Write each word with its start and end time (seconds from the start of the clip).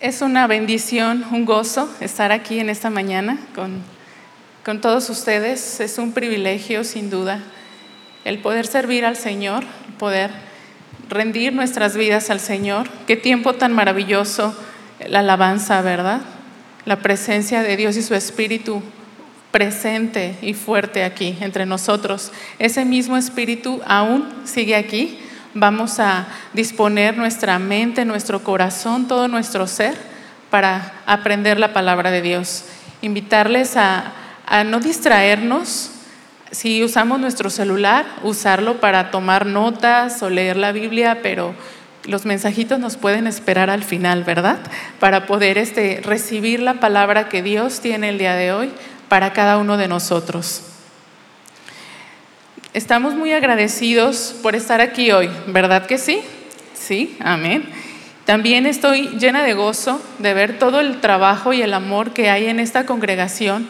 Es 0.00 0.22
una 0.22 0.46
bendición, 0.46 1.24
un 1.32 1.44
gozo 1.44 1.92
estar 2.00 2.30
aquí 2.30 2.60
en 2.60 2.70
esta 2.70 2.88
mañana 2.88 3.36
con, 3.56 3.82
con 4.64 4.80
todos 4.80 5.10
ustedes. 5.10 5.80
Es 5.80 5.98
un 5.98 6.12
privilegio, 6.12 6.84
sin 6.84 7.10
duda, 7.10 7.42
el 8.24 8.38
poder 8.38 8.68
servir 8.68 9.04
al 9.04 9.16
Señor, 9.16 9.64
poder 9.98 10.30
rendir 11.08 11.52
nuestras 11.52 11.96
vidas 11.96 12.30
al 12.30 12.38
Señor. 12.38 12.88
Qué 13.08 13.16
tiempo 13.16 13.54
tan 13.54 13.72
maravilloso 13.72 14.56
la 15.04 15.18
alabanza, 15.18 15.82
¿verdad? 15.82 16.20
La 16.84 17.00
presencia 17.00 17.64
de 17.64 17.76
Dios 17.76 17.96
y 17.96 18.02
su 18.02 18.14
Espíritu 18.14 18.80
presente 19.50 20.36
y 20.42 20.54
fuerte 20.54 21.02
aquí 21.02 21.36
entre 21.40 21.66
nosotros. 21.66 22.30
Ese 22.60 22.84
mismo 22.84 23.16
Espíritu 23.16 23.80
aún 23.84 24.28
sigue 24.44 24.76
aquí 24.76 25.18
vamos 25.54 26.00
a 26.00 26.26
disponer 26.52 27.16
nuestra 27.16 27.58
mente, 27.58 28.04
nuestro 28.04 28.42
corazón, 28.42 29.08
todo 29.08 29.28
nuestro 29.28 29.66
ser 29.66 29.96
para 30.50 30.92
aprender 31.06 31.58
la 31.58 31.72
palabra 31.72 32.10
de 32.10 32.22
Dios. 32.22 32.64
Invitarles 33.02 33.76
a, 33.76 34.12
no 34.66 34.80
distraernos. 34.80 35.90
Si 36.50 36.82
usamos 36.82 37.20
nuestro 37.20 37.50
celular, 37.50 38.06
usarlo 38.22 38.80
para 38.80 39.10
tomar 39.10 39.44
notas 39.44 40.22
o 40.22 40.30
leer 40.30 40.56
la 40.56 40.72
Biblia, 40.72 41.20
pero 41.22 41.54
los 42.04 42.24
mensajitos 42.24 42.78
nos 42.78 42.96
pueden 42.96 43.26
esperar 43.26 43.68
al 43.68 43.84
final, 43.84 44.24
¿verdad? 44.24 44.58
Para 44.98 45.26
poder 45.26 45.58
este, 45.58 46.00
recibir 46.02 46.60
la 46.60 46.74
palabra 46.74 47.28
que 47.28 47.42
Dios 47.42 47.80
tiene 47.80 48.08
el 48.08 48.18
día 48.18 48.34
de 48.34 48.52
hoy 48.52 48.72
para 49.10 49.34
cada 49.34 49.58
uno 49.58 49.76
de 49.76 49.88
nosotros. 49.88 50.62
Estamos 52.74 53.14
muy 53.14 53.32
agradecidos 53.32 54.34
por 54.42 54.54
estar 54.54 54.82
aquí 54.82 55.10
hoy, 55.10 55.30
¿verdad 55.46 55.86
que 55.86 55.96
sí? 55.96 56.20
Sí, 56.74 57.16
amén. 57.18 57.64
También 58.26 58.66
estoy 58.66 59.08
llena 59.18 59.42
de 59.42 59.54
gozo 59.54 60.02
de 60.18 60.34
ver 60.34 60.58
todo 60.58 60.80
el 60.80 61.00
trabajo 61.00 61.54
y 61.54 61.62
el 61.62 61.72
amor 61.72 62.12
que 62.12 62.28
hay 62.28 62.44
en 62.44 62.60
esta 62.60 62.84
congregación 62.84 63.66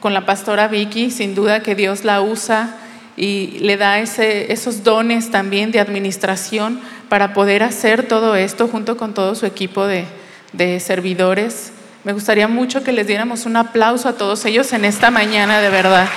con 0.00 0.14
la 0.14 0.26
pastora 0.26 0.66
Vicky. 0.66 1.12
Sin 1.12 1.36
duda 1.36 1.60
que 1.60 1.76
Dios 1.76 2.02
la 2.02 2.20
usa 2.20 2.74
y 3.16 3.60
le 3.60 3.76
da 3.76 4.00
esos 4.00 4.82
dones 4.82 5.30
también 5.30 5.70
de 5.70 5.78
administración 5.78 6.80
para 7.08 7.32
poder 7.32 7.62
hacer 7.62 8.08
todo 8.08 8.34
esto 8.34 8.66
junto 8.66 8.96
con 8.96 9.14
todo 9.14 9.36
su 9.36 9.46
equipo 9.46 9.86
de, 9.86 10.06
de 10.52 10.80
servidores. 10.80 11.70
Me 12.02 12.12
gustaría 12.12 12.48
mucho 12.48 12.82
que 12.82 12.90
les 12.90 13.06
diéramos 13.06 13.46
un 13.46 13.56
aplauso 13.56 14.08
a 14.08 14.14
todos 14.14 14.44
ellos 14.44 14.72
en 14.72 14.84
esta 14.84 15.12
mañana, 15.12 15.60
de 15.60 15.70
verdad. 15.70 16.08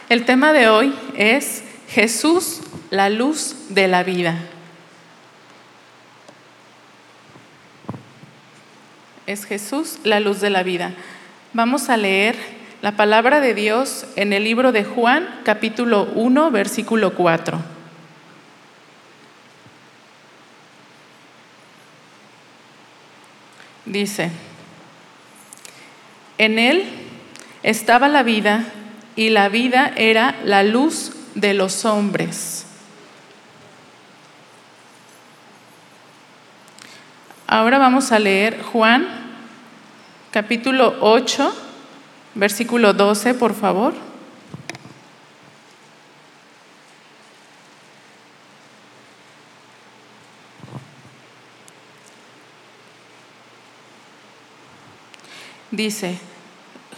El 0.08 0.24
tema 0.24 0.54
de 0.54 0.70
hoy 0.70 0.94
es 1.16 1.62
Jesús, 1.90 2.62
la 2.88 3.10
luz 3.10 3.54
de 3.68 3.88
la 3.88 4.02
vida. 4.04 4.38
Es 9.26 9.44
Jesús, 9.44 9.98
la 10.04 10.18
luz 10.20 10.40
de 10.40 10.48
la 10.48 10.62
vida. 10.62 10.94
Vamos 11.52 11.90
a 11.90 11.98
leer 11.98 12.36
la 12.80 12.92
palabra 12.92 13.40
de 13.40 13.52
Dios 13.52 14.06
en 14.16 14.32
el 14.32 14.44
libro 14.44 14.72
de 14.72 14.84
Juan, 14.84 15.28
capítulo 15.44 16.04
1, 16.14 16.50
versículo 16.52 17.14
4. 17.14 17.60
Dice, 23.84 24.30
en 26.38 26.58
él 26.58 26.88
estaba 27.62 28.08
la 28.08 28.22
vida 28.22 28.64
y 29.18 29.30
la 29.30 29.48
vida 29.48 29.92
era 29.96 30.36
la 30.44 30.62
luz 30.62 31.10
de 31.34 31.52
los 31.52 31.84
hombres. 31.84 32.66
Ahora 37.48 37.78
vamos 37.78 38.12
a 38.12 38.20
leer 38.20 38.62
Juan 38.62 39.08
capítulo 40.30 40.98
8, 41.00 41.52
versículo 42.36 42.92
12, 42.92 43.34
por 43.34 43.54
favor. 43.56 43.94
Dice, 55.72 56.27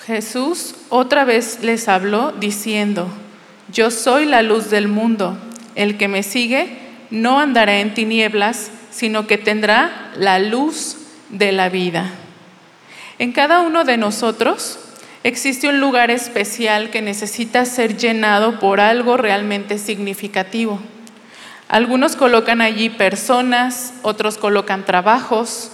Jesús 0.06 0.74
otra 0.88 1.24
vez 1.24 1.58
les 1.62 1.88
habló 1.88 2.32
diciendo, 2.32 3.08
yo 3.72 3.90
soy 3.90 4.24
la 4.24 4.42
luz 4.42 4.70
del 4.70 4.88
mundo, 4.88 5.36
el 5.74 5.96
que 5.96 6.08
me 6.08 6.22
sigue 6.22 6.78
no 7.10 7.38
andará 7.38 7.80
en 7.80 7.94
tinieblas, 7.94 8.70
sino 8.90 9.26
que 9.26 9.38
tendrá 9.38 10.10
la 10.16 10.38
luz 10.38 10.96
de 11.28 11.52
la 11.52 11.68
vida. 11.68 12.10
En 13.18 13.32
cada 13.32 13.60
uno 13.60 13.84
de 13.84 13.96
nosotros 13.96 14.78
existe 15.22 15.68
un 15.68 15.80
lugar 15.80 16.10
especial 16.10 16.90
que 16.90 17.02
necesita 17.02 17.64
ser 17.64 17.96
llenado 17.96 18.58
por 18.58 18.80
algo 18.80 19.16
realmente 19.16 19.78
significativo. 19.78 20.80
Algunos 21.68 22.16
colocan 22.16 22.62
allí 22.62 22.88
personas, 22.88 23.94
otros 24.02 24.38
colocan 24.38 24.84
trabajos, 24.84 25.70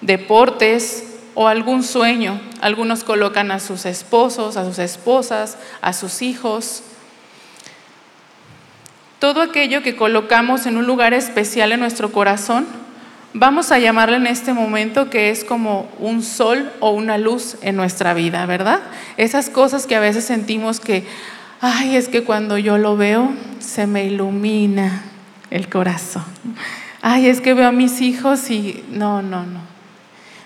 deportes, 0.00 1.15
o 1.36 1.46
algún 1.46 1.84
sueño. 1.84 2.40
Algunos 2.60 3.04
colocan 3.04 3.52
a 3.52 3.60
sus 3.60 3.86
esposos, 3.86 4.56
a 4.56 4.64
sus 4.64 4.80
esposas, 4.80 5.58
a 5.82 5.92
sus 5.92 6.22
hijos. 6.22 6.82
Todo 9.20 9.42
aquello 9.42 9.82
que 9.82 9.96
colocamos 9.96 10.66
en 10.66 10.78
un 10.78 10.86
lugar 10.86 11.14
especial 11.14 11.72
en 11.72 11.80
nuestro 11.80 12.10
corazón, 12.10 12.66
vamos 13.34 13.70
a 13.70 13.78
llamarle 13.78 14.16
en 14.16 14.26
este 14.26 14.54
momento 14.54 15.10
que 15.10 15.30
es 15.30 15.44
como 15.44 15.88
un 15.98 16.22
sol 16.22 16.72
o 16.80 16.90
una 16.90 17.18
luz 17.18 17.56
en 17.60 17.76
nuestra 17.76 18.14
vida, 18.14 18.46
¿verdad? 18.46 18.80
Esas 19.18 19.50
cosas 19.50 19.86
que 19.86 19.94
a 19.94 20.00
veces 20.00 20.24
sentimos 20.24 20.80
que, 20.80 21.04
ay, 21.60 21.96
es 21.96 22.08
que 22.08 22.24
cuando 22.24 22.56
yo 22.56 22.78
lo 22.78 22.96
veo 22.96 23.30
se 23.58 23.86
me 23.86 24.06
ilumina 24.06 25.02
el 25.50 25.68
corazón. 25.68 26.24
Ay, 27.02 27.28
es 27.28 27.42
que 27.42 27.52
veo 27.52 27.68
a 27.68 27.72
mis 27.72 28.00
hijos 28.00 28.50
y 28.50 28.82
no, 28.90 29.20
no, 29.20 29.44
no 29.44 29.75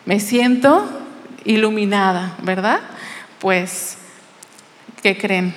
me 0.05 0.21
siento 0.21 0.89
iluminada, 1.45 2.37
¿verdad? 2.43 2.81
Pues, 3.39 3.99
¿qué 5.03 5.17
creen? 5.17 5.55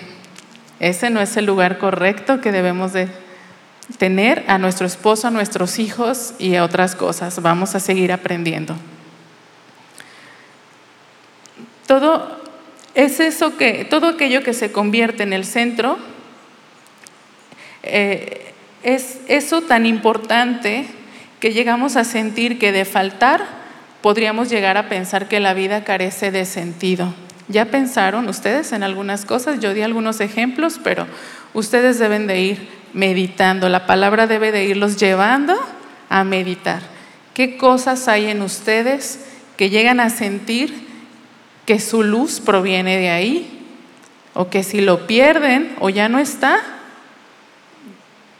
Ese 0.79 1.09
no 1.09 1.21
es 1.21 1.37
el 1.37 1.45
lugar 1.45 1.77
correcto 1.77 2.41
que 2.41 2.51
debemos 2.51 2.93
de 2.93 3.07
tener 3.97 4.43
a 4.47 4.57
nuestro 4.57 4.87
esposo, 4.87 5.27
a 5.27 5.31
nuestros 5.31 5.79
hijos 5.79 6.33
y 6.39 6.55
a 6.55 6.63
otras 6.63 6.95
cosas. 6.95 7.41
Vamos 7.41 7.75
a 7.75 7.79
seguir 7.79 8.11
aprendiendo. 8.11 8.75
Todo 11.87 12.41
es 12.95 13.19
eso 13.19 13.57
que, 13.57 13.85
todo 13.85 14.07
aquello 14.07 14.43
que 14.43 14.53
se 14.53 14.71
convierte 14.71 15.23
en 15.23 15.33
el 15.33 15.45
centro, 15.45 15.97
eh, 17.83 18.53
es 18.83 19.19
eso 19.27 19.61
tan 19.61 19.85
importante 19.85 20.85
que 21.39 21.51
llegamos 21.51 21.95
a 21.95 22.03
sentir 22.03 22.59
que 22.59 22.71
de 22.71 22.85
faltar 22.85 23.62
podríamos 24.03 24.49
llegar 24.49 24.75
a 24.75 24.89
pensar 24.89 25.29
que 25.29 25.39
la 25.39 25.53
vida 25.53 25.85
carece 25.85 26.29
de 26.29 26.43
sentido. 26.43 27.13
¿Ya 27.47 27.65
pensaron 27.65 28.27
ustedes 28.27 28.73
en 28.73 28.83
algunas 28.83 29.23
cosas? 29.23 29.61
Yo 29.61 29.73
di 29.73 29.81
algunos 29.81 30.19
ejemplos, 30.19 30.77
pero 30.83 31.07
ustedes 31.53 31.99
deben 31.99 32.27
de 32.27 32.41
ir 32.41 32.69
meditando. 32.91 33.69
La 33.69 33.87
palabra 33.87 34.27
debe 34.27 34.51
de 34.51 34.65
irlos 34.65 34.97
llevando 34.97 35.55
a 36.09 36.25
meditar. 36.25 36.81
¿Qué 37.33 37.55
cosas 37.55 38.09
hay 38.09 38.25
en 38.25 38.41
ustedes 38.41 39.25
que 39.55 39.69
llegan 39.69 40.01
a 40.01 40.09
sentir 40.09 40.85
que 41.65 41.79
su 41.79 42.03
luz 42.03 42.41
proviene 42.41 42.97
de 42.97 43.09
ahí? 43.09 43.65
O 44.33 44.49
que 44.49 44.63
si 44.63 44.81
lo 44.81 45.07
pierden 45.07 45.75
o 45.79 45.89
ya 45.89 46.09
no 46.09 46.19
está, 46.19 46.59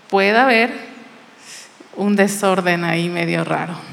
puede 0.09 0.37
haber 0.37 0.73
un 1.95 2.17
desorden 2.17 2.83
ahí 2.83 3.07
medio 3.07 3.45
raro. 3.45 3.92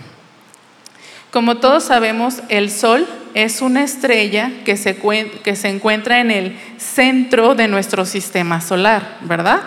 Como 1.30 1.58
todos 1.58 1.84
sabemos, 1.84 2.42
el 2.48 2.70
Sol 2.70 3.06
es 3.34 3.62
una 3.62 3.84
estrella 3.84 4.50
que 4.64 4.76
se, 4.76 4.96
que 5.44 5.54
se, 5.54 5.68
encuentra 5.68 6.20
en 6.20 6.32
el 6.32 6.58
centro 6.76 7.54
de 7.54 7.68
nuestro 7.68 8.04
sistema 8.04 8.60
solar, 8.60 9.18
¿verdad? 9.20 9.60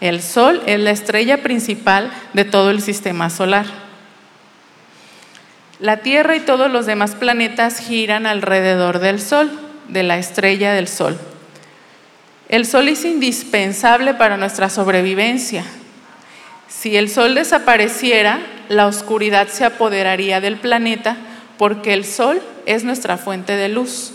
El 0.00 0.22
Sol 0.22 0.62
es 0.66 0.78
la 0.78 0.92
estrella 0.92 1.42
principal 1.42 2.12
de 2.34 2.44
todo 2.44 2.70
el 2.70 2.80
sistema 2.82 3.30
solar. 3.30 3.66
La 5.80 5.98
Tierra 5.98 6.36
y 6.36 6.40
todos 6.40 6.70
los 6.70 6.86
demás 6.86 7.16
planetas 7.16 7.80
giran 7.80 8.24
alrededor 8.26 9.00
del 9.00 9.20
Sol, 9.20 9.50
de 9.88 10.04
la 10.04 10.18
estrella 10.18 10.72
del 10.72 10.86
Sol. 10.86 11.18
El 12.48 12.64
Sol 12.64 12.88
es 12.88 13.04
indispensable 13.04 14.14
para 14.14 14.36
nuestra 14.36 14.70
sobrevivencia. 14.70 15.64
Si 16.68 16.96
el 16.96 17.10
Sol 17.10 17.34
desapareciera, 17.34 18.38
la 18.68 18.86
oscuridad 18.86 19.48
se 19.48 19.64
apoderaría 19.64 20.40
del 20.40 20.56
planeta 20.56 21.16
porque 21.56 21.94
el 21.94 22.04
Sol 22.04 22.40
es 22.66 22.84
nuestra 22.84 23.18
fuente 23.18 23.56
de 23.56 23.68
luz. 23.68 24.12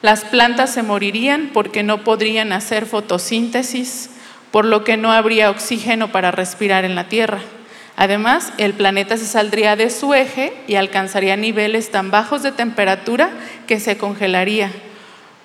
Las 0.00 0.24
plantas 0.24 0.72
se 0.72 0.82
morirían 0.82 1.50
porque 1.52 1.82
no 1.82 2.04
podrían 2.04 2.52
hacer 2.52 2.86
fotosíntesis, 2.86 4.10
por 4.52 4.64
lo 4.64 4.84
que 4.84 4.96
no 4.96 5.12
habría 5.12 5.50
oxígeno 5.50 6.12
para 6.12 6.30
respirar 6.30 6.84
en 6.84 6.94
la 6.94 7.08
Tierra. 7.08 7.40
Además, 7.96 8.52
el 8.58 8.74
planeta 8.74 9.16
se 9.16 9.26
saldría 9.26 9.74
de 9.74 9.90
su 9.90 10.14
eje 10.14 10.52
y 10.68 10.76
alcanzaría 10.76 11.36
niveles 11.36 11.90
tan 11.90 12.12
bajos 12.12 12.44
de 12.44 12.52
temperatura 12.52 13.30
que 13.66 13.80
se 13.80 13.98
congelaría. 13.98 14.70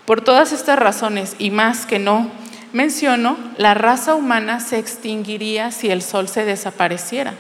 Por 0.06 0.22
todas 0.22 0.52
estas 0.52 0.78
razones 0.78 1.36
y 1.40 1.50
más 1.50 1.88
que 1.88 1.98
no 1.98 2.30
menciono, 2.74 3.38
la 3.58 3.74
raza 3.74 4.16
humana 4.16 4.60
se 4.60 4.80
extinguiría 4.80 5.72
si 5.72 5.90
el 5.90 6.02
Sol 6.02 6.28
se 6.28 6.44
desapareciera. 6.44 7.36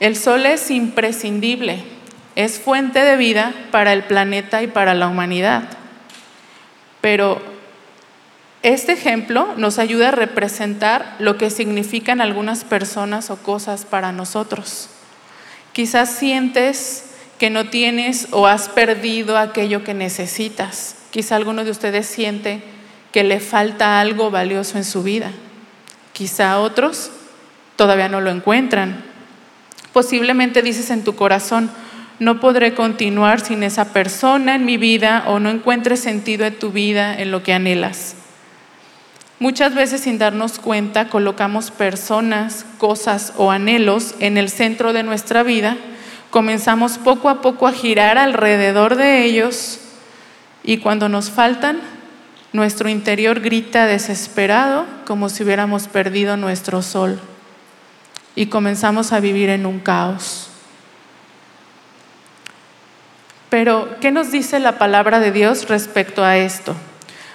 El 0.00 0.16
Sol 0.16 0.46
es 0.46 0.70
imprescindible, 0.70 1.84
es 2.36 2.58
fuente 2.58 3.00
de 3.00 3.16
vida 3.16 3.52
para 3.70 3.92
el 3.92 4.04
planeta 4.04 4.62
y 4.62 4.68
para 4.68 4.94
la 4.94 5.08
humanidad. 5.08 5.64
Pero 7.00 7.42
este 8.62 8.92
ejemplo 8.92 9.54
nos 9.56 9.78
ayuda 9.78 10.08
a 10.08 10.12
representar 10.12 11.16
lo 11.18 11.36
que 11.36 11.50
significan 11.50 12.20
algunas 12.20 12.64
personas 12.64 13.30
o 13.30 13.36
cosas 13.36 13.84
para 13.84 14.10
nosotros. 14.10 14.88
Quizás 15.72 16.08
sientes 16.10 17.10
que 17.38 17.50
no 17.50 17.68
tienes 17.68 18.28
o 18.30 18.46
has 18.46 18.68
perdido 18.68 19.36
aquello 19.36 19.84
que 19.84 19.92
necesitas. 19.92 20.96
Quizá 21.10 21.36
alguno 21.36 21.64
de 21.64 21.70
ustedes 21.70 22.06
siente 22.06 22.73
que 23.14 23.22
le 23.22 23.38
falta 23.38 24.00
algo 24.00 24.32
valioso 24.32 24.76
en 24.76 24.82
su 24.82 25.04
vida. 25.04 25.30
Quizá 26.12 26.58
otros 26.58 27.12
todavía 27.76 28.08
no 28.08 28.20
lo 28.20 28.28
encuentran. 28.28 29.04
Posiblemente 29.92 30.62
dices 30.62 30.90
en 30.90 31.04
tu 31.04 31.14
corazón, 31.14 31.70
no 32.18 32.40
podré 32.40 32.74
continuar 32.74 33.38
sin 33.40 33.62
esa 33.62 33.92
persona 33.92 34.56
en 34.56 34.64
mi 34.64 34.78
vida 34.78 35.26
o 35.28 35.38
no 35.38 35.50
encuentres 35.50 36.00
sentido 36.00 36.44
en 36.44 36.58
tu 36.58 36.72
vida 36.72 37.16
en 37.16 37.30
lo 37.30 37.44
que 37.44 37.52
anhelas. 37.52 38.16
Muchas 39.38 39.76
veces 39.76 40.00
sin 40.00 40.18
darnos 40.18 40.58
cuenta 40.58 41.08
colocamos 41.08 41.70
personas, 41.70 42.66
cosas 42.78 43.32
o 43.36 43.52
anhelos 43.52 44.16
en 44.18 44.38
el 44.38 44.48
centro 44.48 44.92
de 44.92 45.04
nuestra 45.04 45.44
vida, 45.44 45.76
comenzamos 46.30 46.98
poco 46.98 47.28
a 47.28 47.42
poco 47.42 47.68
a 47.68 47.72
girar 47.72 48.18
alrededor 48.18 48.96
de 48.96 49.24
ellos 49.24 49.78
y 50.64 50.78
cuando 50.78 51.08
nos 51.08 51.30
faltan, 51.30 51.93
nuestro 52.54 52.88
interior 52.88 53.40
grita 53.40 53.84
desesperado 53.86 54.86
como 55.06 55.28
si 55.28 55.42
hubiéramos 55.42 55.88
perdido 55.88 56.36
nuestro 56.36 56.82
sol 56.82 57.20
y 58.36 58.46
comenzamos 58.46 59.12
a 59.12 59.18
vivir 59.18 59.50
en 59.50 59.66
un 59.66 59.80
caos. 59.80 60.48
Pero, 63.50 63.96
¿qué 64.00 64.12
nos 64.12 64.30
dice 64.30 64.60
la 64.60 64.78
palabra 64.78 65.18
de 65.18 65.32
Dios 65.32 65.68
respecto 65.68 66.24
a 66.24 66.36
esto? 66.36 66.76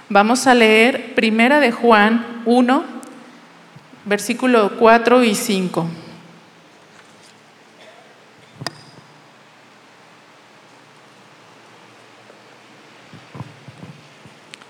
Vamos 0.07 0.47
a 0.47 0.53
leer 0.53 1.13
Primera 1.15 1.59
de 1.59 1.73
Juan 1.73 2.41
1, 2.45 2.83
versículo 4.05 4.77
4 4.79 5.23
y 5.25 5.35
5. 5.35 5.85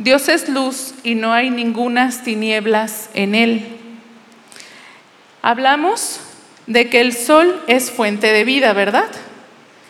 Dios 0.00 0.30
es 0.30 0.48
luz 0.48 0.94
y 1.04 1.14
no 1.14 1.34
hay 1.34 1.50
ningunas 1.50 2.24
tinieblas 2.24 3.10
en 3.12 3.34
Él. 3.34 3.66
Hablamos 5.42 6.20
de 6.66 6.88
que 6.88 7.02
el 7.02 7.14
sol 7.14 7.62
es 7.66 7.90
fuente 7.90 8.32
de 8.32 8.44
vida, 8.44 8.72
¿verdad? 8.72 9.10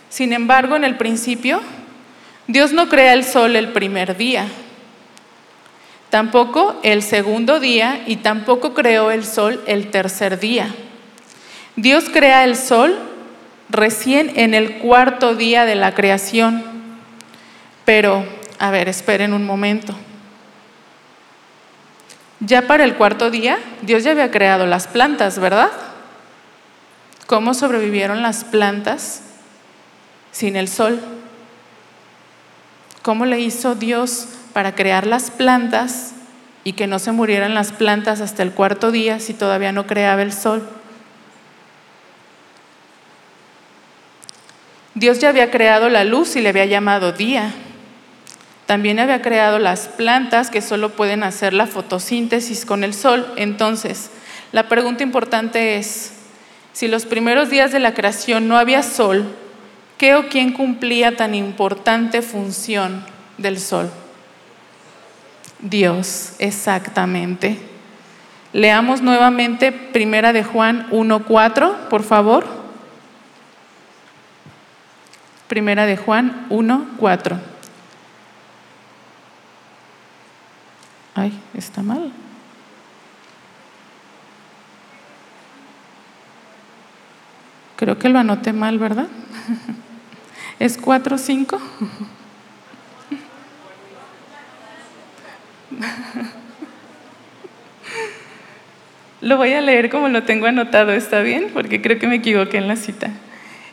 Sin 0.09 0.33
embargo, 0.33 0.75
en 0.75 0.83
el 0.83 0.97
principio 0.97 1.61
Dios 2.49 2.73
no 2.73 2.89
crea 2.89 3.13
el 3.13 3.23
sol 3.23 3.55
el 3.55 3.69
primer 3.69 4.17
día, 4.17 4.49
tampoco 6.11 6.81
el 6.83 7.05
segundo 7.05 7.61
día 7.61 8.03
y 8.05 8.17
tampoco 8.17 8.75
creó 8.75 9.13
el 9.13 9.25
sol 9.25 9.63
el 9.69 9.93
tercer 9.93 10.41
día. 10.41 10.75
Dios 11.77 12.11
crea 12.13 12.43
el 12.43 12.57
sol 12.57 12.99
recién 13.69 14.33
en 14.35 14.55
el 14.55 14.79
cuarto 14.79 15.37
día 15.37 15.65
de 15.67 15.77
la 15.77 15.95
creación. 15.95 16.65
Pero, 17.85 18.25
a 18.61 18.71
ver, 18.71 18.91
esperen 18.91 19.33
un 19.33 19.47
momento. 19.47 19.95
Ya 22.41 22.63
para 22.67 22.85
el 22.85 22.95
cuarto 22.95 23.31
día, 23.31 23.59
Dios 23.81 24.05
ya 24.05 24.11
había 24.11 24.31
creado 24.31 24.67
las 24.67 24.87
plantas, 24.87 25.39
¿verdad? 25.39 25.71
¿Cómo 27.27 27.55
sobrevivieron 27.55 28.21
las 28.21 28.45
plantas 28.45 29.23
sin 30.31 30.57
el 30.57 30.69
sol? 30.69 31.01
¿Cómo 33.01 33.25
le 33.25 33.41
hizo 33.41 33.75
Dios 33.75 34.29
para 34.53 34.75
crear 34.75 35.07
las 35.07 35.31
plantas 35.31 36.13
y 36.63 36.75
que 36.75 36.87
no 36.87 36.99
se 36.99 37.13
murieran 37.13 37.55
las 37.55 37.73
plantas 37.73 38.21
hasta 38.21 38.43
el 38.43 38.53
cuarto 38.53 38.91
día 38.91 39.21
si 39.21 39.33
todavía 39.33 39.73
no 39.73 39.87
creaba 39.87 40.21
el 40.21 40.35
sol? 40.35 40.69
Dios 44.95 45.19
ya 45.19 45.31
había 45.31 45.51
creado 45.51 45.89
la 45.89 46.05
luz 46.05 46.37
y 46.37 46.43
le 46.43 46.51
había 46.51 46.67
llamado 46.67 47.13
día. 47.13 47.55
También 48.71 49.01
había 49.01 49.21
creado 49.21 49.59
las 49.59 49.89
plantas 49.89 50.49
que 50.49 50.63
solo 50.63 50.91
pueden 50.91 51.25
hacer 51.25 51.55
la 51.55 51.67
fotosíntesis 51.67 52.65
con 52.65 52.85
el 52.85 52.95
sol. 52.95 53.27
Entonces, 53.35 54.13
la 54.53 54.69
pregunta 54.69 55.03
importante 55.03 55.77
es, 55.77 56.13
si 56.73 56.87
los 56.87 57.05
primeros 57.05 57.51
días 57.51 57.73
de 57.73 57.81
la 57.81 57.95
creación 57.95 58.47
no 58.47 58.57
había 58.57 58.85
sol, 58.85 59.35
¿Qué 59.99 60.15
o 60.15 60.29
quién 60.29 60.53
cumplía 60.53 61.17
tan 61.17 61.35
importante 61.35 62.23
función 62.23 63.05
del 63.39 63.59
sol? 63.59 63.91
Dios, 65.59 66.35
exactamente. 66.39 67.59
Leamos 68.53 69.03
nuevamente 69.03 69.73
Primera 69.73 70.33
de 70.33 70.45
Juan 70.45 70.87
1:4, 70.93 71.89
por 71.91 72.05
favor. 72.05 72.47
Primera 75.49 75.87
de 75.87 75.97
Juan 75.97 76.47
1:4. 76.51 77.60
Ay, 81.15 81.33
está 81.55 81.83
mal. 81.83 82.13
Creo 87.77 87.99
que 87.99 88.09
lo 88.09 88.19
anoté 88.19 88.53
mal, 88.53 88.79
¿verdad? 88.79 89.07
¿Es 90.59 90.77
4 90.77 91.17
5? 91.17 91.61
Lo 99.23 99.37
voy 99.37 99.53
a 99.53 99.61
leer 99.61 99.91
como 99.91 100.09
lo 100.09 100.23
tengo 100.23 100.47
anotado, 100.47 100.93
¿está 100.93 101.21
bien? 101.21 101.51
Porque 101.53 101.83
creo 101.83 101.99
que 101.99 102.07
me 102.07 102.17
equivoqué 102.17 102.57
en 102.57 102.69
la 102.69 102.77
cita. 102.77 103.11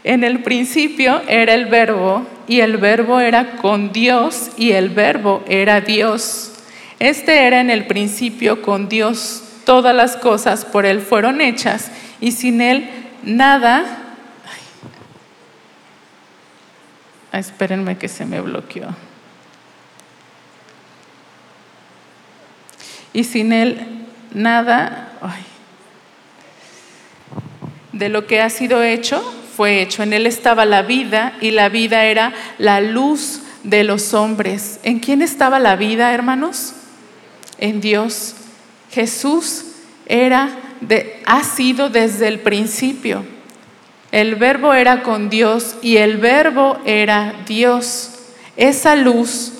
En 0.03 0.25
el 0.25 0.43
principio 0.43 1.21
era 1.27 1.53
el 1.53 1.67
verbo 1.67 2.27
y 2.47 2.59
el 2.59 2.77
verbo 2.77 3.21
era 3.21 3.55
con 3.57 3.93
Dios 3.93 4.51
y 4.57 4.71
el 4.71 4.89
verbo 4.89 5.43
era 5.47 5.79
Dios. 5.79 6.56
Este 6.99 7.45
era 7.45 7.61
en 7.61 7.69
el 7.69 7.85
principio 7.87 8.61
con 8.61 8.89
Dios. 8.89 9.43
Todas 9.65 9.95
las 9.95 10.17
cosas 10.17 10.65
por 10.65 10.85
Él 10.85 11.01
fueron 11.01 11.41
hechas 11.41 11.91
y 12.19 12.31
sin 12.31 12.61
Él 12.61 12.89
nada 13.23 14.07
espérenme 17.39 17.97
que 17.97 18.07
se 18.07 18.25
me 18.25 18.41
bloqueó. 18.41 18.87
Y 23.13 23.23
sin 23.23 23.53
Él 23.53 24.05
nada 24.33 25.11
de 27.91 28.09
lo 28.09 28.27
que 28.27 28.41
ha 28.41 28.49
sido 28.49 28.83
hecho 28.83 29.21
fue 29.55 29.81
hecho. 29.81 30.03
En 30.03 30.13
Él 30.13 30.27
estaba 30.27 30.65
la 30.65 30.83
vida 30.83 31.33
y 31.41 31.51
la 31.51 31.69
vida 31.69 32.05
era 32.05 32.33
la 32.57 32.81
luz 32.81 33.41
de 33.63 33.83
los 33.83 34.13
hombres. 34.13 34.79
¿En 34.83 34.99
quién 34.99 35.21
estaba 35.21 35.59
la 35.59 35.75
vida, 35.75 36.13
hermanos? 36.13 36.73
En 37.57 37.81
Dios. 37.81 38.35
Jesús 38.91 39.65
era 40.05 40.49
de, 40.81 41.21
ha 41.25 41.43
sido 41.43 41.89
desde 41.89 42.27
el 42.27 42.39
principio. 42.39 43.25
El 44.11 44.35
verbo 44.35 44.73
era 44.73 45.03
con 45.03 45.29
Dios 45.29 45.75
y 45.81 45.97
el 45.97 46.17
verbo 46.17 46.77
era 46.85 47.33
Dios. 47.45 48.11
Esa 48.55 48.95
luz 48.95 49.53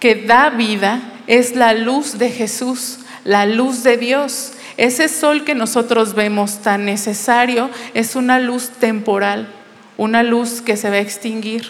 que 0.00 0.14
da 0.14 0.50
vida 0.50 1.02
es 1.26 1.54
la 1.54 1.74
luz 1.74 2.18
de 2.18 2.30
Jesús, 2.30 3.00
la 3.24 3.46
luz 3.46 3.82
de 3.82 3.98
Dios. 3.98 4.52
Ese 4.76 5.08
sol 5.08 5.44
que 5.44 5.54
nosotros 5.54 6.14
vemos 6.14 6.62
tan 6.62 6.84
necesario 6.84 7.68
es 7.94 8.16
una 8.16 8.38
luz 8.38 8.70
temporal, 8.70 9.48
una 9.96 10.22
luz 10.22 10.62
que 10.62 10.76
se 10.76 10.88
va 10.88 10.96
a 10.96 11.00
extinguir, 11.00 11.68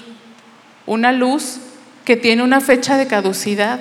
una 0.87 1.11
luz 1.13 1.59
que 2.05 2.17
tiene 2.17 2.43
una 2.43 2.61
fecha 2.61 2.97
de 2.97 3.07
caducidad, 3.07 3.81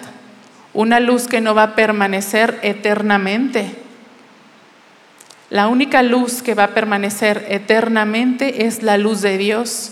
una 0.78 1.00
luz 1.00 1.28
que 1.28 1.42
no 1.42 1.56
va 1.56 1.64
a 1.64 1.76
permanecer 1.76 2.60
eternamente. 2.62 3.72
La 5.50 5.70
única 5.70 6.04
luz 6.04 6.44
que 6.44 6.54
va 6.54 6.66
a 6.66 6.74
permanecer 6.76 7.48
eternamente 7.50 8.68
es 8.68 8.84
la 8.84 9.00
luz 9.00 9.22
de 9.22 9.40
Dios. 9.40 9.92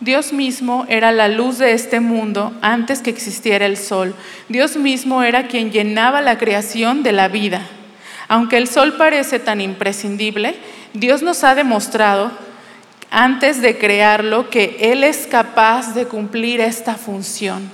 Dios 0.00 0.34
mismo 0.34 0.84
era 0.90 1.12
la 1.12 1.28
luz 1.28 1.56
de 1.56 1.72
este 1.72 2.00
mundo 2.00 2.52
antes 2.60 3.00
que 3.00 3.08
existiera 3.08 3.64
el 3.64 3.78
sol. 3.78 4.14
Dios 4.50 4.76
mismo 4.76 5.22
era 5.22 5.48
quien 5.48 5.70
llenaba 5.70 6.20
la 6.20 6.36
creación 6.36 7.02
de 7.02 7.12
la 7.12 7.28
vida. 7.28 7.62
Aunque 8.28 8.58
el 8.58 8.68
sol 8.68 8.98
parece 8.98 9.38
tan 9.38 9.62
imprescindible, 9.62 10.56
Dios 10.92 11.22
nos 11.22 11.42
ha 11.42 11.54
demostrado 11.54 12.51
antes 13.14 13.60
de 13.60 13.76
crearlo 13.76 14.48
que 14.48 14.78
Él 14.80 15.04
es 15.04 15.26
capaz 15.26 15.94
de 15.94 16.06
cumplir 16.06 16.62
esta 16.62 16.94
función. 16.94 17.70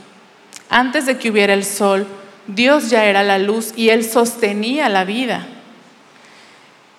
Antes 0.68 1.06
de 1.06 1.16
que 1.16 1.30
hubiera 1.30 1.54
el 1.54 1.64
sol, 1.64 2.08
Dios 2.48 2.90
ya 2.90 3.04
era 3.04 3.22
la 3.22 3.38
luz 3.38 3.72
y 3.76 3.90
Él 3.90 4.04
sostenía 4.04 4.88
la 4.88 5.04
vida. 5.04 5.46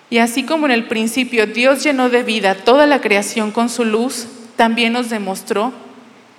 Y 0.08 0.18
así 0.18 0.44
como 0.44 0.64
en 0.64 0.72
el 0.72 0.88
principio 0.88 1.46
Dios 1.46 1.84
llenó 1.84 2.08
de 2.08 2.22
vida 2.22 2.54
toda 2.54 2.86
la 2.86 3.02
creación 3.02 3.50
con 3.50 3.68
su 3.68 3.84
luz, 3.84 4.26
también 4.56 4.94
nos 4.94 5.10
demostró 5.10 5.74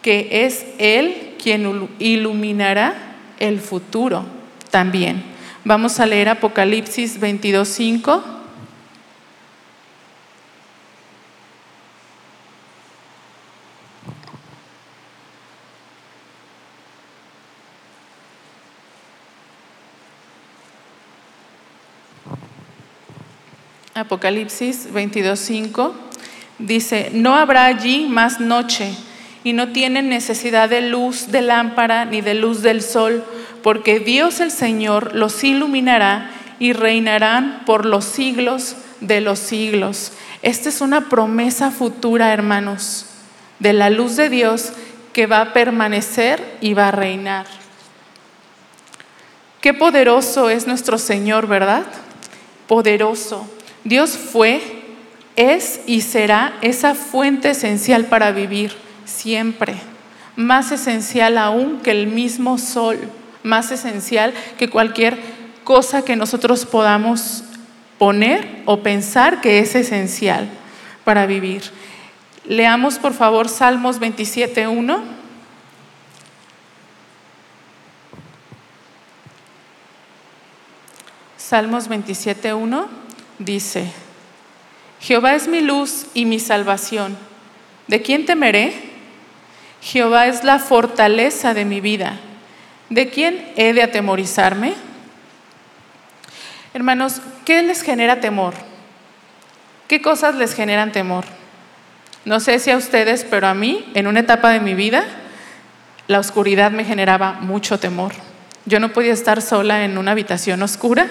que 0.02 0.46
es 0.46 0.66
Él 0.80 1.36
quien 1.42 1.88
iluminará 2.00 2.96
el 3.40 3.60
futuro 3.60 4.26
también. 4.72 5.24
Vamos 5.64 6.00
a 6.00 6.08
leer 6.08 6.30
Apocalipsis 6.30 7.22
22.5. 7.22 8.41
Apocalipsis 24.02 24.92
22.5 24.94 25.94
Dice, 26.62 27.10
no 27.14 27.36
habrá 27.36 27.66
allí 27.66 28.06
más 28.08 28.40
noche 28.40 28.94
y 29.44 29.54
no 29.54 29.70
tienen 29.70 30.10
necesidad 30.10 30.70
de 30.70 30.82
luz 30.82 31.32
de 31.32 31.42
lámpara 31.42 32.06
ni 32.06 32.22
de 32.22 32.36
luz 32.36 32.62
del 32.62 32.84
sol, 32.84 33.24
porque 33.64 34.00
Dios 34.00 34.40
el 34.40 34.52
Señor 34.52 35.16
los 35.16 35.44
iluminará 35.44 36.30
y 36.60 36.74
reinarán 36.74 37.64
por 37.66 37.88
los 37.88 38.06
siglos 38.06 38.76
de 39.00 39.22
los 39.22 39.40
siglos. 39.40 40.12
Esta 40.44 40.70
es 40.70 40.82
una 40.82 41.10
promesa 41.10 41.72
futura, 41.72 42.32
hermanos, 42.32 43.08
de 43.58 43.74
la 43.74 43.90
luz 43.90 44.16
de 44.16 44.30
Dios 44.30 44.74
que 45.14 45.26
va 45.26 45.42
a 45.42 45.54
permanecer 45.54 46.58
y 46.62 46.76
va 46.76 46.90
a 46.90 46.92
reinar. 46.92 47.48
Qué 49.62 49.74
poderoso 49.74 50.52
es 50.52 50.68
nuestro 50.68 51.00
Señor, 51.00 51.48
¿verdad? 51.48 51.86
Poderoso. 52.68 53.48
Dios 53.84 54.18
fue, 54.18 54.62
es 55.36 55.82
y 55.88 56.02
será 56.02 56.54
esa 56.62 56.94
fuente 56.94 57.52
esencial 57.52 58.06
para 58.06 58.32
vivir 58.32 58.74
siempre, 59.06 59.76
más 60.36 60.72
esencial 60.72 61.38
aún 61.38 61.80
que 61.80 61.92
el 61.92 62.08
mismo 62.08 62.58
sol, 62.58 63.00
más 63.44 63.72
esencial 63.72 64.34
que 64.58 64.70
cualquier 64.70 65.18
cosa 65.64 66.04
que 66.04 66.16
nosotros 66.16 66.66
podamos 66.66 67.44
poner 67.98 68.62
o 68.66 68.82
pensar 68.82 69.42
que 69.42 69.60
es 69.60 69.74
esencial 69.76 70.48
para 71.04 71.26
vivir. 71.26 71.64
Leamos 72.46 73.00
por 73.00 73.14
favor 73.14 73.50
Salmos 73.50 74.00
27.1. 74.00 75.00
Salmos 81.38 81.90
27.1 81.90 83.02
dice, 83.46 83.92
Jehová 85.00 85.36
es 85.36 85.48
mi 85.48 85.62
luz 85.62 86.06
y 86.14 86.26
mi 86.26 86.40
salvación. 86.40 87.18
¿De 87.88 88.02
quién 88.02 88.26
temeré? 88.26 88.74
Jehová 89.82 90.28
es 90.28 90.44
la 90.44 90.60
fortaleza 90.60 91.54
de 91.54 91.66
mi 91.66 91.82
vida. 91.82 92.20
¿De 92.90 93.10
quién 93.10 93.52
he 93.56 93.74
de 93.74 93.84
atemorizarme? 93.84 94.74
Hermanos, 96.74 97.22
¿qué 97.46 97.64
les 97.64 97.82
genera 97.82 98.20
temor? 98.20 98.54
¿Qué 99.88 100.02
cosas 100.02 100.36
les 100.36 100.54
generan 100.54 100.92
temor? 100.92 101.26
No 102.24 102.40
sé 102.40 102.60
si 102.60 102.70
a 102.70 102.78
ustedes, 102.78 103.26
pero 103.26 103.48
a 103.48 103.54
mí, 103.54 103.90
en 103.96 104.08
una 104.08 104.20
etapa 104.20 104.52
de 104.52 104.60
mi 104.60 104.76
vida, 104.76 105.04
la 106.08 106.20
oscuridad 106.20 106.72
me 106.72 106.86
generaba 106.86 107.34
mucho 107.34 107.80
temor. 107.80 108.14
Yo 108.66 108.80
no 108.80 108.94
podía 108.94 109.14
estar 109.14 109.42
sola 109.42 109.84
en 109.84 109.98
una 109.98 110.12
habitación 110.12 110.62
oscura 110.62 111.08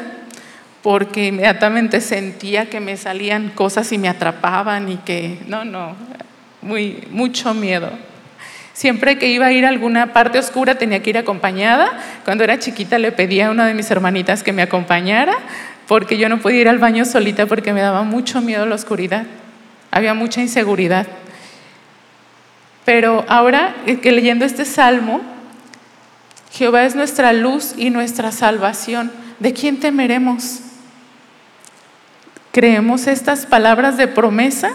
porque 0.82 1.26
inmediatamente 1.26 2.00
sentía 2.00 2.70
que 2.70 2.80
me 2.80 2.96
salían 2.96 3.50
cosas 3.50 3.92
y 3.92 3.98
me 3.98 4.08
atrapaban 4.08 4.88
y 4.88 4.96
que, 4.96 5.38
no, 5.46 5.64
no, 5.64 5.94
muy, 6.62 7.04
mucho 7.10 7.54
miedo. 7.54 7.90
Siempre 8.72 9.18
que 9.18 9.28
iba 9.28 9.46
a 9.46 9.52
ir 9.52 9.66
a 9.66 9.68
alguna 9.68 10.12
parte 10.12 10.38
oscura 10.38 10.76
tenía 10.76 11.02
que 11.02 11.10
ir 11.10 11.18
acompañada. 11.18 11.98
Cuando 12.24 12.44
era 12.44 12.58
chiquita 12.58 12.98
le 12.98 13.12
pedía 13.12 13.48
a 13.48 13.50
una 13.50 13.66
de 13.66 13.74
mis 13.74 13.90
hermanitas 13.90 14.42
que 14.42 14.54
me 14.54 14.62
acompañara 14.62 15.34
porque 15.86 16.16
yo 16.16 16.28
no 16.28 16.38
podía 16.38 16.62
ir 16.62 16.68
al 16.68 16.78
baño 16.78 17.04
solita 17.04 17.46
porque 17.46 17.72
me 17.72 17.80
daba 17.80 18.04
mucho 18.04 18.40
miedo 18.40 18.64
la 18.64 18.76
oscuridad. 18.76 19.26
Había 19.90 20.14
mucha 20.14 20.40
inseguridad. 20.40 21.06
Pero 22.84 23.24
ahora 23.28 23.74
eh, 23.86 23.98
que 23.98 24.12
leyendo 24.12 24.44
este 24.44 24.64
salmo, 24.64 25.20
Jehová 26.52 26.84
es 26.84 26.94
nuestra 26.94 27.32
luz 27.32 27.74
y 27.76 27.90
nuestra 27.90 28.32
salvación. 28.32 29.12
¿De 29.40 29.52
quién 29.52 29.80
temeremos? 29.80 30.60
¿Creemos 32.52 33.06
estas 33.06 33.46
palabras 33.46 33.96
de 33.96 34.08
promesa? 34.08 34.72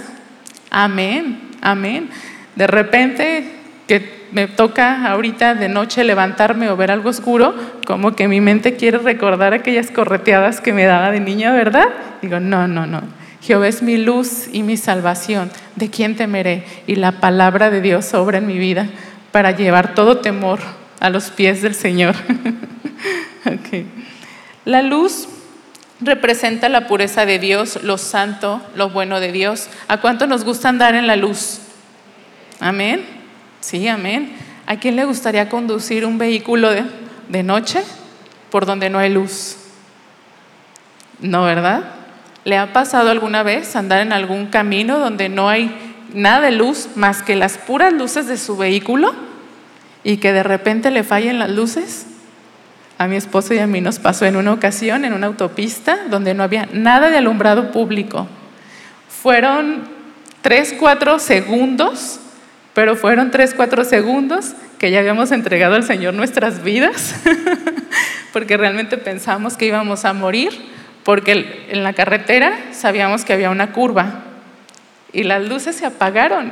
Amén, 0.72 1.40
amén. 1.62 2.10
De 2.56 2.68
repente 2.68 3.52
que 3.88 4.28
me 4.32 4.48
toca 4.48 5.12
ahorita 5.12 5.56
de 5.56 5.68
noche 5.68 6.06
levantarme 6.06 6.70
o 6.70 6.78
ver 6.78 6.90
algo 6.90 7.10
oscuro, 7.10 7.54
como 7.86 8.16
que 8.16 8.30
mi 8.30 8.40
mente 8.40 8.76
quiere 8.76 8.98
recordar 9.00 9.54
aquellas 9.54 9.92
correteadas 9.92 10.62
que 10.62 10.72
me 10.72 10.86
daba 10.86 11.12
de 11.12 11.20
niña, 11.20 11.52
¿verdad? 11.52 11.88
Digo, 12.22 12.40
no, 12.40 12.68
no, 12.68 12.88
no. 12.88 13.02
Jehová 13.42 13.68
es 13.68 13.84
mi 13.84 13.98
luz 13.98 14.48
y 14.54 14.64
mi 14.64 14.78
salvación. 14.78 15.52
¿De 15.76 15.90
quién 15.90 16.16
temeré? 16.16 16.64
Y 16.88 16.96
la 16.96 17.20
palabra 17.20 17.70
de 17.70 17.82
Dios 17.82 18.14
obra 18.14 18.38
en 18.38 18.48
mi 18.48 18.58
vida 18.58 18.88
para 19.32 19.52
llevar 19.52 19.94
todo 19.94 20.20
temor 20.20 20.60
a 21.02 21.10
los 21.10 21.30
pies 21.30 21.62
del 21.62 21.76
Señor. 21.76 22.16
okay. 23.46 23.86
La 24.64 24.82
luz 24.82 25.28
representa 26.02 26.70
la 26.70 26.88
pureza 26.88 27.26
de 27.26 27.40
Dios, 27.40 27.82
lo 27.84 27.98
santo, 27.98 28.62
lo 28.76 28.90
bueno 28.90 29.20
de 29.20 29.32
Dios. 29.32 29.70
¿A 29.88 29.98
cuánto 29.98 30.28
nos 30.28 30.44
gusta 30.44 30.70
andar 30.70 30.96
en 30.96 31.08
la 31.08 31.16
luz? 31.16 31.60
Amén. 32.60 33.06
Sí, 33.62 33.88
amén. 33.88 34.36
¿A 34.68 34.78
quién 34.78 34.96
le 34.96 35.06
gustaría 35.06 35.50
conducir 35.50 36.06
un 36.06 36.18
vehículo 36.18 36.70
de, 36.70 36.84
de 37.30 37.44
noche 37.44 37.84
por 38.52 38.66
donde 38.66 38.90
no 38.90 39.00
hay 39.00 39.10
luz? 39.10 39.58
No, 41.20 41.44
¿verdad? 41.44 41.84
¿Le 42.44 42.58
ha 42.58 42.74
pasado 42.74 43.10
alguna 43.10 43.44
vez 43.44 43.76
andar 43.76 44.02
en 44.02 44.12
algún 44.12 44.48
camino 44.48 45.00
donde 45.00 45.30
no 45.30 45.50
hay 45.50 45.74
nada 46.14 46.42
de 46.42 46.52
luz 46.52 46.90
más 46.96 47.24
que 47.24 47.36
las 47.36 47.58
puras 47.58 47.94
luces 47.94 48.28
de 48.28 48.38
su 48.38 48.58
vehículo 48.58 49.14
y 50.04 50.18
que 50.18 50.34
de 50.34 50.44
repente 50.44 50.92
le 50.92 51.04
fallen 51.04 51.40
las 51.40 51.50
luces? 51.50 52.06
A 52.98 53.08
mi 53.08 53.18
esposo 53.18 53.54
y 53.54 53.60
a 53.60 53.68
mí 53.68 53.82
nos 53.82 54.00
pasó 54.00 54.26
en 54.26 54.38
una 54.38 54.54
ocasión 54.54 55.04
en 55.04 55.14
una 55.14 55.28
autopista 55.28 56.00
donde 56.10 56.34
no 56.34 56.44
había 56.44 56.68
nada 56.72 57.10
de 57.10 57.18
alumbrado 57.18 57.72
público. 57.72 58.28
Fueron 59.10 59.84
tres, 60.42 60.74
cuatro 60.80 61.20
segundos, 61.20 62.20
pero 62.74 62.96
fueron 62.96 63.32
tres, 63.32 63.54
cuatro 63.54 63.84
segundos 63.84 64.54
que 64.80 64.92
ya 64.92 65.00
habíamos 65.00 65.32
entregado 65.32 65.76
al 65.76 65.84
Señor 65.84 66.14
nuestras 66.14 66.64
vidas, 66.64 67.16
porque 68.34 68.56
realmente 68.56 68.98
pensamos 68.98 69.58
que 69.58 69.66
íbamos 69.66 70.06
a 70.06 70.14
morir, 70.14 70.52
porque 71.04 71.66
en 71.70 71.84
la 71.84 71.94
carretera 71.94 72.58
sabíamos 72.72 73.26
que 73.26 73.34
había 73.34 73.50
una 73.50 73.72
curva 73.72 74.24
y 75.12 75.24
las 75.24 75.48
luces 75.48 75.76
se 75.76 75.86
apagaron. 75.86 76.52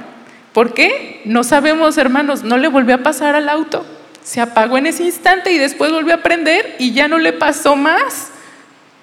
¿Por 0.54 0.74
qué? 0.74 1.22
No 1.26 1.44
sabemos, 1.44 1.98
hermanos, 1.98 2.44
no 2.44 2.58
le 2.58 2.68
volvió 2.68 2.96
a 2.96 3.00
pasar 3.00 3.36
al 3.36 3.50
auto. 3.50 3.86
Se 4.24 4.42
apagó 4.42 4.78
en 4.78 4.88
ese 4.88 5.04
instante 5.04 5.52
y 5.52 5.58
después 5.58 5.92
volvió 5.92 6.14
a 6.14 6.24
prender 6.24 6.76
y 6.80 6.94
ya 6.94 7.08
no 7.08 7.18
le 7.18 7.34
pasó 7.34 7.76
más. 7.76 8.32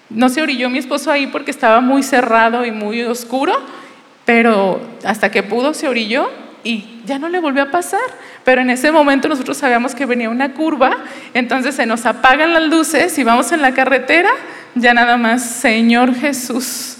No 0.08 0.28
se 0.28 0.42
orilló 0.42 0.70
mi 0.70 0.78
esposo 0.78 1.10
ahí 1.10 1.26
porque 1.26 1.50
estaba 1.50 1.80
muy 1.80 2.02
cerrado 2.02 2.64
y 2.64 2.72
muy 2.72 3.02
oscuro, 3.02 3.54
pero 4.24 4.80
hasta 5.04 5.30
que 5.30 5.42
pudo 5.42 5.74
se 5.74 5.88
orilló 5.88 6.30
y 6.64 7.00
ya 7.06 7.18
no 7.18 7.28
le 7.28 7.40
volvió 7.40 7.62
a 7.62 7.70
pasar. 7.70 8.00
Pero 8.44 8.62
en 8.62 8.70
ese 8.70 8.90
momento 8.90 9.28
nosotros 9.28 9.56
sabíamos 9.56 9.94
que 9.94 10.06
venía 10.06 10.30
una 10.30 10.54
curva, 10.54 10.96
entonces 11.34 11.74
se 11.74 11.86
nos 11.86 12.06
apagan 12.06 12.54
las 12.54 12.64
luces 12.64 13.16
y 13.18 13.24
vamos 13.24 13.52
en 13.52 13.62
la 13.62 13.74
carretera, 13.74 14.30
ya 14.74 14.94
nada 14.94 15.16
más, 15.16 15.44
Señor 15.44 16.14
Jesús, 16.14 16.96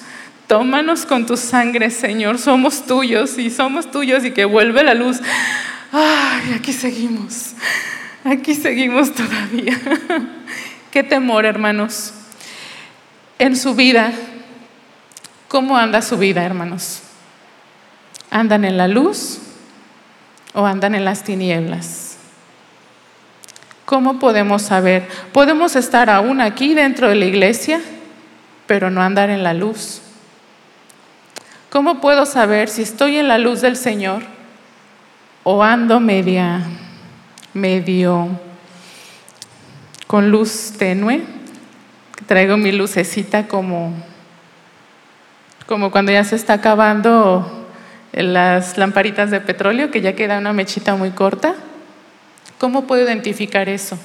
tómanos 0.46 1.06
con 1.06 1.26
tu 1.26 1.36
sangre, 1.36 1.90
Señor, 1.90 2.38
somos 2.38 2.86
tuyos 2.86 3.38
y 3.38 3.50
somos 3.50 3.90
tuyos 3.90 4.24
y 4.24 4.32
que 4.32 4.44
vuelve 4.44 4.82
la 4.82 4.94
luz. 4.94 5.20
Ay, 5.92 6.54
aquí 6.54 6.72
seguimos, 6.72 7.54
aquí 8.24 8.54
seguimos 8.54 9.12
todavía. 9.12 9.78
Qué 10.90 11.02
temor, 11.02 11.44
hermanos. 11.44 12.12
En 13.38 13.56
su 13.56 13.74
vida, 13.74 14.12
¿cómo 15.48 15.76
anda 15.76 16.02
su 16.02 16.18
vida, 16.18 16.44
hermanos? 16.44 17.02
¿Andan 18.30 18.64
en 18.64 18.76
la 18.76 18.88
luz 18.88 19.38
o 20.52 20.66
andan 20.66 20.94
en 20.94 21.04
las 21.04 21.24
tinieblas? 21.24 22.16
¿Cómo 23.84 24.18
podemos 24.18 24.62
saber? 24.62 25.08
Podemos 25.32 25.74
estar 25.74 26.10
aún 26.10 26.40
aquí 26.40 26.74
dentro 26.74 27.08
de 27.08 27.16
la 27.16 27.24
iglesia, 27.24 27.80
pero 28.66 28.90
no 28.90 29.02
andar 29.02 29.30
en 29.30 29.42
la 29.42 29.54
luz. 29.54 30.00
¿Cómo 31.70 32.00
puedo 32.00 32.26
saber 32.26 32.68
si 32.68 32.82
estoy 32.82 33.16
en 33.16 33.28
la 33.28 33.38
luz 33.38 33.60
del 33.60 33.76
Señor 33.76 34.22
o 35.44 35.62
ando 35.62 36.00
media, 36.00 36.62
medio 37.54 38.28
con 40.06 40.30
luz 40.30 40.72
tenue? 40.78 41.22
Traigo 42.26 42.56
mi 42.56 42.72
lucecita 42.72 43.48
como, 43.48 43.92
como 45.66 45.90
cuando 45.90 46.12
ya 46.12 46.24
se 46.24 46.36
está 46.36 46.54
acabando 46.54 47.66
las 48.12 48.76
lamparitas 48.76 49.30
de 49.30 49.40
petróleo, 49.40 49.90
que 49.90 50.00
ya 50.00 50.14
queda 50.14 50.38
una 50.38 50.52
mechita 50.52 50.94
muy 50.94 51.10
corta. 51.10 51.54
¿Cómo 52.58 52.86
puedo 52.86 53.04
identificar 53.04 53.68
eso? 53.68 53.98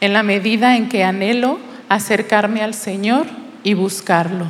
En 0.00 0.12
la 0.12 0.22
medida 0.22 0.76
en 0.76 0.88
que 0.88 1.04
anhelo 1.04 1.58
acercarme 1.88 2.62
al 2.62 2.74
Señor 2.74 3.26
y 3.64 3.74
buscarlo. 3.74 4.46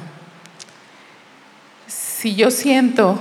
Si 1.86 2.34
yo 2.34 2.50
siento 2.50 3.20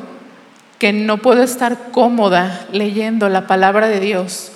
que 0.80 0.92
no 0.94 1.20
puedo 1.20 1.44
estar 1.44 1.92
cómoda 1.92 2.66
leyendo 2.72 3.30
la 3.30 3.48
palabra 3.48 3.88
de 3.88 4.00
Dios, 4.00 4.52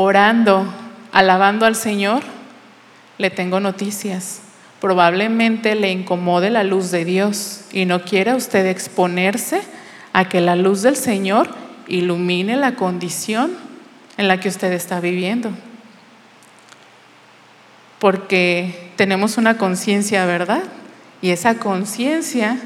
orando, 0.00 0.64
alabando 1.10 1.66
al 1.66 1.74
Señor, 1.74 2.22
le 3.18 3.30
tengo 3.30 3.58
noticias. 3.58 4.42
Probablemente 4.80 5.74
le 5.74 5.90
incomode 5.90 6.50
la 6.50 6.62
luz 6.62 6.92
de 6.92 7.04
Dios 7.04 7.62
y 7.72 7.84
no 7.84 8.02
quiera 8.02 8.36
usted 8.36 8.64
exponerse 8.66 9.60
a 10.12 10.28
que 10.28 10.40
la 10.40 10.54
luz 10.54 10.82
del 10.82 10.94
Señor 10.94 11.48
ilumine 11.88 12.56
la 12.56 12.76
condición 12.76 13.50
en 14.16 14.28
la 14.28 14.38
que 14.38 14.48
usted 14.48 14.70
está 14.70 15.00
viviendo. 15.00 15.50
Porque 17.98 18.92
tenemos 18.94 19.36
una 19.36 19.58
conciencia, 19.58 20.26
¿verdad? 20.26 20.62
Y 21.20 21.30
esa 21.30 21.58
conciencia 21.58 22.56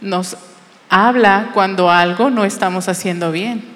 nos 0.00 0.38
habla 0.88 1.50
cuando 1.52 1.90
algo 1.90 2.30
no 2.30 2.46
estamos 2.46 2.88
haciendo 2.88 3.32
bien. 3.32 3.69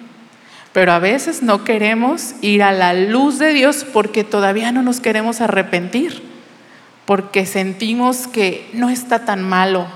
Pero 0.74 0.90
a 0.90 0.98
veces 0.98 1.40
no 1.40 1.62
queremos 1.62 2.34
ir 2.40 2.64
a 2.64 2.72
la 2.72 2.94
luz 2.94 3.38
de 3.38 3.52
Dios 3.52 3.86
porque 3.92 4.24
todavía 4.24 4.72
no 4.72 4.82
nos 4.82 4.98
queremos 4.98 5.40
arrepentir, 5.40 6.20
porque 7.06 7.46
sentimos 7.46 8.26
que 8.26 8.68
no 8.72 8.90
está 8.90 9.24
tan 9.24 9.40
malo, 9.40 9.86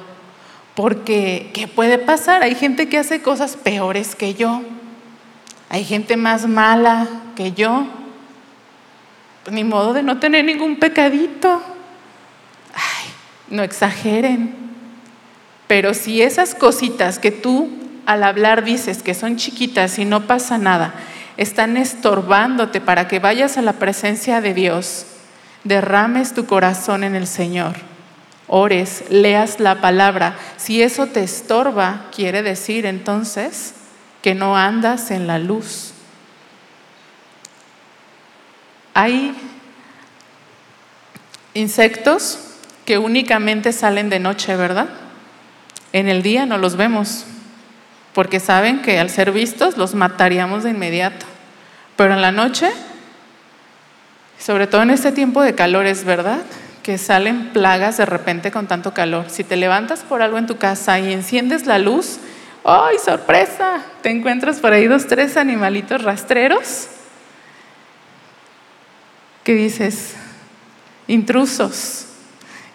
porque 0.76 1.50
¿qué 1.52 1.66
puede 1.66 1.98
pasar? 1.98 2.44
Hay 2.44 2.54
gente 2.54 2.88
que 2.88 2.96
hace 2.96 3.20
cosas 3.22 3.56
peores 3.56 4.14
que 4.14 4.34
yo, 4.34 4.62
hay 5.68 5.82
gente 5.84 6.16
más 6.16 6.46
mala 6.46 7.08
que 7.34 7.50
yo, 7.50 7.88
ni 9.50 9.64
modo 9.64 9.94
de 9.94 10.04
no 10.04 10.20
tener 10.20 10.44
ningún 10.44 10.76
pecadito. 10.76 11.60
Ay, 12.72 13.10
no 13.50 13.64
exageren. 13.64 14.54
Pero 15.66 15.92
si 15.92 16.22
esas 16.22 16.54
cositas 16.54 17.18
que 17.18 17.32
tú 17.32 17.68
al 18.08 18.24
hablar 18.24 18.64
dices 18.64 19.02
que 19.02 19.12
son 19.12 19.36
chiquitas 19.36 19.98
y 19.98 20.06
no 20.06 20.26
pasa 20.26 20.56
nada, 20.56 20.94
están 21.36 21.76
estorbándote 21.76 22.80
para 22.80 23.06
que 23.06 23.18
vayas 23.18 23.58
a 23.58 23.62
la 23.62 23.74
presencia 23.74 24.40
de 24.40 24.54
Dios, 24.54 25.04
derrames 25.62 26.32
tu 26.32 26.46
corazón 26.46 27.04
en 27.04 27.14
el 27.14 27.26
Señor, 27.26 27.74
ores, 28.46 29.04
leas 29.10 29.60
la 29.60 29.82
palabra. 29.82 30.38
Si 30.56 30.80
eso 30.80 31.08
te 31.08 31.22
estorba, 31.22 32.06
quiere 32.16 32.42
decir 32.42 32.86
entonces 32.86 33.74
que 34.22 34.34
no 34.34 34.56
andas 34.56 35.10
en 35.10 35.26
la 35.26 35.38
luz. 35.38 35.92
Hay 38.94 39.36
insectos 41.52 42.38
que 42.86 42.96
únicamente 42.96 43.74
salen 43.74 44.08
de 44.08 44.18
noche, 44.18 44.56
¿verdad? 44.56 44.88
En 45.92 46.08
el 46.08 46.22
día 46.22 46.46
no 46.46 46.56
los 46.56 46.76
vemos, 46.76 47.26
porque 48.18 48.40
saben 48.40 48.82
que 48.82 48.98
al 48.98 49.10
ser 49.10 49.30
vistos 49.30 49.76
los 49.76 49.94
mataríamos 49.94 50.64
de 50.64 50.70
inmediato. 50.70 51.24
Pero 51.94 52.14
en 52.14 52.20
la 52.20 52.32
noche, 52.32 52.68
sobre 54.40 54.66
todo 54.66 54.82
en 54.82 54.90
este 54.90 55.12
tiempo 55.12 55.40
de 55.40 55.54
calor, 55.54 55.86
es 55.86 56.02
verdad 56.02 56.40
que 56.82 56.98
salen 56.98 57.50
plagas 57.50 57.96
de 57.96 58.06
repente 58.06 58.50
con 58.50 58.66
tanto 58.66 58.92
calor. 58.92 59.26
Si 59.28 59.44
te 59.44 59.54
levantas 59.54 60.00
por 60.00 60.20
algo 60.20 60.36
en 60.36 60.48
tu 60.48 60.56
casa 60.56 60.98
y 60.98 61.12
enciendes 61.12 61.66
la 61.66 61.78
luz, 61.78 62.18
¡ay, 62.64 62.96
sorpresa! 62.98 63.84
Te 64.02 64.10
encuentras 64.10 64.58
por 64.58 64.72
ahí 64.72 64.88
dos, 64.88 65.06
tres 65.06 65.36
animalitos 65.36 66.02
rastreros 66.02 66.88
que 69.44 69.54
dices, 69.54 70.16
intrusos 71.06 72.06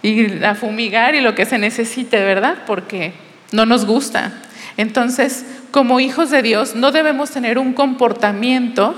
y 0.02 0.42
a 0.42 0.56
fumigar 0.56 1.16
y 1.16 1.20
lo 1.20 1.36
que 1.36 1.46
se 1.46 1.58
necesite, 1.58 2.24
¿verdad? 2.24 2.60
Porque 2.66 3.12
no 3.52 3.66
nos 3.66 3.86
gusta. 3.86 4.32
Entonces, 4.78 5.46
como 5.72 6.00
hijos 6.00 6.30
de 6.30 6.42
Dios, 6.42 6.76
no 6.76 6.92
debemos 6.92 7.32
tener 7.32 7.60
un 7.60 7.74
comportamiento 7.74 8.96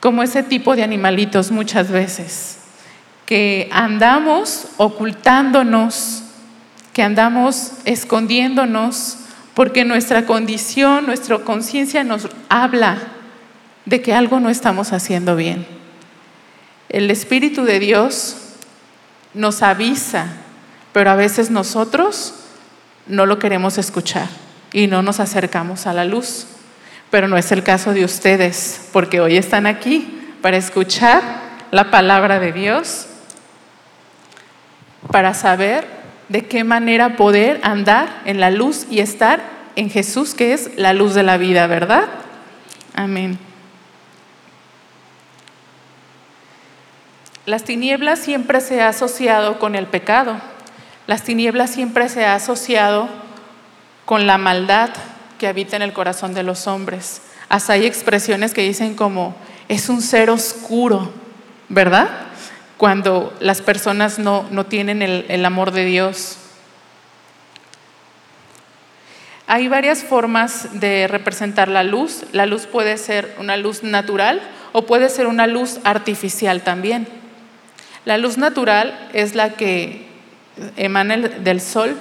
como 0.00 0.22
ese 0.22 0.42
tipo 0.42 0.76
de 0.76 0.82
animalitos 0.82 1.50
muchas 1.50 1.90
veces, 1.90 2.58
que 3.24 3.68
andamos 3.72 4.68
ocultándonos, 4.76 6.22
que 6.92 7.02
andamos 7.02 7.72
escondiéndonos, 7.84 9.18
porque 9.54 9.84
nuestra 9.84 10.26
condición, 10.26 11.06
nuestra 11.06 11.38
conciencia 11.38 12.04
nos 12.04 12.28
habla 12.50 12.98
de 13.86 14.02
que 14.02 14.14
algo 14.14 14.38
no 14.38 14.50
estamos 14.50 14.92
haciendo 14.92 15.34
bien. 15.34 15.66
El 16.90 17.10
Espíritu 17.10 17.64
de 17.64 17.80
Dios 17.80 18.36
nos 19.32 19.62
avisa, 19.62 20.26
pero 20.92 21.10
a 21.10 21.16
veces 21.16 21.50
nosotros 21.50 22.34
no 23.06 23.24
lo 23.24 23.38
queremos 23.38 23.78
escuchar 23.78 24.28
y 24.76 24.88
no 24.88 25.00
nos 25.00 25.20
acercamos 25.20 25.86
a 25.86 25.94
la 25.94 26.04
luz. 26.04 26.46
Pero 27.10 27.28
no 27.28 27.38
es 27.38 27.50
el 27.50 27.62
caso 27.62 27.94
de 27.94 28.04
ustedes, 28.04 28.90
porque 28.92 29.22
hoy 29.22 29.38
están 29.38 29.64
aquí 29.64 30.20
para 30.42 30.58
escuchar 30.58 31.22
la 31.70 31.90
palabra 31.90 32.38
de 32.40 32.52
Dios, 32.52 33.06
para 35.10 35.32
saber 35.32 35.86
de 36.28 36.44
qué 36.44 36.62
manera 36.62 37.16
poder 37.16 37.58
andar 37.62 38.20
en 38.26 38.38
la 38.38 38.50
luz 38.50 38.86
y 38.90 38.98
estar 38.98 39.40
en 39.76 39.88
Jesús, 39.88 40.34
que 40.34 40.52
es 40.52 40.70
la 40.76 40.92
luz 40.92 41.14
de 41.14 41.22
la 41.22 41.38
vida, 41.38 41.66
¿verdad? 41.66 42.04
Amén. 42.94 43.38
Las 47.46 47.64
tinieblas 47.64 48.18
siempre 48.18 48.60
se 48.60 48.82
ha 48.82 48.88
asociado 48.88 49.58
con 49.58 49.74
el 49.74 49.86
pecado. 49.86 50.36
Las 51.06 51.22
tinieblas 51.22 51.70
siempre 51.70 52.10
se 52.10 52.26
ha 52.26 52.34
asociado 52.34 53.08
con 54.06 54.26
la 54.26 54.38
maldad 54.38 54.90
que 55.38 55.48
habita 55.48 55.76
en 55.76 55.82
el 55.82 55.92
corazón 55.92 56.32
de 56.32 56.42
los 56.42 56.66
hombres. 56.66 57.20
Hasta 57.50 57.74
hay 57.74 57.84
expresiones 57.84 58.54
que 58.54 58.62
dicen 58.62 58.94
como 58.94 59.36
es 59.68 59.90
un 59.90 60.00
ser 60.00 60.30
oscuro, 60.30 61.12
¿verdad? 61.68 62.08
Cuando 62.78 63.36
las 63.40 63.60
personas 63.60 64.18
no, 64.18 64.46
no 64.50 64.64
tienen 64.64 65.02
el, 65.02 65.26
el 65.28 65.44
amor 65.44 65.72
de 65.72 65.84
Dios. 65.84 66.38
Hay 69.48 69.68
varias 69.68 70.02
formas 70.04 70.80
de 70.80 71.08
representar 71.08 71.68
la 71.68 71.82
luz. 71.82 72.24
La 72.32 72.46
luz 72.46 72.66
puede 72.66 72.98
ser 72.98 73.34
una 73.38 73.56
luz 73.56 73.82
natural 73.82 74.40
o 74.72 74.86
puede 74.86 75.08
ser 75.08 75.26
una 75.26 75.46
luz 75.46 75.80
artificial 75.84 76.62
también. 76.62 77.08
La 78.04 78.18
luz 78.18 78.38
natural 78.38 79.08
es 79.12 79.34
la 79.34 79.54
que 79.54 80.06
emana 80.76 81.16
del 81.16 81.60
sol, 81.60 81.96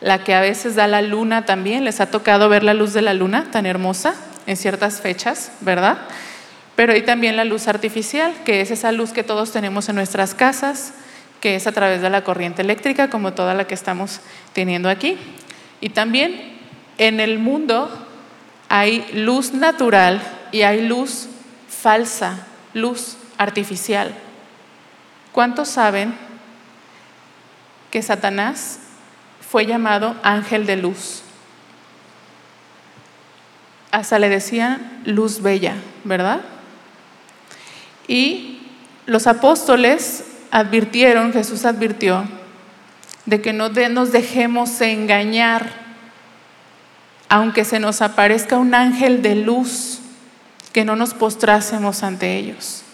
la 0.00 0.24
que 0.24 0.34
a 0.34 0.40
veces 0.40 0.74
da 0.74 0.86
la 0.86 1.02
luna 1.02 1.44
también. 1.44 1.84
Les 1.84 2.00
ha 2.00 2.10
tocado 2.10 2.48
ver 2.48 2.62
la 2.62 2.74
luz 2.74 2.92
de 2.92 3.02
la 3.02 3.14
luna 3.14 3.50
tan 3.50 3.66
hermosa 3.66 4.14
en 4.46 4.56
ciertas 4.56 5.00
fechas, 5.00 5.52
¿verdad? 5.60 5.98
Pero 6.76 6.92
hay 6.92 7.02
también 7.02 7.36
la 7.36 7.44
luz 7.44 7.68
artificial, 7.68 8.32
que 8.44 8.60
es 8.60 8.70
esa 8.70 8.92
luz 8.92 9.12
que 9.12 9.22
todos 9.22 9.52
tenemos 9.52 9.88
en 9.88 9.96
nuestras 9.96 10.34
casas, 10.34 10.94
que 11.40 11.54
es 11.54 11.66
a 11.66 11.72
través 11.72 12.00
de 12.02 12.10
la 12.10 12.24
corriente 12.24 12.62
eléctrica, 12.62 13.10
como 13.10 13.32
toda 13.32 13.54
la 13.54 13.66
que 13.66 13.74
estamos 13.74 14.20
teniendo 14.52 14.88
aquí. 14.88 15.18
Y 15.80 15.90
también 15.90 16.58
en 16.98 17.20
el 17.20 17.38
mundo 17.38 18.06
Hay 18.72 19.04
luz 19.12 19.52
natural 19.52 20.22
y 20.52 20.62
hay 20.62 20.86
luz 20.86 21.28
falsa, 21.68 22.46
luz 22.72 23.16
artificial. 23.36 24.14
¿Cuántos 25.32 25.68
saben 25.68 26.14
que 27.90 28.00
Satanás 28.00 28.78
fue 29.50 29.66
llamado 29.66 30.14
ángel 30.22 30.64
de 30.64 30.76
luz? 30.76 31.22
Hasta 33.90 34.20
le 34.20 34.28
decían 34.28 35.00
luz 35.04 35.42
bella, 35.42 35.74
¿verdad? 36.04 36.40
Y 38.06 38.60
los 39.06 39.26
apóstoles 39.26 40.24
advirtieron, 40.52 41.32
Jesús 41.32 41.64
advirtió, 41.64 42.24
de 43.26 43.42
que 43.42 43.52
no 43.52 43.70
nos 43.70 44.12
dejemos 44.12 44.80
engañar, 44.80 45.72
aunque 47.28 47.64
se 47.64 47.80
nos 47.80 48.02
aparezca 48.02 48.56
un 48.56 48.72
ángel 48.74 49.20
de 49.20 49.34
luz, 49.34 49.98
que 50.72 50.84
no 50.84 50.94
nos 50.94 51.12
postrásemos 51.12 52.04
ante 52.04 52.36
ellos. 52.36 52.84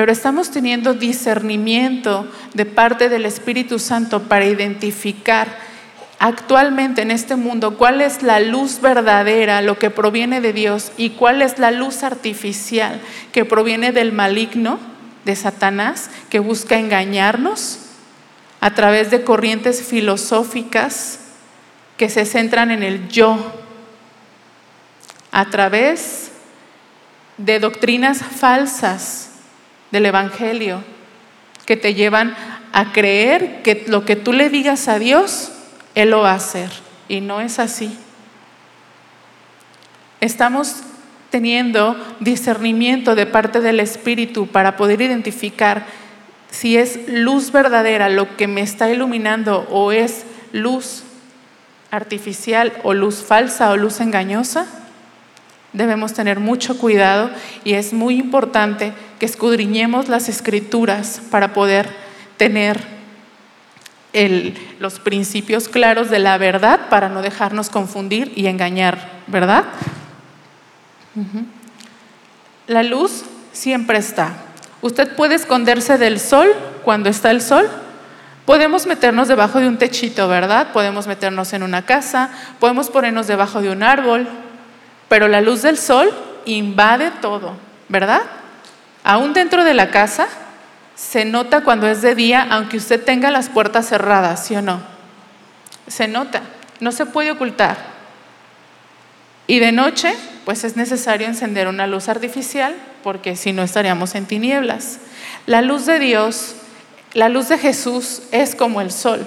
Pero 0.00 0.12
estamos 0.12 0.50
teniendo 0.50 0.94
discernimiento 0.94 2.26
de 2.54 2.64
parte 2.64 3.10
del 3.10 3.26
Espíritu 3.26 3.78
Santo 3.78 4.22
para 4.22 4.46
identificar 4.46 5.58
actualmente 6.18 7.02
en 7.02 7.10
este 7.10 7.36
mundo 7.36 7.76
cuál 7.76 8.00
es 8.00 8.22
la 8.22 8.40
luz 8.40 8.80
verdadera, 8.80 9.60
lo 9.60 9.78
que 9.78 9.90
proviene 9.90 10.40
de 10.40 10.54
Dios, 10.54 10.92
y 10.96 11.10
cuál 11.10 11.42
es 11.42 11.58
la 11.58 11.70
luz 11.70 12.02
artificial 12.02 12.98
que 13.30 13.44
proviene 13.44 13.92
del 13.92 14.12
maligno, 14.12 14.78
de 15.26 15.36
Satanás, 15.36 16.08
que 16.30 16.38
busca 16.38 16.78
engañarnos 16.78 17.80
a 18.62 18.70
través 18.70 19.10
de 19.10 19.22
corrientes 19.22 19.82
filosóficas 19.82 21.18
que 21.98 22.08
se 22.08 22.24
centran 22.24 22.70
en 22.70 22.82
el 22.82 23.06
yo, 23.08 23.36
a 25.30 25.50
través 25.50 26.30
de 27.36 27.60
doctrinas 27.60 28.22
falsas 28.22 29.29
del 29.90 30.06
Evangelio 30.06 30.82
que 31.66 31.76
te 31.76 31.94
llevan 31.94 32.34
a 32.72 32.92
creer 32.92 33.62
que 33.62 33.84
lo 33.86 34.04
que 34.04 34.16
tú 34.16 34.32
le 34.32 34.48
digas 34.48 34.88
a 34.88 34.98
Dios, 34.98 35.52
Él 35.94 36.10
lo 36.10 36.20
va 36.20 36.32
a 36.32 36.36
hacer. 36.36 36.70
Y 37.08 37.20
no 37.20 37.40
es 37.40 37.58
así. 37.58 37.96
Estamos 40.20 40.82
teniendo 41.30 41.96
discernimiento 42.20 43.14
de 43.14 43.26
parte 43.26 43.60
del 43.60 43.80
Espíritu 43.80 44.46
para 44.46 44.76
poder 44.76 45.00
identificar 45.00 45.86
si 46.50 46.76
es 46.76 47.08
luz 47.08 47.52
verdadera 47.52 48.08
lo 48.08 48.36
que 48.36 48.48
me 48.48 48.60
está 48.60 48.90
iluminando 48.90 49.66
o 49.70 49.92
es 49.92 50.24
luz 50.52 51.04
artificial 51.90 52.72
o 52.82 52.94
luz 52.94 53.22
falsa 53.22 53.70
o 53.70 53.76
luz 53.76 54.00
engañosa, 54.00 54.66
debemos 55.72 56.12
tener 56.12 56.40
mucho 56.40 56.78
cuidado 56.78 57.30
y 57.64 57.74
es 57.74 57.92
muy 57.92 58.16
importante 58.16 58.92
que 59.20 59.26
escudriñemos 59.26 60.08
las 60.08 60.30
escrituras 60.30 61.20
para 61.30 61.52
poder 61.52 61.88
tener 62.38 62.80
los 64.80 64.98
principios 64.98 65.68
claros 65.68 66.08
de 66.08 66.18
la 66.18 66.38
verdad 66.38 66.88
para 66.88 67.10
no 67.10 67.20
dejarnos 67.22 67.68
confundir 67.68 68.32
y 68.34 68.46
engañar, 68.46 69.20
¿verdad? 69.26 69.64
La 72.66 72.82
luz 72.82 73.24
siempre 73.52 73.98
está. 73.98 74.32
Usted 74.80 75.14
puede 75.14 75.34
esconderse 75.34 75.98
del 75.98 76.18
sol 76.18 76.48
cuando 76.82 77.10
está 77.10 77.30
el 77.30 77.42
sol. 77.42 77.68
Podemos 78.46 78.86
meternos 78.86 79.28
debajo 79.28 79.60
de 79.60 79.68
un 79.68 79.76
techito, 79.76 80.28
¿verdad? 80.28 80.72
Podemos 80.72 81.06
meternos 81.06 81.52
en 81.52 81.62
una 81.62 81.84
casa, 81.84 82.30
podemos 82.58 82.88
ponernos 82.88 83.26
debajo 83.26 83.60
de 83.60 83.70
un 83.70 83.82
árbol, 83.82 84.26
pero 85.10 85.28
la 85.28 85.42
luz 85.42 85.60
del 85.60 85.76
sol 85.76 86.10
invade 86.46 87.10
todo, 87.20 87.52
¿verdad? 87.90 88.22
Aún 89.04 89.32
dentro 89.32 89.64
de 89.64 89.74
la 89.74 89.90
casa 89.90 90.28
se 90.94 91.24
nota 91.24 91.62
cuando 91.62 91.88
es 91.88 92.02
de 92.02 92.14
día, 92.14 92.46
aunque 92.50 92.76
usted 92.76 93.02
tenga 93.02 93.30
las 93.30 93.48
puertas 93.48 93.88
cerradas, 93.88 94.46
¿sí 94.46 94.56
o 94.56 94.62
no? 94.62 94.80
Se 95.86 96.08
nota, 96.08 96.42
no 96.80 96.92
se 96.92 97.06
puede 97.06 97.30
ocultar. 97.30 97.78
Y 99.46 99.58
de 99.58 99.72
noche, 99.72 100.14
pues 100.44 100.64
es 100.64 100.76
necesario 100.76 101.26
encender 101.26 101.68
una 101.68 101.86
luz 101.86 102.08
artificial 102.08 102.74
porque 103.02 103.36
si 103.36 103.52
no 103.52 103.62
estaríamos 103.62 104.14
en 104.14 104.26
tinieblas. 104.26 104.98
La 105.46 105.62
luz 105.62 105.86
de 105.86 105.98
Dios, 105.98 106.54
la 107.14 107.28
luz 107.28 107.48
de 107.48 107.58
Jesús 107.58 108.22
es 108.30 108.54
como 108.54 108.80
el 108.80 108.90
sol. 108.90 109.26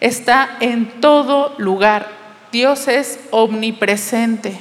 Está 0.00 0.56
en 0.60 1.00
todo 1.00 1.54
lugar. 1.58 2.08
Dios 2.52 2.88
es 2.88 3.20
omnipresente. 3.30 4.58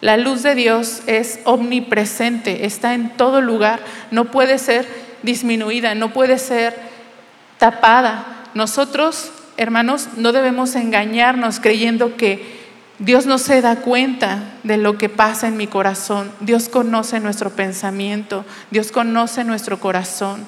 La 0.00 0.16
luz 0.16 0.42
de 0.42 0.54
Dios 0.54 1.02
es 1.06 1.40
omnipresente, 1.44 2.64
está 2.64 2.94
en 2.94 3.16
todo 3.16 3.40
lugar, 3.40 3.80
no 4.10 4.26
puede 4.26 4.58
ser 4.58 4.86
disminuida, 5.22 5.94
no 5.94 6.12
puede 6.12 6.38
ser 6.38 6.74
tapada. 7.58 8.46
Nosotros, 8.54 9.30
hermanos, 9.56 10.08
no 10.16 10.32
debemos 10.32 10.74
engañarnos 10.74 11.60
creyendo 11.60 12.16
que 12.16 12.60
Dios 12.98 13.24
no 13.24 13.38
se 13.38 13.62
da 13.62 13.76
cuenta 13.76 14.42
de 14.62 14.76
lo 14.76 14.98
que 14.98 15.08
pasa 15.08 15.48
en 15.48 15.56
mi 15.56 15.66
corazón. 15.66 16.30
Dios 16.40 16.68
conoce 16.68 17.18
nuestro 17.18 17.50
pensamiento. 17.50 18.44
Dios 18.70 18.92
conoce 18.92 19.42
nuestro 19.42 19.80
corazón. 19.80 20.46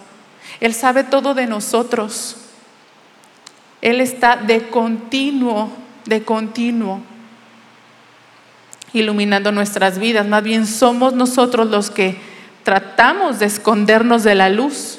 Él 0.60 0.74
sabe 0.74 1.02
todo 1.02 1.32
de 1.32 1.46
nosotros. 1.46 2.36
Él 3.80 4.02
está 4.02 4.36
de 4.36 4.68
continuo, 4.68 5.72
de 6.04 6.24
continuo, 6.24 7.02
iluminando 8.92 9.52
nuestras 9.52 9.98
vidas. 9.98 10.26
Más 10.26 10.42
bien 10.42 10.66
somos 10.66 11.12
nosotros 11.14 11.68
los 11.68 11.90
que 11.90 12.16
tratamos 12.62 13.38
de 13.38 13.46
escondernos 13.46 14.22
de 14.22 14.34
la 14.34 14.48
luz, 14.48 14.98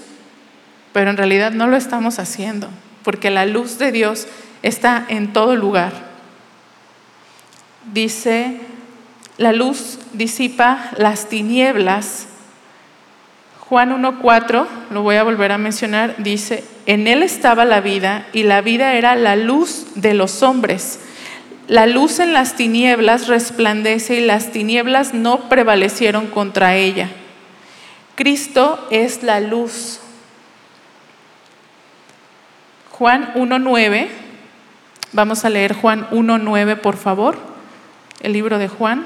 pero 0.92 1.10
en 1.10 1.18
realidad 1.18 1.52
no 1.52 1.68
lo 1.68 1.78
estamos 1.78 2.20
haciendo, 2.20 2.68
porque 3.04 3.30
la 3.30 3.46
luz 3.46 3.78
de 3.78 3.92
Dios 3.92 4.28
está 4.62 5.06
en 5.08 5.34
todo 5.34 5.56
lugar 5.56 6.14
dice, 7.92 8.58
la 9.38 9.52
luz 9.52 10.00
disipa 10.14 10.92
las 10.98 11.28
tinieblas. 11.28 12.28
Juan 13.60 13.92
1.4, 13.92 14.68
lo 14.92 15.02
voy 15.02 15.16
a 15.16 15.24
volver 15.24 15.52
a 15.52 15.58
mencionar, 15.58 16.16
dice, 16.18 16.64
en 16.86 17.08
él 17.08 17.24
estaba 17.24 17.66
la 17.66 17.82
vida 17.82 18.28
y 18.34 18.44
la 18.44 18.62
vida 18.62 18.94
era 18.94 19.16
la 19.16 19.36
luz 19.36 19.88
de 19.96 20.14
los 20.14 20.44
hombres. 20.44 21.00
La 21.68 21.88
luz 21.88 22.20
en 22.20 22.34
las 22.34 22.56
tinieblas 22.56 23.28
resplandece 23.28 24.16
y 24.16 24.26
las 24.26 24.52
tinieblas 24.52 25.14
no 25.14 25.48
prevalecieron 25.48 26.28
contra 26.28 26.76
ella. 26.76 27.10
Cristo 28.16 28.86
es 28.92 29.24
la 29.24 29.40
luz. 29.40 30.00
Juan 32.92 33.34
1.9, 33.34 34.08
vamos 35.14 35.46
a 35.46 35.50
leer 35.50 35.74
Juan 35.74 36.08
1.9 36.12 36.80
por 36.80 36.96
favor 36.96 37.54
el 38.22 38.34
libro 38.34 38.58
de 38.58 38.68
Juan. 38.68 39.06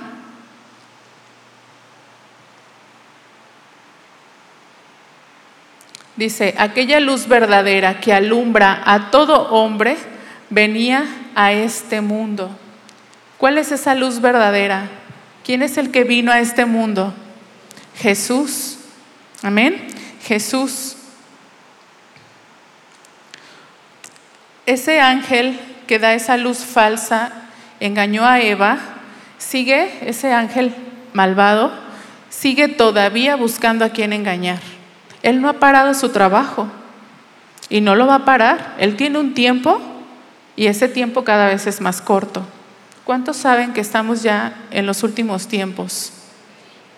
Dice, 6.15 6.55
aquella 6.57 6.99
luz 6.99 7.27
verdadera 7.27 7.99
que 7.99 8.13
alumbra 8.13 8.81
a 8.85 9.11
todo 9.11 9.49
hombre 9.51 9.97
venía 10.49 11.05
a 11.35 11.51
este 11.53 12.01
mundo. 12.01 12.55
¿Cuál 13.37 13.57
es 13.57 13.71
esa 13.71 13.95
luz 13.95 14.21
verdadera? 14.21 14.89
¿Quién 15.43 15.61
es 15.61 15.77
el 15.77 15.91
que 15.91 16.03
vino 16.03 16.31
a 16.31 16.39
este 16.39 16.65
mundo? 16.65 17.13
Jesús. 17.95 18.79
Amén. 19.43 19.87
Jesús. 20.23 20.95
Ese 24.65 24.99
ángel 24.99 25.59
que 25.87 25.99
da 25.99 26.13
esa 26.13 26.35
luz 26.37 26.59
falsa 26.59 27.31
engañó 27.79 28.25
a 28.25 28.41
Eva 28.41 28.79
sigue 29.37 29.91
ese 30.01 30.33
ángel 30.33 30.73
malvado, 31.13 31.71
sigue 32.29 32.67
todavía 32.67 33.35
buscando 33.35 33.85
a 33.85 33.89
quien 33.89 34.13
engañar. 34.13 34.59
Él 35.23 35.41
no 35.41 35.49
ha 35.49 35.53
parado 35.53 35.93
su 35.93 36.09
trabajo 36.09 36.67
y 37.69 37.81
no 37.81 37.95
lo 37.95 38.07
va 38.07 38.15
a 38.15 38.25
parar. 38.25 38.75
Él 38.77 38.95
tiene 38.95 39.19
un 39.19 39.33
tiempo 39.33 39.81
y 40.57 40.65
ese 40.65 40.89
tiempo 40.89 41.23
cada 41.23 41.47
vez 41.47 41.67
es 41.67 41.79
más 41.79 42.01
corto. 42.01 42.43
¿Cuántos 43.05 43.37
saben 43.37 43.71
que 43.71 43.79
estamos 43.79 44.23
ya 44.23 44.65
en 44.71 44.85
los 44.85 45.03
últimos 45.03 45.47
tiempos? 45.47 46.11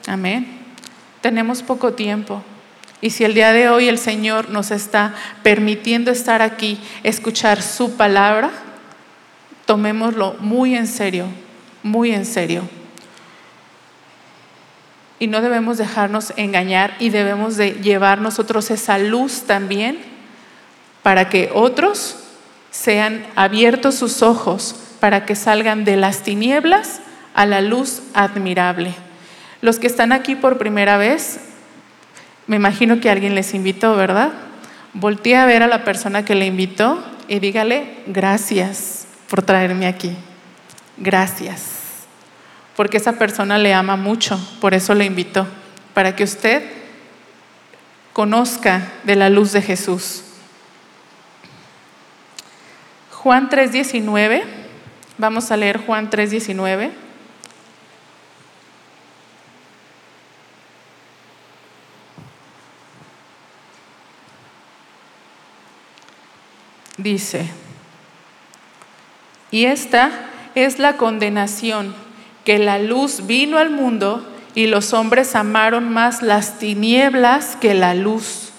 Amén. 0.07 0.47
Tenemos 1.21 1.61
poco 1.61 1.93
tiempo. 1.93 2.41
Y 3.01 3.11
si 3.11 3.25
el 3.25 3.33
día 3.33 3.51
de 3.51 3.69
hoy 3.69 3.89
el 3.89 3.97
Señor 3.97 4.49
nos 4.49 4.71
está 4.71 5.13
permitiendo 5.43 6.09
estar 6.09 6.41
aquí, 6.41 6.79
escuchar 7.03 7.61
su 7.61 7.95
palabra, 7.97 8.49
tomémoslo 9.65 10.35
muy 10.39 10.75
en 10.75 10.87
serio, 10.87 11.27
muy 11.83 12.11
en 12.11 12.25
serio. 12.25 12.63
Y 15.19 15.27
no 15.27 15.41
debemos 15.41 15.77
dejarnos 15.77 16.33
engañar 16.37 16.95
y 16.99 17.09
debemos 17.09 17.57
de 17.57 17.71
llevar 17.73 18.21
nosotros 18.21 18.71
esa 18.71 18.97
luz 18.97 19.41
también 19.41 19.99
para 21.03 21.29
que 21.29 21.49
otros 21.53 22.28
sean 22.71 23.25
abiertos 23.35 23.95
sus 23.95 24.21
ojos 24.21 24.75
para 24.99 25.25
que 25.25 25.35
salgan 25.35 25.85
de 25.85 25.97
las 25.97 26.23
tinieblas 26.23 27.01
a 27.33 27.45
la 27.45 27.61
luz 27.61 28.01
admirable. 28.13 28.93
Los 29.61 29.79
que 29.79 29.87
están 29.87 30.11
aquí 30.11 30.35
por 30.35 30.57
primera 30.57 30.97
vez, 30.97 31.39
me 32.47 32.55
imagino 32.55 32.99
que 32.99 33.09
alguien 33.09 33.35
les 33.35 33.53
invitó, 33.53 33.95
¿verdad? 33.95 34.31
Voltee 34.93 35.35
a 35.35 35.45
ver 35.45 35.63
a 35.63 35.67
la 35.67 35.83
persona 35.83 36.25
que 36.25 36.35
le 36.35 36.45
invitó 36.45 37.03
y 37.27 37.39
dígale 37.39 37.97
gracias 38.07 39.05
por 39.29 39.43
traerme 39.43 39.87
aquí. 39.87 40.15
Gracias. 40.97 41.77
Porque 42.75 42.97
esa 42.97 43.13
persona 43.13 43.57
le 43.57 43.73
ama 43.73 43.97
mucho, 43.97 44.39
por 44.61 44.73
eso 44.73 44.93
le 44.93 45.05
invitó, 45.05 45.45
para 45.93 46.15
que 46.15 46.23
usted 46.23 46.63
conozca 48.13 48.87
de 49.03 49.15
la 49.15 49.29
luz 49.29 49.51
de 49.51 49.61
Jesús. 49.61 50.23
Juan 53.21 53.49
3:19, 53.49 54.43
vamos 55.17 55.51
a 55.51 55.57
leer 55.57 55.77
Juan 55.77 56.09
3:19. 56.09 56.91
Dice, 66.95 67.49
y 69.51 69.65
esta 69.65 70.11
es 70.55 70.79
la 70.79 70.95
condenación, 70.95 71.93
que 72.45 72.57
la 72.57 72.79
luz 72.79 73.27
vino 73.27 73.57
al 73.57 73.69
mundo 73.69 74.25
y 74.55 74.67
los 74.67 74.93
hombres 74.93 75.35
amaron 75.35 75.91
más 75.91 76.21
las 76.21 76.57
tinieblas 76.57 77.57
que 77.57 77.73
la 77.73 77.93
luz. 77.95 78.51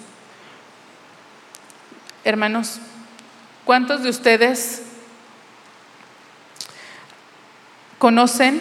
Hermanos, 2.24 2.80
¿cuántos 3.70 4.02
de 4.02 4.10
ustedes 4.10 4.82
conocen 7.98 8.60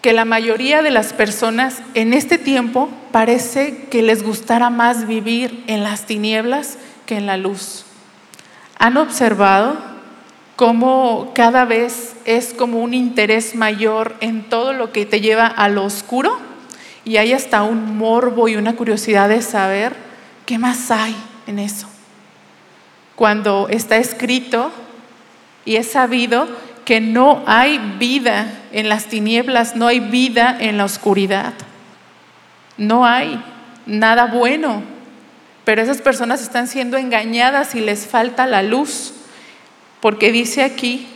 que 0.00 0.14
la 0.14 0.24
mayoría 0.24 0.80
de 0.80 0.90
las 0.90 1.12
personas 1.12 1.82
en 1.92 2.14
este 2.14 2.38
tiempo 2.38 2.88
parece 3.12 3.84
que 3.90 4.00
les 4.00 4.22
gustara 4.22 4.70
más 4.70 5.06
vivir 5.06 5.62
en 5.66 5.82
las 5.82 6.06
tinieblas 6.06 6.78
que 7.04 7.18
en 7.18 7.26
la 7.26 7.36
luz? 7.36 7.84
¿Han 8.78 8.96
observado 8.96 9.76
cómo 10.56 11.32
cada 11.34 11.66
vez 11.66 12.16
es 12.24 12.54
como 12.54 12.78
un 12.80 12.94
interés 12.94 13.54
mayor 13.54 14.16
en 14.20 14.48
todo 14.48 14.72
lo 14.72 14.90
que 14.90 15.04
te 15.04 15.20
lleva 15.20 15.48
a 15.48 15.68
lo 15.68 15.84
oscuro 15.84 16.38
y 17.04 17.18
hay 17.18 17.34
hasta 17.34 17.62
un 17.62 17.98
morbo 17.98 18.48
y 18.48 18.56
una 18.56 18.74
curiosidad 18.74 19.28
de 19.28 19.42
saber 19.42 19.94
qué 20.46 20.56
más 20.56 20.90
hay 20.90 21.14
en 21.46 21.58
eso. 21.58 21.93
Cuando 23.16 23.68
está 23.68 23.96
escrito 23.96 24.72
y 25.64 25.76
es 25.76 25.90
sabido 25.90 26.48
que 26.84 27.00
no 27.00 27.42
hay 27.46 27.78
vida 27.98 28.46
en 28.72 28.88
las 28.88 29.06
tinieblas, 29.06 29.76
no 29.76 29.86
hay 29.86 30.00
vida 30.00 30.56
en 30.58 30.76
la 30.76 30.84
oscuridad, 30.84 31.54
no 32.76 33.06
hay 33.06 33.42
nada 33.86 34.26
bueno, 34.26 34.82
pero 35.64 35.80
esas 35.80 36.02
personas 36.02 36.42
están 36.42 36.68
siendo 36.68 36.96
engañadas 36.96 37.74
y 37.74 37.80
les 37.80 38.06
falta 38.06 38.46
la 38.46 38.62
luz 38.62 39.14
porque 40.00 40.32
dice 40.32 40.62
aquí 40.62 41.06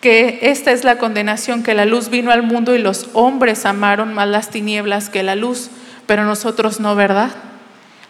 que 0.00 0.38
esta 0.42 0.72
es 0.72 0.84
la 0.84 0.96
condenación, 0.96 1.62
que 1.62 1.74
la 1.74 1.84
luz 1.84 2.08
vino 2.08 2.30
al 2.30 2.42
mundo 2.42 2.74
y 2.74 2.78
los 2.78 3.10
hombres 3.12 3.66
amaron 3.66 4.14
más 4.14 4.28
las 4.28 4.48
tinieblas 4.48 5.10
que 5.10 5.22
la 5.22 5.34
luz, 5.34 5.68
pero 6.06 6.24
nosotros 6.24 6.80
no, 6.80 6.94
¿verdad? 6.94 7.30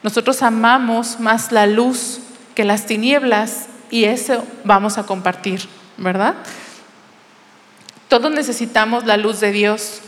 Nosotros 0.07 0.41
amamos 0.43 1.19
más 1.19 1.51
la 1.51 1.67
luz 1.67 2.21
que 2.55 2.65
las 2.65 2.87
tinieblas 2.87 3.67
y 3.91 4.05
eso 4.05 4.47
vamos 4.63 4.99
a 4.99 5.03
compartir, 5.05 5.63
¿verdad? 5.97 6.37
Todos 8.07 8.31
necesitamos 8.31 9.05
la 9.05 9.17
luz 9.17 9.41
de 9.41 9.51
Dios. 9.51 10.03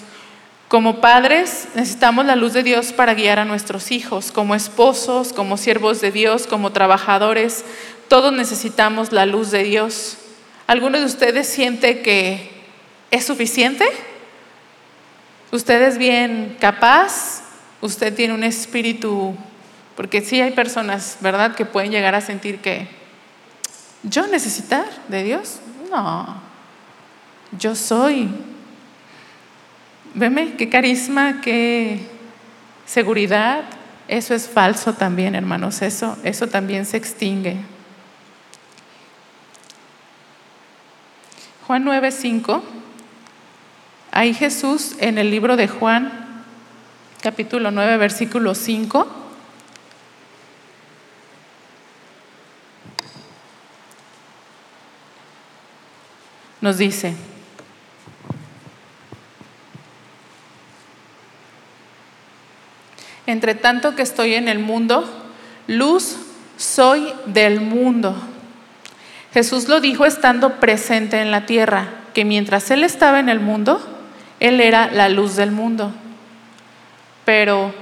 Como 0.69 1.01
padres 1.01 1.67
necesitamos 1.75 2.27
la 2.27 2.37
luz 2.37 2.53
de 2.53 2.63
Dios 2.63 2.93
para 2.93 3.15
guiar 3.15 3.41
a 3.41 3.45
nuestros 3.45 3.91
hijos, 3.91 4.31
como 4.31 4.55
esposos, 4.55 5.33
como 5.33 5.57
siervos 5.57 6.01
de 6.01 6.13
Dios, 6.13 6.47
como 6.47 6.71
trabajadores, 6.71 7.65
todos 8.07 8.33
necesitamos 8.33 9.11
la 9.11 9.27
luz 9.27 9.51
de 9.51 9.65
Dios. 9.65 10.17
¿Alguno 10.69 11.01
de 11.01 11.07
ustedes 11.07 11.49
siente 11.49 12.03
que 12.03 12.53
es 13.11 13.27
suficiente? 13.27 13.85
¿Usted 15.51 15.83
es 15.83 15.99
bien 15.99 16.57
capaz? 16.61 17.43
¿Usted 17.81 18.15
tiene 18.15 18.35
un 18.35 18.45
espíritu? 18.45 19.37
Porque 19.99 20.21
sí 20.21 20.41
hay 20.41 20.53
personas, 20.53 21.19
¿verdad?, 21.23 21.57
que 21.57 21.65
pueden 21.65 21.91
llegar 21.91 22.15
a 22.15 22.21
sentir 22.21 22.61
que 22.61 22.87
yo 24.05 24.29
necesitar 24.29 24.87
de 25.09 25.25
Dios. 25.25 25.59
No, 25.91 26.41
yo 27.59 27.75
soy. 27.75 28.29
Veme 30.15 30.55
qué 30.55 30.69
carisma, 30.69 31.41
qué 31.41 31.99
seguridad. 32.87 33.65
Eso 34.07 34.37
es 34.37 34.49
falso 34.49 34.93
también, 34.93 35.35
hermanos. 35.35 35.83
Eso, 35.83 36.17
eso 36.23 36.47
también 36.47 36.87
se 36.87 36.97
extingue. 36.97 37.57
Juan 41.67 41.85
9:5, 41.85 42.63
ahí 44.13 44.33
Jesús 44.33 44.95
en 45.01 45.19
el 45.19 45.33
libro 45.33 45.57
de 45.57 45.67
Juan, 45.67 46.45
capítulo 47.21 47.73
9, 47.73 47.97
versículo 47.97 48.55
5, 48.55 49.25
nos 56.61 56.79
dice, 56.79 57.15
entre 63.27 63.55
tanto 63.55 63.95
que 63.95 64.03
estoy 64.03 64.35
en 64.35 64.49
el 64.49 64.59
mundo, 64.59 65.09
luz 65.67 66.17
soy 66.57 67.13
del 67.27 67.61
mundo. 67.61 68.17
Jesús 69.33 69.69
lo 69.69 69.81
dijo 69.81 70.07
estando 70.07 70.59
presente 70.61 71.21
en 71.21 71.31
la 71.31 71.47
tierra, 71.47 71.89
que 72.15 72.25
mientras 72.25 72.71
Él 72.71 72.83
estaba 72.85 73.21
en 73.21 73.29
el 73.29 73.39
mundo, 73.39 73.81
Él 74.41 74.61
era 74.61 74.91
la 74.91 75.09
luz 75.09 75.37
del 75.37 75.51
mundo. 75.51 75.93
Pero 77.25 77.75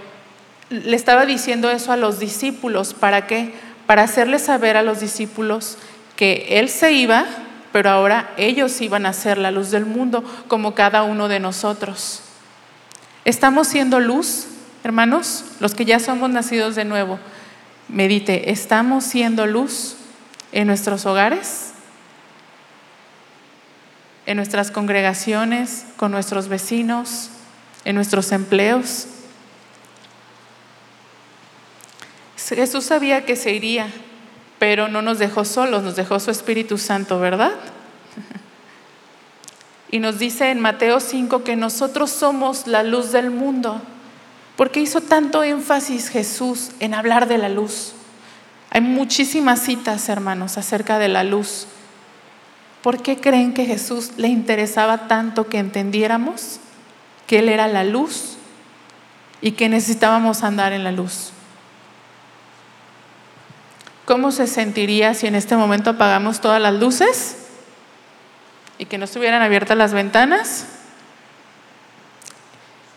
le 0.68 0.96
estaba 0.96 1.24
diciendo 1.24 1.70
eso 1.70 1.92
a 1.92 1.96
los 1.96 2.18
discípulos, 2.18 2.92
¿para 2.92 3.26
qué? 3.26 3.54
Para 3.86 4.02
hacerles 4.02 4.42
saber 4.42 4.76
a 4.76 4.82
los 4.82 5.00
discípulos 5.00 5.78
que 6.16 6.58
Él 6.58 6.68
se 6.68 6.92
iba, 6.92 7.24
pero 7.76 7.90
ahora 7.90 8.32
ellos 8.38 8.80
iban 8.80 9.04
a 9.04 9.12
ser 9.12 9.36
la 9.36 9.50
luz 9.50 9.70
del 9.70 9.84
mundo, 9.84 10.24
como 10.48 10.74
cada 10.74 11.02
uno 11.02 11.28
de 11.28 11.40
nosotros. 11.40 12.22
¿Estamos 13.26 13.68
siendo 13.68 14.00
luz, 14.00 14.46
hermanos? 14.82 15.44
Los 15.60 15.74
que 15.74 15.84
ya 15.84 16.00
somos 16.00 16.30
nacidos 16.30 16.74
de 16.74 16.86
nuevo. 16.86 17.18
Medite, 17.88 18.50
¿estamos 18.50 19.04
siendo 19.04 19.46
luz? 19.46 19.96
en 20.52 20.66
nuestros 20.66 21.04
hogares, 21.04 21.72
en 24.24 24.38
nuestras 24.38 24.70
congregaciones, 24.70 25.84
con 25.98 26.12
nuestros 26.12 26.48
vecinos, 26.48 27.28
en 27.84 27.94
nuestros 27.94 28.32
empleos. 28.32 29.06
Jesús 32.38 32.84
sabía 32.86 33.26
que 33.26 33.36
se 33.36 33.52
iría, 33.52 33.88
pero 34.58 34.88
no 34.88 35.02
nos 35.02 35.18
dejó 35.18 35.44
solos, 35.44 35.82
nos 35.82 35.96
dejó 35.96 36.18
su 36.20 36.30
Espíritu 36.30 36.78
Santo, 36.78 37.18
¿verdad? 37.20 37.52
Y 39.88 40.00
nos 40.00 40.18
dice 40.18 40.50
en 40.50 40.58
Mateo 40.58 40.98
5 40.98 41.44
que 41.44 41.54
nosotros 41.54 42.10
somos 42.10 42.66
la 42.66 42.82
luz 42.82 43.12
del 43.12 43.30
mundo. 43.30 43.80
¿Por 44.56 44.72
qué 44.72 44.80
hizo 44.80 45.00
tanto 45.00 45.44
énfasis 45.44 46.08
Jesús 46.08 46.70
en 46.80 46.92
hablar 46.92 47.28
de 47.28 47.38
la 47.38 47.48
luz? 47.48 47.92
Hay 48.70 48.80
muchísimas 48.80 49.60
citas, 49.60 50.08
hermanos, 50.08 50.58
acerca 50.58 50.98
de 50.98 51.08
la 51.08 51.22
luz. 51.22 51.66
¿Por 52.82 53.00
qué 53.00 53.16
creen 53.20 53.54
que 53.54 53.64
Jesús 53.64 54.12
le 54.16 54.28
interesaba 54.28 55.08
tanto 55.08 55.48
que 55.48 55.58
entendiéramos 55.58 56.58
que 57.26 57.38
Él 57.38 57.48
era 57.48 57.68
la 57.68 57.84
luz 57.84 58.36
y 59.40 59.52
que 59.52 59.68
necesitábamos 59.68 60.42
andar 60.42 60.72
en 60.72 60.84
la 60.84 60.92
luz? 60.92 61.32
¿Cómo 64.06 64.32
se 64.32 64.46
sentiría 64.46 65.12
si 65.12 65.26
en 65.26 65.34
este 65.34 65.56
momento 65.56 65.90
apagamos 65.90 66.40
todas 66.40 66.62
las 66.62 66.74
luces 66.74 67.48
y 68.78 68.86
que 68.86 68.96
no 68.96 69.04
estuvieran 69.04 69.42
abiertas 69.42 69.76
las 69.76 69.92
ventanas 69.92 70.66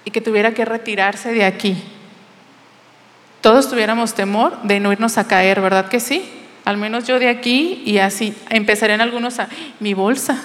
y 0.06 0.12
que 0.12 0.22
tuviera 0.22 0.54
que 0.54 0.64
retirarse 0.64 1.34
de 1.34 1.44
aquí? 1.44 1.84
todos 3.42 3.70
tuviéramos 3.70 4.14
temor 4.14 4.62
de 4.64 4.80
no 4.80 4.92
irnos 4.92 5.18
a 5.18 5.28
caer, 5.28 5.62
¿verdad 5.62 5.88
que 5.88 6.00
sí? 6.00 6.30
Al 6.66 6.78
menos 6.78 7.08
yo 7.08 7.20
de 7.20 7.30
aquí 7.30 7.82
y 7.86 8.00
así. 8.00 8.36
Empezarían 8.50 9.02
algunos 9.02 9.40
a, 9.40 9.48
mi 9.80 9.94
bolsa, 9.94 10.38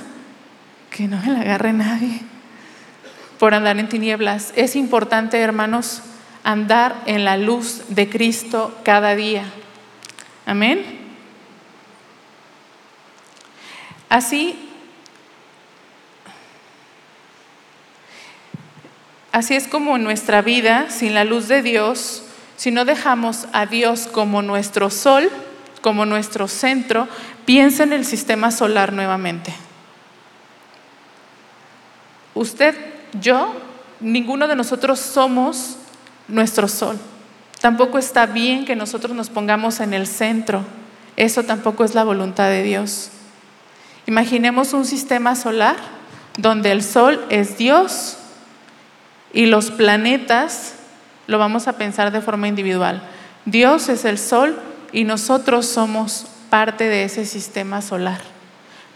que 0.90 1.08
no 1.08 1.20
me 1.20 1.32
la 1.32 1.40
agarre 1.40 1.72
nadie, 1.72 2.20
por 3.38 3.54
andar 3.54 3.78
en 3.78 3.88
tinieblas. 3.88 4.52
Es 4.56 4.76
importante, 4.76 5.40
hermanos, 5.40 6.02
andar 6.44 6.94
en 7.06 7.24
la 7.24 7.36
luz 7.36 7.82
de 7.88 8.08
Cristo 8.08 8.78
cada 8.84 9.16
día. 9.16 9.44
Amén. 10.46 10.84
Así, 14.08 14.56
así 19.32 19.54
es 19.54 19.66
como 19.66 19.98
nuestra 19.98 20.42
vida, 20.42 20.90
sin 20.90 21.14
la 21.14 21.24
luz 21.24 21.48
de 21.48 21.62
Dios, 21.62 22.22
si 22.56 22.70
no 22.70 22.84
dejamos 22.84 23.46
a 23.52 23.66
Dios 23.66 24.06
como 24.06 24.42
nuestro 24.42 24.90
sol, 24.90 25.30
como 25.80 26.06
nuestro 26.06 26.46
centro, 26.46 27.08
piensa 27.44 27.82
en 27.82 27.92
el 27.92 28.04
sistema 28.04 28.50
solar 28.50 28.92
nuevamente. 28.92 29.52
Usted, 32.34 32.74
yo, 33.20 33.54
ninguno 34.00 34.46
de 34.46 34.56
nosotros 34.56 35.00
somos 35.00 35.76
nuestro 36.28 36.68
sol. 36.68 36.98
Tampoco 37.64 37.96
está 37.96 38.26
bien 38.26 38.66
que 38.66 38.76
nosotros 38.76 39.16
nos 39.16 39.30
pongamos 39.30 39.80
en 39.80 39.94
el 39.94 40.06
centro. 40.06 40.62
Eso 41.16 41.44
tampoco 41.44 41.82
es 41.82 41.94
la 41.94 42.04
voluntad 42.04 42.50
de 42.50 42.62
Dios. 42.62 43.08
Imaginemos 44.04 44.74
un 44.74 44.84
sistema 44.84 45.34
solar 45.34 45.76
donde 46.36 46.72
el 46.72 46.82
sol 46.82 47.24
es 47.30 47.56
Dios 47.56 48.18
y 49.32 49.46
los 49.46 49.70
planetas 49.70 50.74
lo 51.26 51.38
vamos 51.38 51.66
a 51.66 51.78
pensar 51.78 52.12
de 52.12 52.20
forma 52.20 52.48
individual. 52.48 53.02
Dios 53.46 53.88
es 53.88 54.04
el 54.04 54.18
sol 54.18 54.60
y 54.92 55.04
nosotros 55.04 55.64
somos 55.64 56.26
parte 56.50 56.86
de 56.86 57.04
ese 57.04 57.24
sistema 57.24 57.80
solar. 57.80 58.20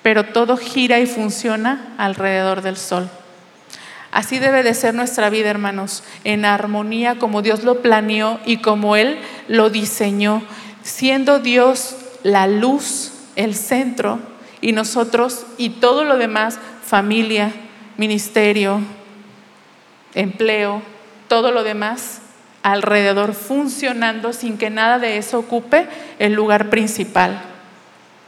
Pero 0.02 0.26
todo 0.26 0.58
gira 0.58 1.00
y 1.00 1.06
funciona 1.06 1.94
alrededor 1.96 2.60
del 2.60 2.76
sol. 2.76 3.08
Así 4.10 4.38
debe 4.38 4.62
de 4.62 4.74
ser 4.74 4.94
nuestra 4.94 5.30
vida, 5.30 5.50
hermanos, 5.50 6.02
en 6.24 6.44
armonía 6.44 7.18
como 7.18 7.42
Dios 7.42 7.62
lo 7.64 7.82
planeó 7.82 8.40
y 8.46 8.58
como 8.58 8.96
Él 8.96 9.18
lo 9.48 9.70
diseñó, 9.70 10.42
siendo 10.82 11.40
Dios 11.40 11.96
la 12.22 12.46
luz, 12.46 13.12
el 13.36 13.54
centro, 13.54 14.18
y 14.60 14.72
nosotros 14.72 15.46
y 15.56 15.70
todo 15.70 16.04
lo 16.04 16.16
demás, 16.16 16.58
familia, 16.84 17.52
ministerio, 17.96 18.80
empleo, 20.14 20.82
todo 21.28 21.52
lo 21.52 21.62
demás 21.62 22.22
alrededor 22.62 23.34
funcionando 23.34 24.32
sin 24.32 24.58
que 24.58 24.70
nada 24.70 24.98
de 24.98 25.18
eso 25.18 25.38
ocupe 25.38 25.86
el 26.18 26.32
lugar 26.32 26.70
principal. 26.70 27.40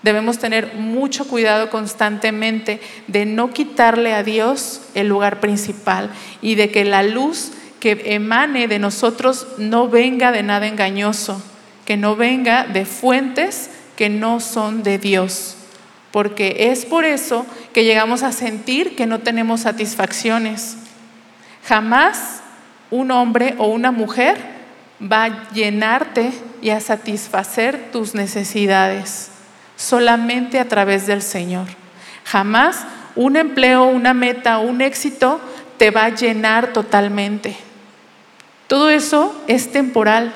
Debemos 0.02 0.38
tener 0.38 0.74
mucho 0.76 1.26
cuidado 1.28 1.68
constantemente 1.68 2.80
de 3.06 3.26
no 3.26 3.50
quitarle 3.50 4.14
a 4.14 4.22
Dios 4.22 4.80
el 4.94 5.08
lugar 5.08 5.40
principal 5.40 6.10
y 6.40 6.54
de 6.54 6.70
que 6.70 6.84
la 6.84 7.02
luz 7.02 7.52
que 7.80 8.00
emane 8.06 8.66
de 8.66 8.78
nosotros 8.78 9.46
no 9.58 9.88
venga 9.88 10.32
de 10.32 10.42
nada 10.42 10.66
engañoso, 10.66 11.42
que 11.84 11.98
no 11.98 12.16
venga 12.16 12.64
de 12.64 12.86
fuentes 12.86 13.70
que 13.96 14.08
no 14.08 14.40
son 14.40 14.82
de 14.82 14.98
Dios. 14.98 15.56
Porque 16.12 16.70
es 16.70 16.86
por 16.86 17.04
eso 17.04 17.44
que 17.74 17.84
llegamos 17.84 18.22
a 18.22 18.32
sentir 18.32 18.96
que 18.96 19.06
no 19.06 19.20
tenemos 19.20 19.60
satisfacciones. 19.60 20.78
Jamás 21.66 22.40
un 22.90 23.10
hombre 23.10 23.54
o 23.58 23.66
una 23.66 23.92
mujer 23.92 24.38
va 25.00 25.24
a 25.24 25.52
llenarte 25.52 26.32
y 26.62 26.70
a 26.70 26.80
satisfacer 26.80 27.90
tus 27.92 28.14
necesidades 28.14 29.30
solamente 29.80 30.60
a 30.60 30.68
través 30.68 31.06
del 31.06 31.22
Señor. 31.22 31.66
Jamás 32.24 32.84
un 33.16 33.36
empleo, 33.36 33.84
una 33.84 34.12
meta, 34.12 34.58
un 34.58 34.82
éxito 34.82 35.40
te 35.78 35.90
va 35.90 36.04
a 36.04 36.14
llenar 36.14 36.74
totalmente. 36.74 37.56
Todo 38.66 38.90
eso 38.90 39.34
es 39.46 39.72
temporal. 39.72 40.34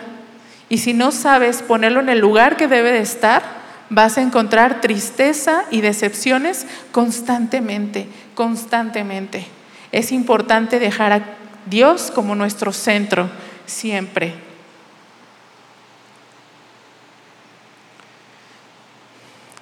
Y 0.70 0.78
si 0.78 0.94
no 0.94 1.12
sabes 1.12 1.60
ponerlo 1.62 2.00
en 2.00 2.08
el 2.08 2.20
lugar 2.20 2.56
que 2.56 2.68
debe 2.68 2.90
de 2.90 3.00
estar, 3.00 3.42
vas 3.90 4.16
a 4.16 4.22
encontrar 4.22 4.80
tristeza 4.80 5.64
y 5.70 5.82
decepciones 5.82 6.66
constantemente, 6.90 8.08
constantemente. 8.34 9.46
Es 9.92 10.10
importante 10.10 10.78
dejar 10.78 11.12
a 11.12 11.22
Dios 11.66 12.10
como 12.12 12.34
nuestro 12.34 12.72
centro 12.72 13.28
siempre. 13.66 14.43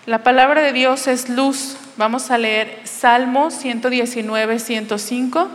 La 0.05 0.25
palabra 0.25 0.63
de 0.63 0.73
Dios 0.73 1.07
es 1.07 1.29
luz. 1.29 1.77
Vamos 1.97 2.33
a 2.33 2.39
leer 2.39 2.81
Salmo 2.83 3.53
119, 3.53 4.59
105. 4.59 5.49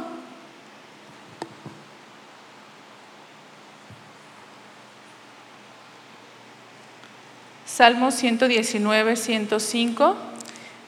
Salmo 7.66 8.12
119, 8.12 9.18
105 9.18 10.16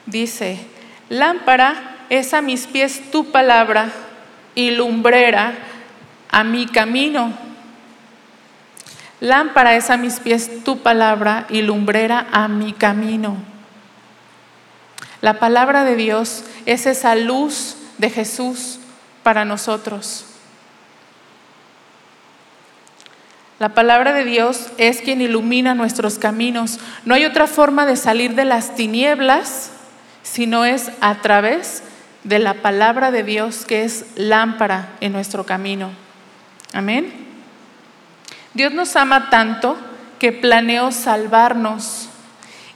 dice, 0.05 0.59
lámpara 1.09 1.97
es 2.09 2.33
a 2.33 2.41
mis 2.41 2.65
pies 2.65 3.11
tu 3.11 3.29
palabra 3.29 3.91
y 4.55 4.71
lumbrera 4.71 5.53
a 6.31 6.45
mi 6.45 6.65
camino. 6.65 7.48
Lámpara 9.19 9.75
es 9.75 9.89
a 9.89 9.97
mis 9.97 10.19
pies 10.19 10.63
tu 10.63 10.79
palabra 10.79 11.45
y 11.49 11.61
lumbrera 11.61 12.27
a 12.31 12.47
mi 12.47 12.73
camino. 12.73 13.37
La 15.21 15.39
palabra 15.39 15.83
de 15.83 15.95
Dios 15.95 16.43
es 16.65 16.85
esa 16.85 17.15
luz 17.15 17.75
de 17.97 18.09
Jesús 18.09 18.79
para 19.23 19.43
nosotros. 19.43 20.25
La 23.59 23.69
palabra 23.73 24.13
de 24.13 24.23
Dios 24.23 24.67
es 24.77 25.01
quien 25.01 25.19
ilumina 25.19 25.75
nuestros 25.75 26.17
caminos. 26.17 26.79
No 27.03 27.13
hay 27.13 27.25
otra 27.25 27.45
forma 27.45 27.85
de 27.85 27.97
salir 27.97 28.35
de 28.35 28.45
las 28.45 28.75
tinieblas 28.75 29.71
sino 30.23 30.65
es 30.65 30.91
a 31.01 31.15
través 31.21 31.83
de 32.23 32.39
la 32.39 32.55
palabra 32.55 33.11
de 33.11 33.23
Dios 33.23 33.65
que 33.65 33.83
es 33.83 34.05
lámpara 34.15 34.89
en 35.01 35.11
nuestro 35.11 35.45
camino. 35.45 35.89
Amén. 36.73 37.18
Dios 38.53 38.73
nos 38.73 38.95
ama 38.95 39.29
tanto 39.29 39.77
que 40.19 40.31
planeó 40.31 40.91
salvarnos 40.91 42.09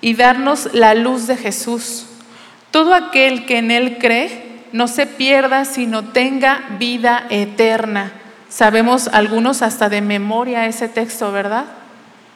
y 0.01 0.15
darnos 0.15 0.73
la 0.73 0.95
luz 0.95 1.27
de 1.27 1.37
Jesús. 1.37 2.05
Todo 2.71 2.93
aquel 2.93 3.45
que 3.45 3.57
en 3.57 3.71
Él 3.71 3.97
cree 3.99 4.63
no 4.71 4.87
se 4.87 5.05
pierda, 5.05 5.65
sino 5.65 6.03
tenga 6.03 6.63
vida 6.79 7.25
eterna. 7.29 8.11
Sabemos 8.49 9.07
algunos 9.07 9.61
hasta 9.61 9.89
de 9.89 10.01
memoria 10.01 10.65
ese 10.65 10.87
texto, 10.87 11.31
¿verdad? 11.31 11.65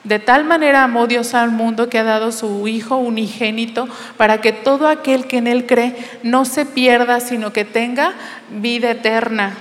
De 0.04 0.20
tal 0.20 0.46
manera 0.46 0.84
amó 0.84 1.06
Dios 1.06 1.34
al 1.34 1.52
mundo 1.52 1.90
que 1.90 2.00
ha 2.00 2.04
dado 2.04 2.32
su 2.32 2.68
Hijo 2.68 2.96
unigénito 2.98 3.90
para 4.16 4.40
que 4.40 4.54
todo 4.54 4.88
aquel 4.88 5.28
que 5.28 5.38
en 5.38 5.48
Él 5.48 5.66
cree 5.66 5.96
no 6.24 6.46
se 6.46 6.66
pierda, 6.66 7.20
sino 7.20 7.52
que 7.52 7.66
tenga 7.66 8.14
vida 8.50 8.92
eterna. 8.92 9.54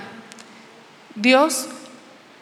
Dios 1.15 1.67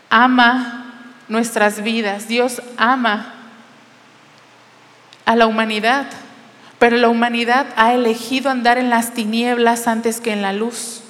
ama 0.10 0.85
nuestras 1.28 1.84
vidas, 1.84 2.28
Dios 2.28 2.62
ama 2.78 3.34
a 5.26 5.36
la 5.36 5.48
humanidad 5.48 6.08
pero 6.80 6.98
la 6.98 7.10
humanidad 7.10 7.68
ha 7.78 7.94
elegido 7.94 8.50
andar 8.50 8.78
en 8.78 8.90
las 8.90 9.14
tinieblas 9.14 9.88
antes 9.88 10.20
que 10.20 10.32
en 10.32 10.42
la 10.42 10.54
luz. 10.54 11.02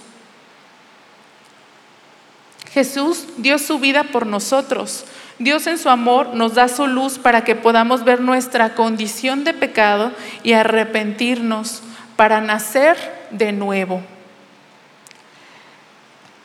Jesús 2.71 3.25
dio 3.38 3.58
su 3.58 3.80
vida 3.80 4.04
por 4.04 4.25
nosotros. 4.25 5.06
Dios 5.39 5.65
en 5.67 5.78
su 5.78 5.89
amor 5.89 6.34
nos 6.34 6.54
da 6.54 6.67
su 6.67 6.88
luz 6.88 7.17
para 7.17 7.43
que 7.43 7.56
podamos 7.56 8.04
ver 8.04 8.21
nuestra 8.21 8.75
condición 8.75 9.43
de 9.43 9.54
pecado 9.54 10.12
y 10.43 10.54
arrepentirnos 10.54 11.82
para 12.15 12.41
nacer 12.41 12.95
de 13.32 13.51
nuevo. 13.51 14.01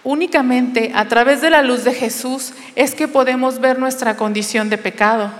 Únicamente 0.03 0.93
a 0.95 1.09
través 1.09 1.43
de 1.43 1.51
la 1.51 1.63
luz 1.63 1.85
de 1.85 1.93
Jesús 1.93 2.53
es 2.75 2.95
que 2.95 3.09
podemos 3.09 3.61
ver 3.61 3.79
nuestra 3.79 4.17
condición 4.17 4.71
de 4.71 4.79
pecado. 4.79 5.31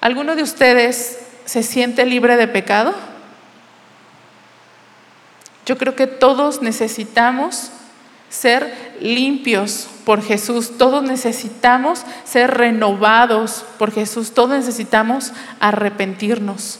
¿Alguno 0.00 0.36
de 0.36 0.42
ustedes 0.42 1.18
se 1.44 1.62
siente 1.62 2.04
libre 2.04 2.36
de 2.36 2.46
pecado? 2.46 2.94
Yo 5.66 5.78
creo 5.78 5.96
que 5.96 6.06
todos 6.06 6.62
necesitamos 6.62 7.70
ser 8.28 8.94
limpios 9.00 9.88
por 10.04 10.22
Jesús, 10.22 10.76
todos 10.76 11.02
necesitamos 11.02 12.04
ser 12.24 12.50
renovados 12.52 13.64
por 13.78 13.92
Jesús, 13.92 14.32
todos 14.32 14.50
necesitamos 14.50 15.32
arrepentirnos, 15.60 16.78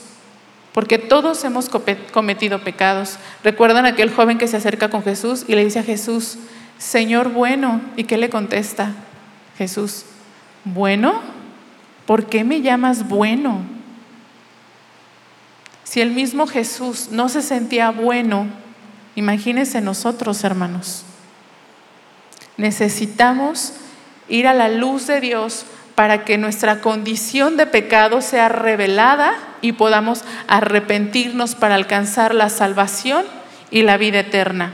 porque 0.75 0.97
todos 0.97 1.41
hemos 1.45 1.69
cometido 2.11 2.59
pecados. 2.59 3.15
¿Recuerdan 3.45 3.85
aquel 3.85 4.13
joven 4.13 4.37
que 4.37 4.49
se 4.49 4.57
acerca 4.57 4.89
con 4.89 5.03
Jesús 5.03 5.45
y 5.47 5.55
le 5.55 5.63
dice 5.63 5.79
a 5.79 5.83
Jesús, 5.83 6.37
Señor 6.77 7.29
bueno? 7.29 7.79
¿Y 7.95 8.03
qué 8.03 8.17
le 8.17 8.29
contesta 8.29 8.91
Jesús? 9.57 10.03
¿Bueno? 10.65 11.21
¿Por 12.05 12.25
qué 12.25 12.43
me 12.43 12.59
llamas 12.59 13.07
bueno? 13.07 13.61
Si 15.85 16.01
el 16.01 16.11
mismo 16.11 16.45
Jesús 16.45 17.07
no 17.09 17.29
se 17.29 17.41
sentía 17.41 17.91
bueno, 17.91 18.45
imagínense 19.15 19.79
nosotros, 19.79 20.43
hermanos. 20.43 21.05
Necesitamos 22.57 23.75
ir 24.27 24.45
a 24.45 24.53
la 24.53 24.67
luz 24.67 25.07
de 25.07 25.21
Dios 25.21 25.65
para 25.95 26.25
que 26.25 26.37
nuestra 26.37 26.81
condición 26.81 27.57
de 27.57 27.65
pecado 27.65 28.21
sea 28.21 28.49
revelada 28.49 29.33
y 29.61 29.71
podamos 29.71 30.23
arrepentirnos 30.47 31.55
para 31.55 31.75
alcanzar 31.75 32.35
la 32.35 32.49
salvación 32.49 33.25
y 33.71 33.81
la 33.81 33.97
vida 33.97 34.19
eterna. 34.19 34.73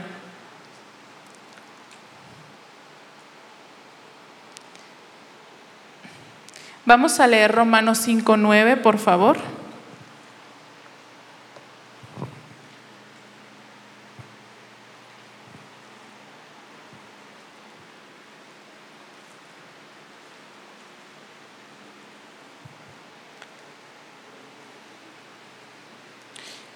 Vamos 6.84 7.20
a 7.20 7.28
leer 7.28 7.52
Romanos 7.52 8.06
5.9, 8.06 8.82
por 8.82 8.98
favor. 8.98 9.38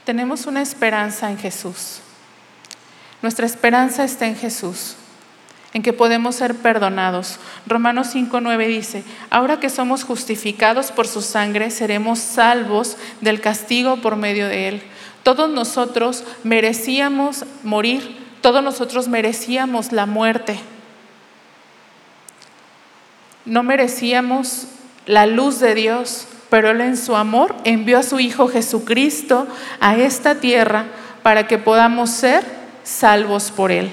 Tenemos 0.07 0.47
una 0.47 0.63
esperanza 0.63 1.29
en 1.33 1.37
Jesús. 1.37 1.99
Nuestra 3.23 3.45
esperanza 3.45 4.05
está 4.05 4.29
en 4.29 4.37
Jesús, 4.37 4.95
en 5.73 5.83
que 5.83 5.93
podemos 5.93 6.37
ser 6.37 6.55
perdonados. 6.55 7.41
Romanos 7.67 8.15
5.9 8.15 8.69
dice, 8.69 9.03
ahora 9.31 9.59
que 9.59 9.69
somos 9.69 10.05
justificados 10.05 10.93
por 10.93 11.09
su 11.09 11.23
sangre, 11.23 11.73
seremos 11.73 12.21
salvos 12.21 12.97
del 13.21 13.41
castigo 13.41 13.97
por 13.97 14.15
medio 14.15 14.47
de 14.47 14.69
él. 14.69 14.83
Todos 15.25 15.51
nosotros 15.51 16.23
merecíamos 16.45 17.45
morir, 17.65 18.17
todos 18.43 18.63
nosotros 18.63 19.09
merecíamos 19.09 19.91
la 19.91 20.07
muerte. 20.07 20.61
No 23.45 23.65
merecíamos 23.65 24.69
la 25.05 25.27
luz 25.27 25.59
de 25.59 25.75
Dios, 25.75 26.29
pero 26.51 26.71
Él 26.71 26.81
en 26.81 26.97
su 26.97 27.17
amor 27.17 27.55
envió 27.65 27.99
a 27.99 28.03
su 28.03 28.21
Hijo 28.21 28.49
Jesucristo 28.49 29.47
a 29.81 29.97
esta 29.97 30.37
tierra 30.37 30.87
para 31.23 31.47
que 31.47 31.59
podamos 31.59 32.11
ser 32.11 32.45
salvos 32.85 33.51
por 33.51 33.73
Él, 33.73 33.91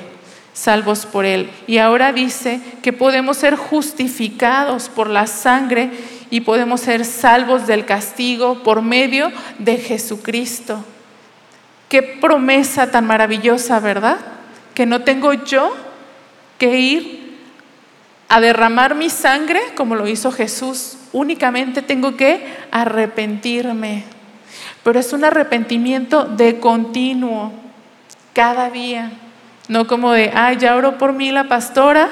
salvos 0.53 1.05
por 1.05 1.25
Él. 1.25 1.49
Y 1.67 1.79
ahora 1.79 2.13
dice 2.13 2.61
que 2.81 2.93
podemos 2.93 3.37
ser 3.37 3.55
justificados 3.55 4.89
por 4.89 5.09
la 5.09 5.27
sangre 5.27 5.91
y 6.29 6.41
podemos 6.41 6.81
ser 6.81 7.05
salvos 7.05 7.67
del 7.67 7.85
castigo 7.85 8.63
por 8.63 8.81
medio 8.81 9.31
de 9.59 9.77
Jesucristo. 9.77 10.83
Qué 11.89 12.01
promesa 12.01 12.89
tan 12.89 13.05
maravillosa, 13.05 13.79
¿verdad? 13.79 14.17
Que 14.73 14.85
no 14.85 15.01
tengo 15.01 15.33
yo 15.33 15.75
que 16.57 16.79
ir 16.79 17.22
a 18.29 18.41
derramar 18.41 18.95
mi 18.95 19.09
sangre 19.09 19.61
como 19.75 19.95
lo 19.95 20.07
hizo 20.07 20.31
Jesús. 20.31 20.97
Únicamente 21.11 21.81
tengo 21.81 22.15
que 22.15 22.45
arrepentirme. 22.71 24.03
Pero 24.83 24.99
es 24.99 25.13
un 25.13 25.23
arrepentimiento 25.23 26.25
de 26.25 26.59
continuo, 26.59 27.53
cada 28.33 28.69
día. 28.69 29.11
No 29.67 29.87
como 29.87 30.11
de, 30.11 30.31
ay, 30.33 30.57
ya 30.57 30.75
oro 30.75 30.97
por 30.97 31.13
mí 31.13 31.31
la 31.31 31.45
pastora, 31.45 32.09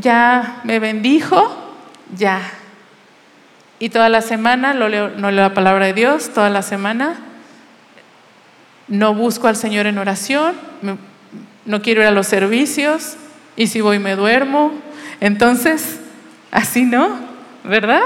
ya 0.00 0.60
me 0.64 0.78
bendijo, 0.78 1.74
ya. 2.16 2.40
Y 3.78 3.88
toda 3.88 4.08
la 4.08 4.20
semana 4.20 4.74
no 4.74 4.88
leo, 4.88 5.10
no 5.10 5.30
leo 5.30 5.42
la 5.42 5.54
palabra 5.54 5.86
de 5.86 5.94
Dios, 5.94 6.30
toda 6.34 6.50
la 6.50 6.62
semana 6.62 7.16
no 8.88 9.14
busco 9.14 9.48
al 9.48 9.56
Señor 9.56 9.86
en 9.86 9.98
oración, 9.98 10.54
no 11.64 11.82
quiero 11.82 12.02
ir 12.02 12.06
a 12.06 12.12
los 12.12 12.26
servicios, 12.26 13.16
y 13.56 13.66
si 13.66 13.80
voy 13.80 13.98
me 13.98 14.16
duermo, 14.16 14.72
entonces, 15.20 16.00
así 16.50 16.84
no, 16.84 17.18
¿verdad? 17.64 18.02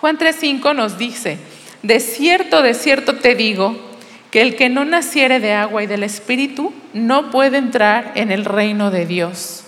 Juan 0.00 0.18
3.5 0.18 0.74
nos 0.74 0.98
dice, 0.98 1.38
de 1.82 2.00
cierto, 2.00 2.62
de 2.62 2.74
cierto 2.74 3.16
te 3.16 3.34
digo, 3.34 3.94
que 4.30 4.42
el 4.42 4.56
que 4.56 4.68
no 4.68 4.84
naciere 4.84 5.38
de 5.38 5.52
agua 5.52 5.84
y 5.84 5.86
del 5.86 6.02
Espíritu 6.02 6.74
no 6.92 7.30
puede 7.30 7.56
entrar 7.56 8.12
en 8.16 8.32
el 8.32 8.44
reino 8.44 8.90
de 8.90 9.06
Dios. 9.06 9.62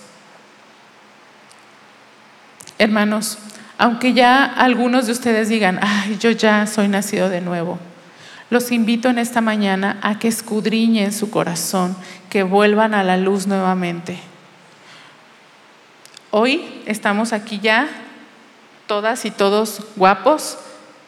Hermanos, 2.78 3.38
aunque 3.78 4.12
ya 4.12 4.44
algunos 4.44 5.06
de 5.06 5.12
ustedes 5.12 5.48
digan, 5.48 5.78
ay, 5.82 6.18
yo 6.18 6.30
ya 6.30 6.66
soy 6.66 6.88
nacido 6.88 7.28
de 7.28 7.40
nuevo, 7.40 7.78
los 8.50 8.70
invito 8.70 9.08
en 9.08 9.18
esta 9.18 9.40
mañana 9.40 9.98
a 10.02 10.18
que 10.18 10.28
escudriñen 10.28 11.12
su 11.12 11.30
corazón, 11.30 11.96
que 12.30 12.42
vuelvan 12.42 12.94
a 12.94 13.02
la 13.02 13.16
luz 13.16 13.46
nuevamente. 13.46 14.18
Hoy 16.30 16.82
estamos 16.86 17.32
aquí 17.32 17.58
ya, 17.60 17.88
todas 18.86 19.24
y 19.24 19.30
todos 19.30 19.80
guapos, 19.96 20.58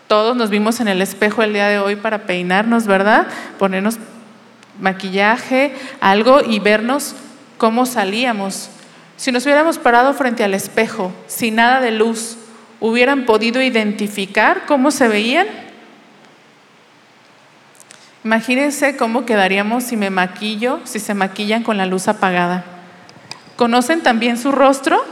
todos 0.09 0.37
nos 0.37 0.51
vimos 0.51 0.81
en 0.81 0.89
el 0.89 1.03
espejo 1.03 1.43
el 1.43 1.53
día 1.53 1.69
de 1.69 1.79
hoy 1.79 1.97
para 1.97 2.23
peinarnos, 2.23 2.87
¿verdad? 2.87 3.29
Ponernos 3.59 3.99
maquillaje, 4.81 5.75
algo 6.01 6.41
y 6.41 6.61
vernos 6.61 7.15
cómo 7.59 7.85
salíamos. 7.85 8.71
Si 9.17 9.33
nos 9.33 9.45
hubiéramos 9.45 9.79
parado 9.79 10.15
frente 10.15 10.45
al 10.45 10.55
espejo, 10.55 11.13
sin 11.27 11.57
nada 11.57 11.81
de 11.81 11.91
luz, 11.91 12.39
¿hubieran 12.81 13.27
podido 13.27 13.61
identificar 13.61 14.65
cómo 14.67 14.91
se 14.91 15.09
veían? 15.09 15.68
Imagínense 18.25 18.97
cómo 18.97 19.25
quedaríamos 19.25 19.85
si 19.85 19.97
me 19.97 20.11
maquillo, 20.11 20.81
si 20.85 20.99
se 20.99 21.15
maquillan 21.15 21.63
con 21.63 21.77
la 21.77 21.87
luz 21.87 22.09
apagada. 22.09 22.65
¿Conocen 23.57 24.03
también 24.03 24.39
su 24.39 24.53
rostro? 24.53 25.03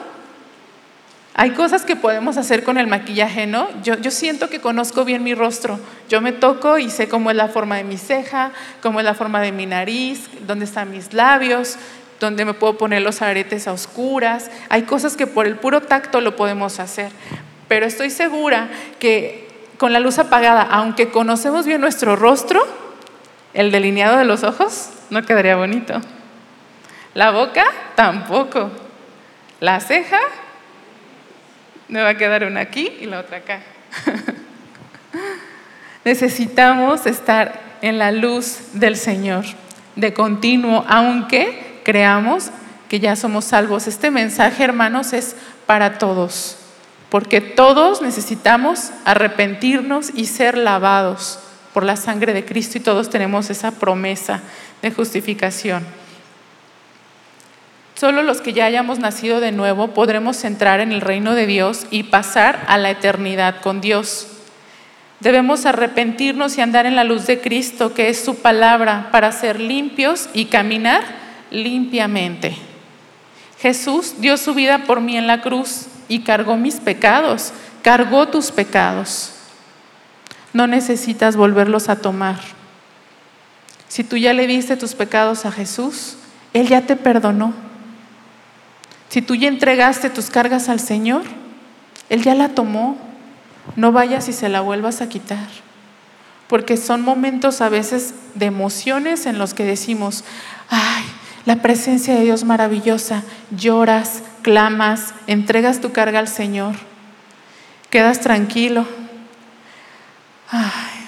Hay 1.35 1.51
cosas 1.51 1.85
que 1.85 1.97
podemos 1.97 2.39
hacer 2.39 2.65
con 2.65 2.79
el 2.79 2.87
maquillaje, 2.87 3.47
¿no? 3.47 3.69
Yo, 3.83 3.97
yo, 3.97 4.11
siento 4.11 4.49
que 4.49 4.61
conozco 4.61 5.05
bien 5.05 5.23
mi 5.23 5.35
rostro. 5.35 5.79
Yo 6.09 6.21
me 6.21 6.33
toco 6.33 6.79
y 6.79 6.89
sé 6.89 7.09
cómo 7.09 7.31
es 7.31 7.37
la 7.37 7.49
forma 7.49 7.77
de 7.77 7.85
mi 7.85 7.99
ceja, 7.99 8.53
cómo 8.83 9.01
es 9.01 9.05
la 9.05 9.15
forma 9.15 9.41
de 9.43 9.53
mi 9.53 9.67
nariz, 9.67 10.31
dónde 10.47 10.65
están 10.65 10.91
mis 10.91 11.13
labios, 11.13 11.77
dónde 12.21 12.45
me 12.47 12.55
puedo 12.55 12.79
poner 12.79 13.03
los 13.03 13.21
aretes 13.21 13.69
a 13.69 13.73
oscuras. 13.73 14.51
Hay 14.71 14.83
cosas 14.83 15.17
que 15.17 15.27
por 15.27 15.47
el 15.47 15.57
puro 15.57 15.83
tacto 15.83 16.23
lo 16.23 16.37
podemos 16.37 16.81
hacer. 16.81 17.13
Pero 17.69 17.85
estoy 17.85 18.11
segura 18.11 18.69
que 18.99 19.47
con 19.77 19.93
la 19.93 20.01
luz 20.01 20.19
apagada, 20.19 20.63
aunque 20.63 21.11
conocemos 21.11 21.67
bien 21.67 21.83
nuestro 21.83 22.17
rostro, 22.17 22.65
el 23.57 23.73
delineado 23.73 24.19
de 24.19 24.27
los 24.27 24.45
ojos 24.45 24.91
no 25.09 25.23
quedaría 25.23 25.57
bonito. 25.57 25.99
La 27.15 27.31
boca 27.31 27.65
tampoco. 27.95 28.71
La 29.61 29.81
ceja 29.81 30.19
me 31.89 32.03
va 32.03 32.11
a 32.11 32.17
quedar 32.19 32.45
una 32.45 32.61
aquí 32.61 32.93
y 33.01 33.07
la 33.07 33.21
otra 33.21 33.39
acá. 33.39 33.61
Necesitamos 36.05 37.07
estar 37.07 37.59
en 37.81 37.99
la 37.99 38.13
luz 38.13 38.59
del 38.75 38.95
Señor 38.95 39.47
de 39.95 40.13
continuo, 40.13 40.85
aunque 40.87 41.81
creamos 41.83 42.51
que 42.91 43.01
ya 43.01 43.17
somos 43.17 43.47
salvos. 43.47 43.87
Este 43.87 44.11
mensaje, 44.11 44.65
hermanos, 44.65 45.15
es 45.15 45.35
para 45.65 45.97
todos, 45.97 46.59
porque 47.09 47.41
todos 47.41 48.03
necesitamos 48.03 48.91
arrepentirnos 49.07 50.11
y 50.15 50.27
ser 50.27 50.59
lavados 50.59 51.39
por 51.77 51.85
la 51.85 51.97
sangre 51.97 52.33
de 52.33 52.47
Cristo 52.47 52.79
y 52.79 52.81
todos 52.81 53.11
tenemos 53.11 53.51
esa 53.51 53.71
promesa 53.71 54.41
de 54.81 54.91
justificación. 54.91 55.85
Solo 57.95 58.23
los 58.23 58.41
que 58.41 58.55
ya 58.55 58.65
hayamos 58.65 58.99
nacido 58.99 59.41
de 59.41 59.53
nuevo 59.53 59.89
podremos 59.89 60.43
entrar 60.45 60.81
en 60.81 60.91
el 60.91 61.03
reino 61.03 61.35
de 61.35 61.47
Dios 61.47 61.87
y 61.91 62.05
pasar 62.05 62.65
a 62.67 62.79
la 62.79 62.89
eternidad 62.89 63.61
con 63.61 63.83
Dios. 63.83 64.27
Debemos 65.21 65.67
arrepentirnos 65.67 66.57
y 66.57 66.63
andar 66.63 66.87
en 66.87 66.97
la 66.97 67.05
luz 67.05 67.27
de 67.27 67.43
Cristo, 67.43 67.93
que 67.93 68.09
es 68.09 68.25
su 68.25 68.37
palabra, 68.37 69.11
para 69.13 69.31
ser 69.31 69.61
limpios 69.61 70.31
y 70.33 70.47
caminar 70.47 71.03
limpiamente. 71.51 72.57
Jesús 73.61 74.15
dio 74.19 74.39
su 74.39 74.55
vida 74.55 74.85
por 74.85 75.03
mí 75.03 75.19
en 75.19 75.27
la 75.27 75.43
cruz 75.43 75.89
y 76.09 76.21
cargó 76.21 76.57
mis 76.57 76.77
pecados, 76.77 77.53
cargó 77.83 78.29
tus 78.29 78.51
pecados 78.51 79.35
no 80.57 80.67
necesitas 80.67 81.37
volverlos 81.37 81.91
a 81.91 81.97
tomar. 81.97 82.41
Si 83.89 84.03
tú 84.05 84.17
ya 84.17 84.33
le 84.33 84.47
diste 84.47 84.79
tus 84.79 84.95
pecados 84.95 85.45
a 85.45 85.53
Jesús, 85.53 86.17
Él 86.55 86.67
ya 86.67 86.81
te 86.81 86.97
perdonó. 86.97 87.53
Si 89.11 89.21
tú 89.21 89.35
ya 89.35 89.49
entregaste 89.49 90.09
tus 90.09 90.31
cargas 90.31 90.71
al 90.71 90.81
Señor, 90.81 91.25
Él 92.09 92.23
ya 92.23 92.35
la 92.35 92.49
tomó. 92.49 92.97
No 93.77 93.93
vayas 93.93 94.29
y 94.29 94.33
se 94.33 94.49
la 94.49 94.63
vuelvas 94.63 95.03
a 95.03 95.11
quitar. 95.11 95.47
Porque 96.49 96.79
son 96.79 97.03
momentos 97.03 97.61
a 97.61 97.69
veces 97.69 98.15
de 98.35 98.47
emociones 98.47 99.27
en 99.27 99.39
los 99.39 99.53
que 99.53 99.65
decimos, 99.65 100.25
ay, 100.71 101.05
la 101.45 101.57
presencia 101.57 102.15
de 102.15 102.23
Dios 102.23 102.45
maravillosa, 102.45 103.25
lloras, 103.51 104.23
clamas, 104.41 105.13
entregas 105.27 105.83
tu 105.83 105.93
carga 105.93 106.19
al 106.19 106.29
Señor, 106.29 106.77
quedas 107.91 108.21
tranquilo, 108.21 108.87
Ay, 110.51 111.07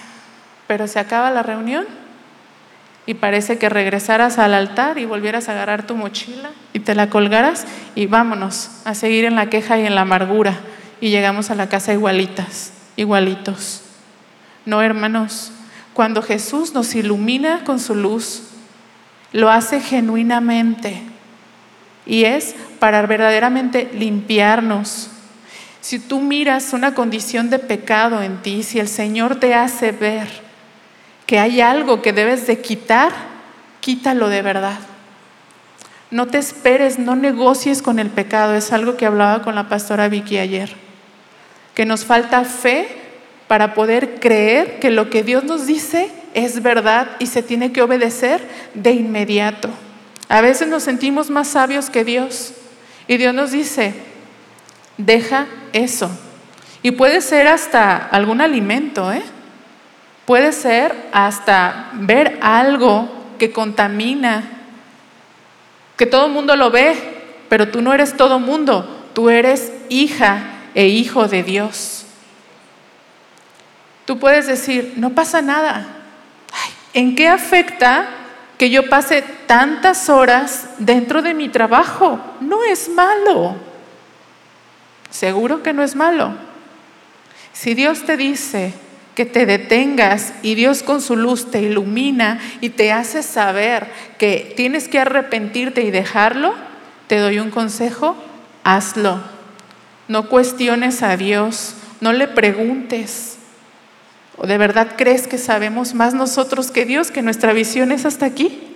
pero 0.66 0.86
se 0.86 0.98
acaba 0.98 1.30
la 1.30 1.42
reunión 1.42 1.86
y 3.06 3.14
parece 3.14 3.58
que 3.58 3.68
regresaras 3.68 4.38
al 4.38 4.52
altar 4.52 4.98
y 4.98 5.06
volvieras 5.06 5.48
a 5.48 5.52
agarrar 5.52 5.86
tu 5.86 5.96
mochila 5.96 6.50
y 6.72 6.80
te 6.80 6.94
la 6.94 7.08
colgaras 7.08 7.66
y 7.94 8.06
vámonos 8.06 8.70
a 8.84 8.94
seguir 8.94 9.24
en 9.24 9.34
la 9.34 9.48
queja 9.48 9.78
y 9.78 9.86
en 9.86 9.94
la 9.94 10.02
amargura 10.02 10.58
y 11.00 11.10
llegamos 11.10 11.50
a 11.50 11.54
la 11.54 11.68
casa 11.68 11.92
igualitas, 11.92 12.72
igualitos. 12.96 13.82
No, 14.66 14.82
hermanos, 14.82 15.52
cuando 15.94 16.22
Jesús 16.22 16.74
nos 16.74 16.94
ilumina 16.94 17.64
con 17.64 17.80
su 17.80 17.94
luz, 17.94 18.42
lo 19.32 19.50
hace 19.50 19.80
genuinamente 19.80 21.02
y 22.04 22.24
es 22.24 22.54
para 22.78 23.00
verdaderamente 23.06 23.90
limpiarnos. 23.94 25.10
Si 25.88 25.98
tú 25.98 26.20
miras 26.20 26.74
una 26.74 26.92
condición 26.92 27.48
de 27.48 27.58
pecado 27.58 28.22
en 28.22 28.42
ti, 28.42 28.62
si 28.62 28.78
el 28.78 28.88
Señor 28.88 29.36
te 29.36 29.54
hace 29.54 29.90
ver, 29.90 30.28
que 31.24 31.38
hay 31.38 31.62
algo 31.62 32.02
que 32.02 32.12
debes 32.12 32.46
de 32.46 32.60
quitar, 32.60 33.10
quítalo 33.80 34.28
de 34.28 34.42
verdad. 34.42 34.80
No 36.10 36.26
te 36.26 36.36
esperes, 36.36 36.98
no 36.98 37.16
negocies 37.16 37.80
con 37.80 37.98
el 37.98 38.10
pecado. 38.10 38.54
Es 38.54 38.70
algo 38.70 38.98
que 38.98 39.06
hablaba 39.06 39.40
con 39.40 39.54
la 39.54 39.70
pastora 39.70 40.10
Vicky 40.10 40.36
ayer. 40.36 40.74
Que 41.74 41.86
nos 41.86 42.04
falta 42.04 42.44
fe 42.44 42.88
para 43.46 43.72
poder 43.72 44.20
creer 44.20 44.80
que 44.80 44.90
lo 44.90 45.08
que 45.08 45.22
Dios 45.22 45.44
nos 45.44 45.66
dice 45.66 46.10
es 46.34 46.62
verdad 46.62 47.12
y 47.18 47.28
se 47.28 47.42
tiene 47.42 47.72
que 47.72 47.80
obedecer 47.80 48.46
de 48.74 48.92
inmediato. 48.92 49.70
A 50.28 50.42
veces 50.42 50.68
nos 50.68 50.82
sentimos 50.82 51.30
más 51.30 51.48
sabios 51.48 51.88
que 51.88 52.04
Dios 52.04 52.52
y 53.06 53.16
Dios 53.16 53.32
nos 53.32 53.52
dice, 53.52 53.94
deja 54.98 55.46
eso. 55.72 56.10
Y 56.82 56.90
puede 56.90 57.20
ser 57.22 57.48
hasta 57.48 57.96
algún 57.96 58.40
alimento, 58.40 59.10
¿eh? 59.12 59.22
Puede 60.26 60.52
ser 60.52 60.94
hasta 61.12 61.88
ver 61.94 62.38
algo 62.42 63.08
que 63.38 63.50
contamina, 63.50 64.44
que 65.96 66.04
todo 66.04 66.26
el 66.26 66.32
mundo 66.32 66.54
lo 66.54 66.70
ve, 66.70 66.94
pero 67.48 67.68
tú 67.68 67.80
no 67.80 67.94
eres 67.94 68.16
todo 68.16 68.38
mundo, 68.38 69.06
tú 69.14 69.30
eres 69.30 69.72
hija 69.88 70.40
e 70.74 70.88
hijo 70.88 71.26
de 71.26 71.42
Dios. 71.42 72.04
Tú 74.04 74.18
puedes 74.18 74.46
decir, 74.46 74.94
no 74.96 75.10
pasa 75.10 75.42
nada. 75.42 75.86
¿En 76.94 77.14
qué 77.14 77.28
afecta 77.28 78.08
que 78.56 78.70
yo 78.70 78.88
pase 78.88 79.22
tantas 79.46 80.08
horas 80.08 80.68
dentro 80.78 81.22
de 81.22 81.34
mi 81.34 81.48
trabajo? 81.48 82.18
No 82.40 82.64
es 82.64 82.88
malo. 82.88 83.67
Seguro 85.10 85.62
que 85.62 85.72
no 85.72 85.82
es 85.82 85.96
malo. 85.96 86.34
Si 87.52 87.74
Dios 87.74 88.04
te 88.04 88.16
dice, 88.16 88.72
que 89.18 89.26
te 89.26 89.46
detengas 89.46 90.32
y 90.42 90.54
Dios 90.54 90.84
con 90.84 91.00
su 91.00 91.16
luz 91.16 91.50
te 91.50 91.60
ilumina 91.60 92.38
y 92.60 92.68
te 92.68 92.92
hace 92.92 93.24
saber 93.24 93.88
que 94.16 94.52
tienes 94.56 94.86
que 94.86 95.00
arrepentirte 95.00 95.82
y 95.82 95.90
dejarlo, 95.90 96.54
te 97.08 97.18
doy 97.18 97.40
un 97.40 97.50
consejo, 97.50 98.16
hazlo. 98.62 99.20
No 100.06 100.28
cuestiones 100.28 101.02
a 101.02 101.16
Dios, 101.16 101.74
no 102.00 102.12
le 102.12 102.28
preguntes. 102.28 103.38
¿O 104.36 104.46
de 104.46 104.56
verdad 104.56 104.94
crees 104.96 105.26
que 105.26 105.36
sabemos 105.36 105.94
más 105.94 106.14
nosotros 106.14 106.70
que 106.70 106.84
Dios, 106.84 107.10
que 107.10 107.22
nuestra 107.22 107.52
visión 107.52 107.90
es 107.90 108.04
hasta 108.04 108.26
aquí? 108.26 108.67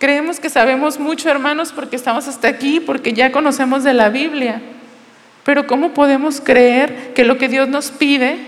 Creemos 0.00 0.40
que 0.40 0.48
sabemos 0.48 0.98
mucho, 0.98 1.28
hermanos, 1.28 1.72
porque 1.72 1.94
estamos 1.94 2.26
hasta 2.26 2.48
aquí, 2.48 2.80
porque 2.80 3.12
ya 3.12 3.32
conocemos 3.32 3.84
de 3.84 3.92
la 3.92 4.08
Biblia. 4.08 4.62
Pero 5.44 5.66
¿cómo 5.66 5.92
podemos 5.92 6.40
creer 6.40 7.12
que 7.12 7.22
lo 7.22 7.36
que 7.36 7.48
Dios 7.48 7.68
nos 7.68 7.90
pide 7.90 8.38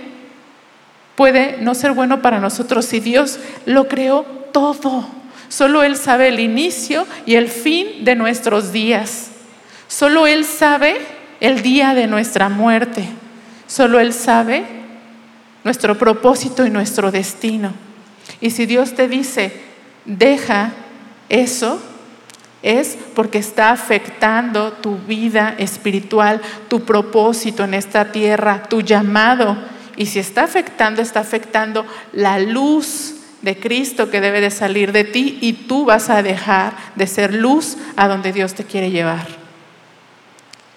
puede 1.14 1.58
no 1.60 1.74
ser 1.74 1.92
bueno 1.92 2.22
para 2.22 2.40
nosotros 2.40 2.86
si 2.86 3.00
Dios 3.00 3.38
lo 3.66 3.86
creó 3.86 4.22
todo? 4.50 5.06
Solo 5.50 5.82
Él 5.82 5.98
sabe 5.98 6.28
el 6.28 6.40
inicio 6.40 7.06
y 7.26 7.34
el 7.34 7.48
fin 7.48 8.02
de 8.02 8.14
nuestros 8.16 8.72
días. 8.72 9.32
Solo 9.88 10.26
Él 10.26 10.46
sabe 10.46 10.96
el 11.40 11.60
día 11.60 11.92
de 11.92 12.06
nuestra 12.06 12.48
muerte. 12.48 13.04
Solo 13.66 14.00
Él 14.00 14.14
sabe 14.14 14.64
nuestro 15.64 15.98
propósito 15.98 16.64
y 16.64 16.70
nuestro 16.70 17.10
destino. 17.10 17.74
Y 18.40 18.52
si 18.52 18.64
Dios 18.64 18.94
te 18.94 19.06
dice, 19.06 19.52
deja 20.06 20.72
eso, 21.32 21.80
es 22.62 22.96
porque 23.14 23.38
está 23.38 23.70
afectando 23.70 24.72
tu 24.74 24.98
vida 24.98 25.54
espiritual, 25.58 26.40
tu 26.68 26.84
propósito 26.84 27.64
en 27.64 27.74
esta 27.74 28.12
tierra, 28.12 28.64
tu 28.64 28.82
llamado. 28.82 29.56
Y 29.96 30.06
si 30.06 30.18
está 30.18 30.44
afectando, 30.44 31.00
está 31.02 31.20
afectando 31.20 31.86
la 32.12 32.38
luz 32.38 33.14
de 33.40 33.58
Cristo 33.58 34.10
que 34.10 34.20
debe 34.20 34.40
de 34.42 34.50
salir 34.50 34.92
de 34.92 35.04
ti 35.04 35.38
y 35.40 35.54
tú 35.54 35.86
vas 35.86 36.10
a 36.10 36.22
dejar 36.22 36.74
de 36.94 37.06
ser 37.06 37.34
luz 37.34 37.78
a 37.96 38.08
donde 38.08 38.32
Dios 38.32 38.54
te 38.54 38.64
quiere 38.64 38.90
llevar. 38.90 39.26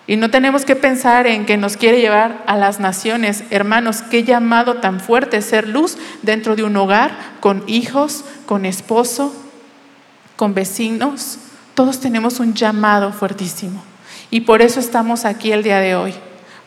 Y 0.07 0.15
no 0.15 0.29
tenemos 0.31 0.65
que 0.65 0.75
pensar 0.75 1.27
en 1.27 1.45
que 1.45 1.57
nos 1.57 1.77
quiere 1.77 1.99
llevar 1.99 2.43
a 2.47 2.55
las 2.55 2.79
naciones. 2.79 3.43
Hermanos, 3.49 4.03
qué 4.03 4.23
llamado 4.23 4.75
tan 4.75 4.99
fuerte 4.99 5.41
ser 5.41 5.67
luz 5.67 5.97
dentro 6.21 6.55
de 6.55 6.63
un 6.63 6.77
hogar, 6.77 7.17
con 7.41 7.63
hijos, 7.67 8.23
con 8.45 8.65
esposo, 8.65 9.35
con 10.35 10.53
vecinos, 10.53 11.37
todos 11.73 11.99
tenemos 11.99 12.39
un 12.39 12.53
llamado 12.53 13.11
fuertísimo. 13.11 13.83
Y 14.31 14.41
por 14.41 14.61
eso 14.61 14.79
estamos 14.79 15.25
aquí 15.25 15.51
el 15.51 15.63
día 15.63 15.79
de 15.79 15.95
hoy. 15.95 16.13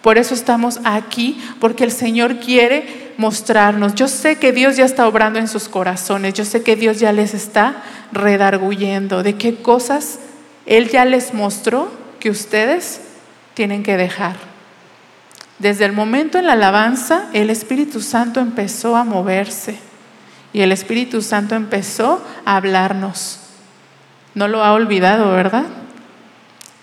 Por 0.02 0.16
eso 0.16 0.34
estamos 0.34 0.80
aquí, 0.84 1.40
porque 1.60 1.84
el 1.84 1.90
Señor 1.90 2.38
quiere 2.38 3.12
mostrarnos. 3.16 3.94
Yo 3.94 4.06
sé 4.06 4.36
que 4.36 4.52
Dios 4.52 4.76
ya 4.76 4.84
está 4.84 5.08
obrando 5.08 5.38
en 5.38 5.48
sus 5.48 5.68
corazones. 5.68 6.34
Yo 6.34 6.44
sé 6.44 6.62
que 6.62 6.76
Dios 6.76 7.00
ya 7.00 7.12
les 7.12 7.34
está 7.34 7.82
redarguyendo 8.12 9.22
de 9.22 9.36
qué 9.36 9.56
cosas 9.56 10.20
Él 10.66 10.88
ya 10.88 11.04
les 11.04 11.34
mostró 11.34 11.90
que 12.20 12.30
ustedes 12.30 13.00
tienen 13.54 13.82
que 13.82 13.96
dejar. 13.96 14.36
Desde 15.58 15.84
el 15.84 15.92
momento 15.92 16.38
en 16.38 16.46
la 16.46 16.52
alabanza, 16.52 17.28
el 17.32 17.50
Espíritu 17.50 18.00
Santo 18.00 18.38
empezó 18.38 18.96
a 18.96 19.02
moverse 19.02 19.78
y 20.52 20.60
el 20.60 20.70
Espíritu 20.70 21.22
Santo 21.22 21.56
empezó 21.56 22.24
a 22.44 22.56
hablarnos. 22.56 23.40
No 24.38 24.46
lo 24.46 24.62
ha 24.62 24.72
olvidado, 24.72 25.32
¿verdad? 25.32 25.64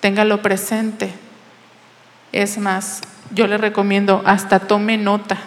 Téngalo 0.02 0.42
presente. 0.42 1.14
Es 2.34 2.58
más, 2.58 3.00
yo 3.32 3.48
le 3.48 3.58
recomiendo 3.58 4.22
hasta 4.26 4.60
tome 4.60 4.98
nota, 4.98 5.38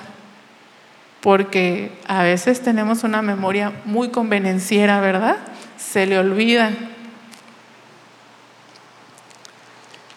porque 1.20 1.92
a 2.06 2.22
veces 2.22 2.62
tenemos 2.62 3.04
una 3.04 3.20
memoria 3.20 3.74
muy 3.84 4.08
convenenciera, 4.08 5.00
¿verdad? 5.00 5.36
Se 5.76 6.06
le 6.06 6.18
olvida. 6.18 6.70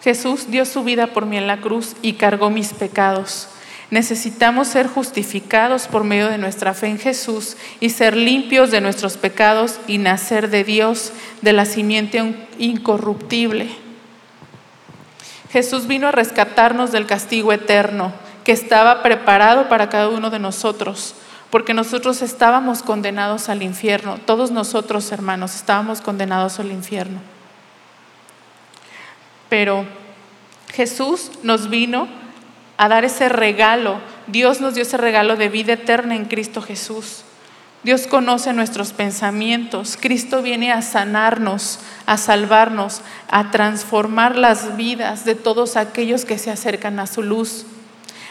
Jesús 0.02 0.50
dio 0.50 0.64
su 0.64 0.84
vida 0.84 1.08
por 1.08 1.26
mí 1.26 1.36
en 1.36 1.46
la 1.46 1.58
cruz 1.58 1.94
y 2.00 2.14
cargó 2.14 2.48
mis 2.48 2.72
pecados. 2.72 3.50
Necesitamos 3.92 4.68
ser 4.68 4.86
justificados 4.86 5.86
por 5.86 6.02
medio 6.02 6.30
de 6.30 6.38
nuestra 6.38 6.72
fe 6.72 6.86
en 6.86 6.98
Jesús 6.98 7.58
y 7.78 7.90
ser 7.90 8.16
limpios 8.16 8.70
de 8.70 8.80
nuestros 8.80 9.18
pecados 9.18 9.80
y 9.86 9.98
nacer 9.98 10.48
de 10.48 10.64
Dios, 10.64 11.12
de 11.42 11.52
la 11.52 11.66
simiente 11.66 12.48
incorruptible. 12.58 13.68
Jesús 15.50 15.86
vino 15.86 16.08
a 16.08 16.12
rescatarnos 16.12 16.90
del 16.90 17.04
castigo 17.04 17.52
eterno 17.52 18.14
que 18.44 18.52
estaba 18.52 19.02
preparado 19.02 19.68
para 19.68 19.90
cada 19.90 20.08
uno 20.08 20.30
de 20.30 20.38
nosotros, 20.38 21.14
porque 21.50 21.74
nosotros 21.74 22.22
estábamos 22.22 22.82
condenados 22.82 23.50
al 23.50 23.62
infierno, 23.62 24.16
todos 24.24 24.52
nosotros 24.52 25.12
hermanos 25.12 25.54
estábamos 25.54 26.00
condenados 26.00 26.58
al 26.58 26.72
infierno. 26.72 27.20
Pero 29.50 29.84
Jesús 30.72 31.30
nos 31.42 31.68
vino 31.68 32.21
a 32.76 32.88
dar 32.88 33.04
ese 33.04 33.28
regalo. 33.28 34.00
Dios 34.26 34.60
nos 34.60 34.74
dio 34.74 34.82
ese 34.82 34.96
regalo 34.96 35.36
de 35.36 35.48
vida 35.48 35.74
eterna 35.74 36.14
en 36.16 36.24
Cristo 36.24 36.62
Jesús. 36.62 37.24
Dios 37.82 38.06
conoce 38.06 38.52
nuestros 38.52 38.92
pensamientos. 38.92 39.98
Cristo 40.00 40.40
viene 40.40 40.72
a 40.72 40.82
sanarnos, 40.82 41.80
a 42.06 42.16
salvarnos, 42.16 43.02
a 43.28 43.50
transformar 43.50 44.36
las 44.36 44.76
vidas 44.76 45.24
de 45.24 45.34
todos 45.34 45.76
aquellos 45.76 46.24
que 46.24 46.38
se 46.38 46.50
acercan 46.50 47.00
a 47.00 47.08
su 47.08 47.22
luz. 47.22 47.66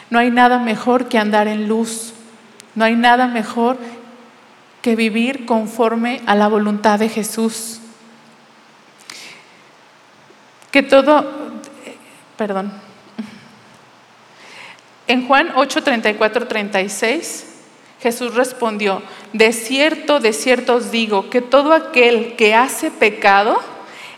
No 0.09 0.19
hay 0.19 0.31
nada 0.31 0.59
mejor 0.59 1.09
que 1.09 1.17
andar 1.17 1.47
en 1.47 1.67
luz. 1.67 2.13
No 2.75 2.85
hay 2.85 2.95
nada 2.95 3.27
mejor 3.27 3.77
que 4.81 4.95
vivir 4.95 5.45
conforme 5.45 6.21
a 6.25 6.35
la 6.35 6.47
voluntad 6.47 6.99
de 6.99 7.09
Jesús. 7.09 7.79
Que 10.71 10.81
todo, 10.81 11.29
perdón, 12.37 12.71
en 15.11 15.27
Juan 15.27 15.51
8, 15.55 15.83
34, 15.83 16.47
36, 16.47 17.45
Jesús 18.01 18.33
respondió, 18.33 19.03
de 19.33 19.51
cierto, 19.51 20.21
de 20.21 20.31
cierto 20.31 20.75
os 20.75 20.89
digo, 20.89 21.29
que 21.29 21.41
todo 21.41 21.73
aquel 21.73 22.37
que 22.37 22.55
hace 22.55 22.91
pecado, 22.91 23.59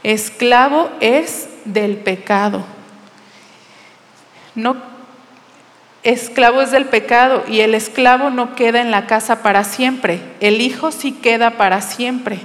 esclavo 0.03 0.91
es 0.99 1.49
del 1.65 1.97
pecado. 1.97 2.63
No, 4.53 4.77
esclavo 6.03 6.61
es 6.61 6.69
del 6.69 6.85
pecado 6.85 7.43
y 7.47 7.61
el 7.61 7.73
esclavo 7.73 8.29
no 8.29 8.53
queda 8.53 8.79
en 8.79 8.91
la 8.91 9.07
casa 9.07 9.41
para 9.41 9.63
siempre, 9.63 10.21
el 10.41 10.61
Hijo 10.61 10.91
sí 10.91 11.11
queda 11.11 11.57
para 11.57 11.81
siempre. 11.81 12.37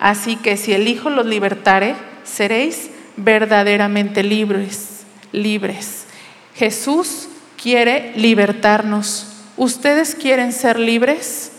Así 0.00 0.34
que 0.34 0.56
si 0.56 0.72
el 0.72 0.88
Hijo 0.88 1.08
los 1.08 1.26
libertare, 1.26 1.94
seréis 2.24 2.90
verdaderamente 3.16 4.24
libres, 4.24 5.04
libres. 5.30 6.06
Jesús 6.56 7.28
quiere 7.62 8.12
libertarnos. 8.16 9.28
¿Ustedes 9.56 10.16
quieren 10.16 10.52
ser 10.52 10.78
libres? 10.78 11.52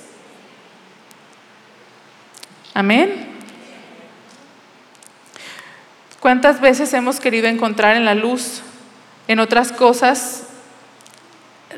Amén. 2.73 3.27
¿Cuántas 6.19 6.59
veces 6.59 6.93
hemos 6.93 7.19
querido 7.19 7.47
encontrar 7.47 7.95
en 7.95 8.05
la 8.05 8.15
luz, 8.15 8.61
en 9.27 9.39
otras 9.39 9.71
cosas, 9.71 10.43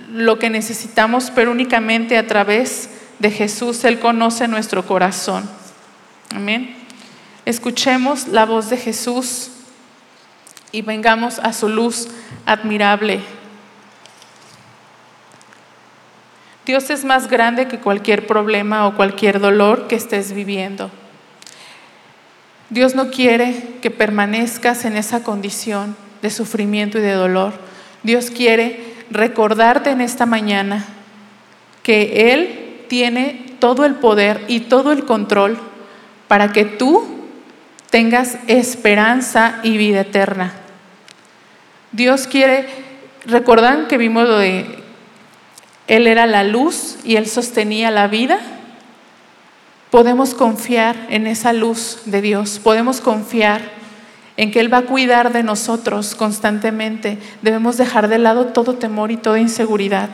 lo 0.09 0.39
que 0.39 0.49
necesitamos, 0.49 1.31
pero 1.33 1.51
únicamente 1.51 2.17
a 2.17 2.25
través 2.25 2.89
de 3.19 3.29
Jesús? 3.29 3.83
Él 3.83 3.99
conoce 3.99 4.47
nuestro 4.47 4.85
corazón. 4.85 5.47
Amén. 6.33 6.75
Escuchemos 7.45 8.27
la 8.29 8.45
voz 8.45 8.69
de 8.69 8.77
Jesús 8.77 9.51
y 10.71 10.81
vengamos 10.81 11.39
a 11.39 11.53
su 11.53 11.69
luz 11.69 12.07
admirable. 12.45 13.21
Dios 16.65 16.89
es 16.89 17.05
más 17.05 17.29
grande 17.29 17.67
que 17.67 17.79
cualquier 17.79 18.25
problema 18.25 18.87
o 18.87 18.95
cualquier 18.95 19.39
dolor 19.39 19.87
que 19.87 19.95
estés 19.95 20.33
viviendo. 20.33 20.89
Dios 22.71 22.95
no 22.95 23.11
quiere 23.11 23.75
que 23.81 23.91
permanezcas 23.91 24.85
en 24.85 24.97
esa 24.97 25.23
condición 25.23 25.95
de 26.23 26.31
sufrimiento 26.31 26.97
y 26.97 27.01
de 27.01 27.13
dolor. 27.13 27.53
Dios 28.01 28.31
quiere 28.31 28.95
recordarte 29.11 29.91
en 29.91 30.01
esta 30.01 30.25
mañana 30.25 30.85
que 31.83 32.33
Él 32.33 32.81
tiene 32.87 33.45
todo 33.59 33.85
el 33.85 33.95
poder 33.95 34.43
y 34.47 34.61
todo 34.61 34.91
el 34.91 35.05
control 35.05 35.59
para 36.27 36.51
que 36.51 36.65
tú 36.65 37.07
tengas 37.91 38.39
esperanza 38.47 39.59
y 39.61 39.77
vida 39.77 40.01
eterna. 40.01 40.53
Dios 41.91 42.25
quiere, 42.25 42.65
recordan 43.25 43.87
que 43.87 43.97
vimos 43.97 44.27
lo 44.27 44.39
de, 44.39 44.84
Él 45.87 46.07
era 46.07 46.25
la 46.25 46.43
luz 46.43 46.97
y 47.03 47.15
Él 47.15 47.27
sostenía 47.27 47.91
la 47.91 48.07
vida. 48.07 48.39
Podemos 49.91 50.33
confiar 50.33 50.95
en 51.09 51.27
esa 51.27 51.53
luz 51.53 51.99
de 52.05 52.21
Dios, 52.21 52.59
podemos 52.61 53.01
confiar 53.01 53.61
en 54.37 54.51
que 54.51 54.59
Él 54.59 54.73
va 54.73 54.79
a 54.79 54.85
cuidar 54.85 55.31
de 55.31 55.43
nosotros 55.43 56.15
constantemente. 56.15 57.17
Debemos 57.41 57.77
dejar 57.77 58.07
de 58.07 58.17
lado 58.17 58.47
todo 58.47 58.75
temor 58.75 59.11
y 59.11 59.17
toda 59.17 59.39
inseguridad. 59.39 60.09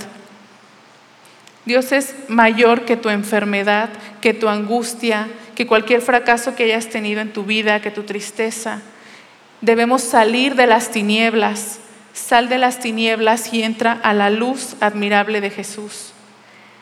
Dios 1.65 1.91
es 1.91 2.15
mayor 2.27 2.85
que 2.85 2.97
tu 2.97 3.09
enfermedad, 3.09 3.89
que 4.19 4.33
tu 4.33 4.49
angustia, 4.49 5.27
que 5.55 5.67
cualquier 5.67 6.01
fracaso 6.01 6.55
que 6.55 6.63
hayas 6.63 6.87
tenido 6.87 7.21
en 7.21 7.33
tu 7.33 7.43
vida, 7.43 7.81
que 7.81 7.91
tu 7.91 8.03
tristeza. 8.03 8.81
Debemos 9.61 10.01
salir 10.01 10.55
de 10.55 10.65
las 10.65 10.89
tinieblas. 10.89 11.80
Sal 12.13 12.49
de 12.49 12.57
las 12.57 12.79
tinieblas 12.79 13.53
y 13.53 13.63
entra 13.63 13.93
a 14.03 14.13
la 14.13 14.29
luz 14.29 14.75
admirable 14.81 15.41
de 15.41 15.49
Jesús. 15.49 16.11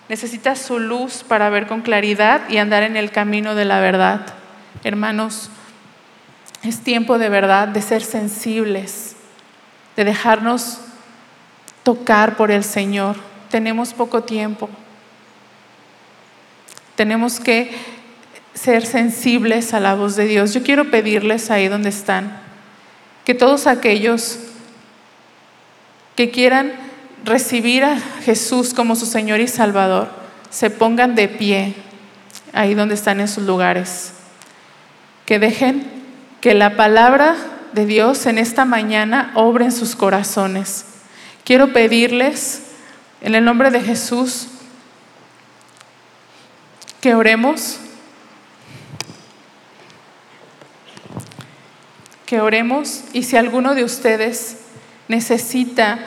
Necesitas 0.09 0.59
su 0.59 0.79
luz 0.79 1.23
para 1.27 1.49
ver 1.49 1.67
con 1.67 1.81
claridad 1.81 2.41
y 2.49 2.57
andar 2.57 2.83
en 2.83 2.97
el 2.97 3.11
camino 3.11 3.53
de 3.53 3.65
la 3.65 3.79
verdad. 3.79 4.21
Hermanos, 4.83 5.49
es 6.63 6.79
tiempo 6.79 7.19
de 7.19 7.29
verdad 7.29 7.67
de 7.67 7.81
ser 7.81 8.01
sensibles, 8.01 9.15
de 9.95 10.03
dejarnos 10.03 10.79
tocar 11.83 12.35
por 12.35 12.49
el 12.49 12.63
Señor. 12.63 13.15
Tenemos 13.49 13.93
poco 13.93 14.23
tiempo. 14.23 14.69
Tenemos 16.95 17.39
que 17.39 17.71
ser 18.53 18.85
sensibles 18.85 19.73
a 19.73 19.79
la 19.79 19.95
voz 19.95 20.15
de 20.15 20.25
Dios. 20.25 20.53
Yo 20.53 20.63
quiero 20.63 20.91
pedirles 20.91 21.49
ahí 21.49 21.67
donde 21.67 21.89
están, 21.89 22.41
que 23.25 23.33
todos 23.33 23.67
aquellos 23.67 24.39
que 26.19 26.31
quieran 26.31 26.73
recibir 27.23 27.85
a 27.85 27.97
Jesús 27.97 28.73
como 28.73 28.97
su 28.97 29.05
Señor 29.05 29.39
y 29.39 29.47
Salvador, 29.47 30.09
se 30.49 30.69
pongan 30.69 31.15
de 31.15 31.29
pie 31.29 31.75
ahí 32.51 32.73
donde 32.73 32.95
están 32.95 33.21
en 33.21 33.29
sus 33.29 33.45
lugares. 33.45 34.11
Que 35.25 35.39
dejen 35.39 35.89
que 36.41 36.53
la 36.55 36.75
palabra 36.75 37.37
de 37.71 37.85
Dios 37.85 38.25
en 38.25 38.37
esta 38.37 38.65
mañana 38.65 39.31
obre 39.33 39.63
en 39.63 39.71
sus 39.71 39.95
corazones. 39.95 40.87
Quiero 41.45 41.71
pedirles, 41.71 42.63
en 43.21 43.33
el 43.33 43.45
nombre 43.45 43.71
de 43.71 43.79
Jesús, 43.79 44.49
que 46.99 47.15
oremos 47.15 47.79
que 52.25 52.41
oremos 52.41 53.05
y 53.13 53.23
si 53.23 53.37
alguno 53.37 53.73
de 53.73 53.85
ustedes 53.85 54.57
necesita 55.09 55.99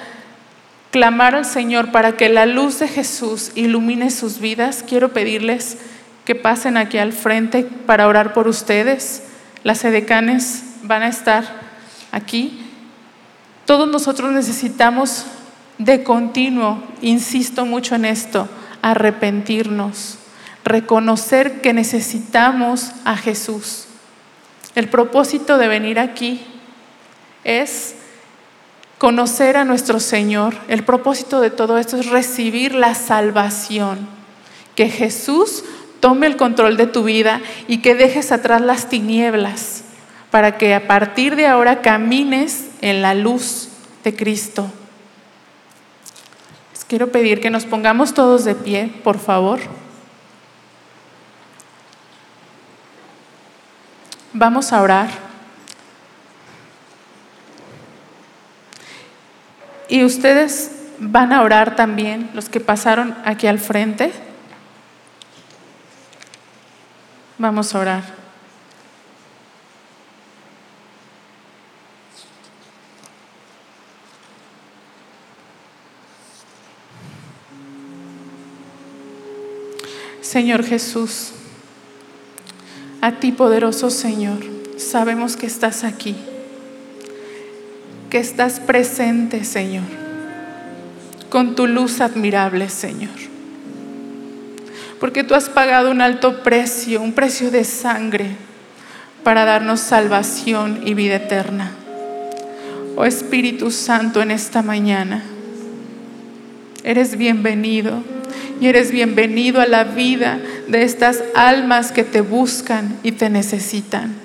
clamar 0.91 1.35
al 1.35 1.45
Señor 1.45 1.93
para 1.93 2.17
que 2.17 2.31
la 2.31 2.47
luz 2.47 2.79
de 2.79 2.89
Jesús 2.89 3.53
ilumine 3.55 4.11
sus 4.11 4.39
vidas, 4.39 4.83
quiero 4.87 5.13
pedirles 5.13 5.77
que 6.25 6.35
pasen 6.35 6.77
aquí 6.77 6.99
al 6.99 7.13
frente 7.13 7.65
para 7.65 8.07
orar 8.07 8.33
por 8.33 8.49
ustedes. 8.49 9.25
Las 9.65 9.85
edecanes 9.85 10.65
van 10.83 11.03
a 11.03 11.09
estar 11.09 11.45
aquí. 12.13 12.65
Todos 13.67 13.89
nosotros 13.89 14.33
necesitamos 14.33 15.27
de 15.79 16.05
continuo, 16.05 16.83
insisto 17.01 17.67
mucho 17.67 17.95
en 17.97 18.05
esto, 18.05 18.49
arrepentirnos, 18.83 20.19
reconocer 20.65 21.61
que 21.61 21.73
necesitamos 21.73 22.93
a 23.05 23.17
Jesús. 23.17 23.87
El 24.75 24.89
propósito 24.89 25.59
de 25.59 25.69
venir 25.69 25.99
aquí 25.99 26.45
es 27.45 27.97
conocer 29.03 29.57
a 29.57 29.65
nuestro 29.65 29.99
Señor. 29.99 30.55
El 30.69 30.85
propósito 30.85 31.41
de 31.41 31.51
todo 31.51 31.77
esto 31.77 31.97
es 31.97 32.07
recibir 32.07 32.73
la 32.73 32.95
salvación. 32.95 34.07
Que 34.77 34.89
Jesús 34.89 35.65
tome 35.99 36.29
el 36.29 36.37
control 36.37 36.77
de 36.77 36.87
tu 36.87 37.03
vida 37.03 37.41
y 37.67 37.79
que 37.79 37.97
dejes 37.97 38.31
atrás 38.31 38.61
las 38.61 38.89
tinieblas 38.89 39.83
para 40.31 40.57
que 40.57 40.73
a 40.73 40.87
partir 40.87 41.35
de 41.35 41.49
ahora 41.49 41.83
camines 41.83 42.69
en 42.81 43.03
la 43.03 43.15
luz 43.15 43.71
de 44.05 44.15
Cristo. 44.15 44.71
Les 46.71 46.85
quiero 46.85 47.11
pedir 47.11 47.41
que 47.41 47.51
nos 47.51 47.65
pongamos 47.65 48.15
todos 48.15 48.45
de 48.45 48.55
pie, 48.55 48.89
por 49.03 49.19
favor. 49.19 49.59
Vamos 54.33 54.73
a 54.73 54.81
orar. 54.81 55.22
Y 59.93 60.05
ustedes 60.05 60.71
van 61.01 61.35
a 61.35 61.43
orar 61.43 61.77
también, 61.77 62.31
los 62.33 62.49
que 62.49 62.61
pasaron 62.61 63.15
aquí 63.27 63.47
al 63.47 63.59
frente. 63.59 64.11
Vamos 67.37 67.75
a 67.75 67.79
orar. 67.79 68.03
Señor 80.23 80.65
Jesús, 80.65 81.33
a 83.03 83.13
ti, 83.13 83.31
poderoso 83.31 83.91
Señor, 83.91 84.39
sabemos 84.79 85.37
que 85.37 85.45
estás 85.45 85.85
aquí, 85.85 86.17
que 88.13 88.19
estás 88.19 88.61
presente, 88.61 89.43
Señor, 89.43 89.85
con 91.31 91.55
tu 91.55 91.67
luz 91.67 92.03
admirable, 92.03 92.69
Señor. 92.69 93.09
Porque 95.01 95.25
tú 95.25 95.35
has 95.35 95.49
pagado 95.49 95.91
un 95.91 96.03
alto 96.03 96.43
precio, 96.43 97.01
un 97.01 97.15
precio 97.15 97.51
de 97.51 97.65
sangre, 97.65 98.27
para 99.25 99.47
darnos 99.47 99.81
salvación 99.81 100.83
y 100.85 100.93
vida 100.93 101.15
eterna. 101.15 101.71
Oh 102.97 103.07
Espíritu 103.07 103.71
Santo, 103.71 104.21
en 104.21 104.31
esta 104.31 104.61
mañana, 104.61 105.23
eres 106.85 107.17
bienvenido 107.17 108.03
y 108.61 108.67
eres 108.67 108.91
bienvenido 108.91 109.59
a 109.59 109.67
la 109.67 109.85
vida 109.85 110.39
de 110.69 110.83
estas 110.83 111.25
almas 111.35 111.93
que 111.93 112.05
te 112.05 112.21
buscan 112.21 112.95
y 113.03 113.13
te 113.13 113.31
necesitan. 113.31 114.22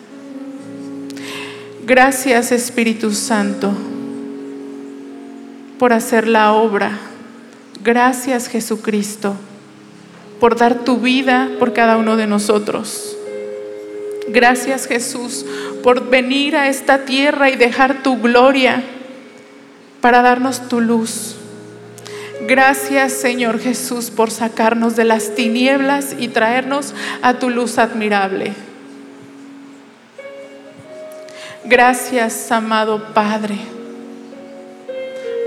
Gracias 1.88 2.52
Espíritu 2.52 3.14
Santo 3.14 3.72
por 5.80 5.94
hacer 5.94 6.28
la 6.28 6.52
obra. 6.52 7.00
Gracias 7.82 8.50
Jesucristo 8.50 9.38
por 10.42 10.58
dar 10.58 10.84
tu 10.84 10.98
vida 10.98 11.50
por 11.60 11.72
cada 11.72 11.96
uno 11.96 12.18
de 12.18 12.28
nosotros. 12.28 13.16
Gracias 14.28 14.86
Jesús 14.86 15.46
por 15.82 16.10
venir 16.10 16.58
a 16.58 16.68
esta 16.68 17.06
tierra 17.06 17.50
y 17.52 17.56
dejar 17.56 18.04
tu 18.04 18.20
gloria 18.20 18.84
para 20.02 20.22
darnos 20.22 20.68
tu 20.68 20.82
luz. 20.82 21.38
Gracias 22.50 23.14
Señor 23.14 23.60
Jesús 23.62 24.12
por 24.12 24.30
sacarnos 24.30 24.98
de 24.98 25.06
las 25.06 25.36
tinieblas 25.36 26.18
y 26.20 26.28
traernos 26.28 26.94
a 27.22 27.40
tu 27.40 27.50
luz 27.50 27.78
admirable. 27.78 28.67
Gracias 31.70 32.50
amado 32.50 33.14
Padre 33.14 33.58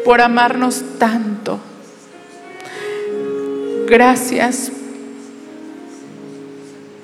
por 0.05 0.21
amarnos 0.21 0.83
tanto. 0.99 1.59
Gracias 3.87 4.71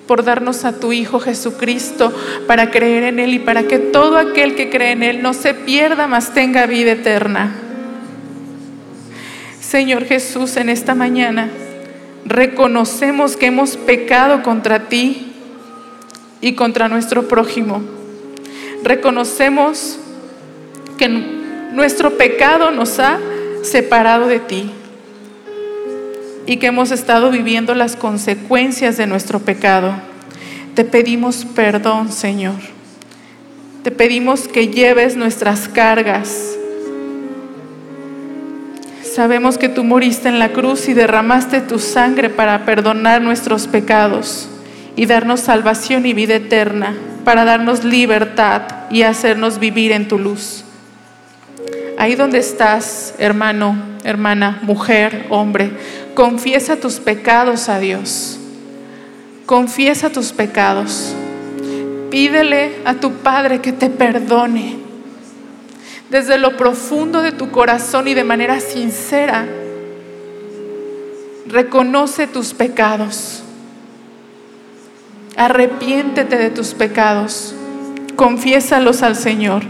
por 0.06 0.22
darnos 0.22 0.66
a 0.66 0.78
tu 0.78 0.92
Hijo 0.92 1.18
Jesucristo 1.18 2.12
para 2.46 2.70
creer 2.70 3.04
en 3.04 3.18
Él 3.18 3.32
y 3.32 3.38
para 3.38 3.62
que 3.62 3.78
todo 3.78 4.18
aquel 4.18 4.54
que 4.54 4.68
cree 4.68 4.92
en 4.92 5.02
Él 5.02 5.22
no 5.22 5.32
se 5.32 5.54
pierda, 5.54 6.06
mas 6.06 6.34
tenga 6.34 6.66
vida 6.66 6.92
eterna. 6.92 7.54
Señor 9.62 10.04
Jesús, 10.04 10.58
en 10.58 10.68
esta 10.68 10.94
mañana 10.94 11.48
reconocemos 12.26 13.38
que 13.38 13.46
hemos 13.46 13.78
pecado 13.78 14.42
contra 14.42 14.90
ti 14.90 15.32
y 16.42 16.52
contra 16.52 16.88
nuestro 16.88 17.28
prójimo. 17.28 17.95
Reconocemos 18.86 19.98
que 20.96 21.08
nuestro 21.08 22.16
pecado 22.16 22.70
nos 22.70 23.00
ha 23.00 23.18
separado 23.64 24.28
de 24.28 24.38
ti 24.38 24.70
y 26.46 26.58
que 26.58 26.68
hemos 26.68 26.92
estado 26.92 27.32
viviendo 27.32 27.74
las 27.74 27.96
consecuencias 27.96 28.96
de 28.96 29.08
nuestro 29.08 29.40
pecado. 29.40 29.92
Te 30.76 30.84
pedimos 30.84 31.44
perdón, 31.46 32.12
Señor. 32.12 32.54
Te 33.82 33.90
pedimos 33.90 34.46
que 34.46 34.68
lleves 34.68 35.16
nuestras 35.16 35.66
cargas. 35.66 36.56
Sabemos 39.02 39.58
que 39.58 39.68
tú 39.68 39.82
moriste 39.82 40.28
en 40.28 40.38
la 40.38 40.52
cruz 40.52 40.88
y 40.88 40.94
derramaste 40.94 41.60
tu 41.60 41.80
sangre 41.80 42.30
para 42.30 42.64
perdonar 42.64 43.20
nuestros 43.20 43.66
pecados 43.66 44.48
y 44.94 45.06
darnos 45.06 45.40
salvación 45.40 46.06
y 46.06 46.12
vida 46.12 46.36
eterna, 46.36 46.94
para 47.24 47.44
darnos 47.44 47.82
libertad 47.82 48.75
y 48.90 49.02
hacernos 49.02 49.58
vivir 49.58 49.92
en 49.92 50.08
tu 50.08 50.18
luz. 50.18 50.64
Ahí 51.98 52.14
donde 52.14 52.38
estás, 52.38 53.14
hermano, 53.18 53.76
hermana, 54.04 54.60
mujer, 54.62 55.26
hombre, 55.30 55.70
confiesa 56.14 56.76
tus 56.76 57.00
pecados 57.00 57.68
a 57.68 57.78
Dios. 57.78 58.38
Confiesa 59.46 60.10
tus 60.10 60.32
pecados. 60.32 61.14
Pídele 62.10 62.76
a 62.84 62.94
tu 62.94 63.12
Padre 63.12 63.60
que 63.60 63.72
te 63.72 63.88
perdone. 63.88 64.76
Desde 66.10 66.38
lo 66.38 66.56
profundo 66.56 67.22
de 67.22 67.32
tu 67.32 67.50
corazón 67.50 68.06
y 68.08 68.14
de 68.14 68.24
manera 68.24 68.60
sincera, 68.60 69.46
reconoce 71.48 72.26
tus 72.26 72.54
pecados. 72.54 73.42
Arrepiéntete 75.36 76.36
de 76.36 76.50
tus 76.50 76.74
pecados. 76.74 77.54
Confiésalos 78.16 79.02
al 79.02 79.14
Señor 79.14 79.62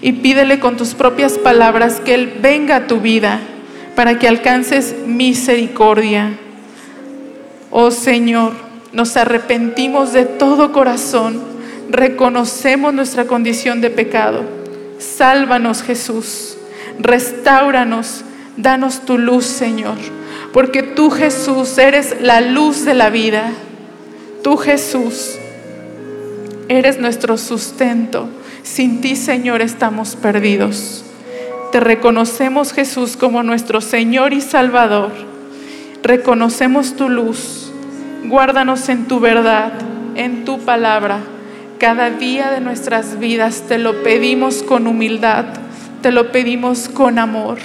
y 0.00 0.12
pídele 0.12 0.60
con 0.60 0.76
tus 0.76 0.94
propias 0.94 1.36
palabras 1.36 2.00
que 2.00 2.14
Él 2.14 2.38
venga 2.40 2.76
a 2.76 2.86
tu 2.86 3.00
vida 3.00 3.40
para 3.96 4.20
que 4.20 4.28
alcances 4.28 4.94
misericordia. 5.06 6.38
Oh 7.70 7.90
Señor, 7.90 8.52
nos 8.92 9.16
arrepentimos 9.16 10.12
de 10.12 10.24
todo 10.24 10.72
corazón, 10.72 11.42
reconocemos 11.90 12.94
nuestra 12.94 13.26
condición 13.26 13.80
de 13.80 13.90
pecado. 13.90 14.44
Sálvanos 14.98 15.82
Jesús, 15.82 16.56
restauranos, 17.00 18.24
danos 18.56 19.00
tu 19.04 19.18
luz 19.18 19.44
Señor, 19.44 19.96
porque 20.52 20.84
tú 20.84 21.10
Jesús 21.10 21.76
eres 21.78 22.16
la 22.20 22.40
luz 22.40 22.84
de 22.84 22.94
la 22.94 23.10
vida. 23.10 23.50
Tú 24.44 24.56
Jesús 24.56 25.38
eres 26.68 26.98
nuestro 26.98 27.38
sustento. 27.38 28.28
Sin 28.62 29.00
ti, 29.00 29.16
Señor, 29.16 29.62
estamos 29.62 30.16
perdidos. 30.16 31.04
Te 31.72 31.80
reconocemos, 31.80 32.72
Jesús, 32.72 33.16
como 33.16 33.42
nuestro 33.42 33.80
Señor 33.80 34.32
y 34.32 34.40
Salvador. 34.40 35.12
Reconocemos 36.02 36.94
tu 36.94 37.08
luz. 37.08 37.72
Guárdanos 38.24 38.88
en 38.88 39.06
tu 39.06 39.20
verdad, 39.20 39.72
en 40.14 40.44
tu 40.44 40.60
palabra. 40.60 41.20
Cada 41.78 42.10
día 42.10 42.50
de 42.50 42.60
nuestras 42.60 43.18
vidas 43.18 43.64
te 43.68 43.78
lo 43.78 44.02
pedimos 44.02 44.62
con 44.62 44.86
humildad, 44.86 45.46
te 46.02 46.10
lo 46.10 46.32
pedimos 46.32 46.88
con 46.88 47.18
amor. 47.18 47.58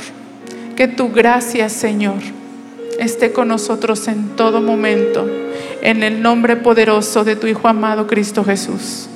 Que 0.76 0.88
tu 0.88 1.12
gracia, 1.12 1.70
Señor, 1.70 2.20
esté 3.00 3.32
con 3.32 3.48
nosotros 3.48 4.08
en 4.08 4.36
todo 4.36 4.62
momento. 4.62 5.43
En 5.86 6.02
el 6.02 6.22
nombre 6.22 6.56
poderoso 6.56 7.26
de 7.26 7.36
tu 7.36 7.46
Hijo 7.46 7.68
amado 7.68 8.08
Cristo 8.08 8.42
Jesús. 8.46 9.10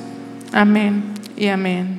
Amén 0.52 1.14
y 1.38 1.48
amén. 1.48 1.97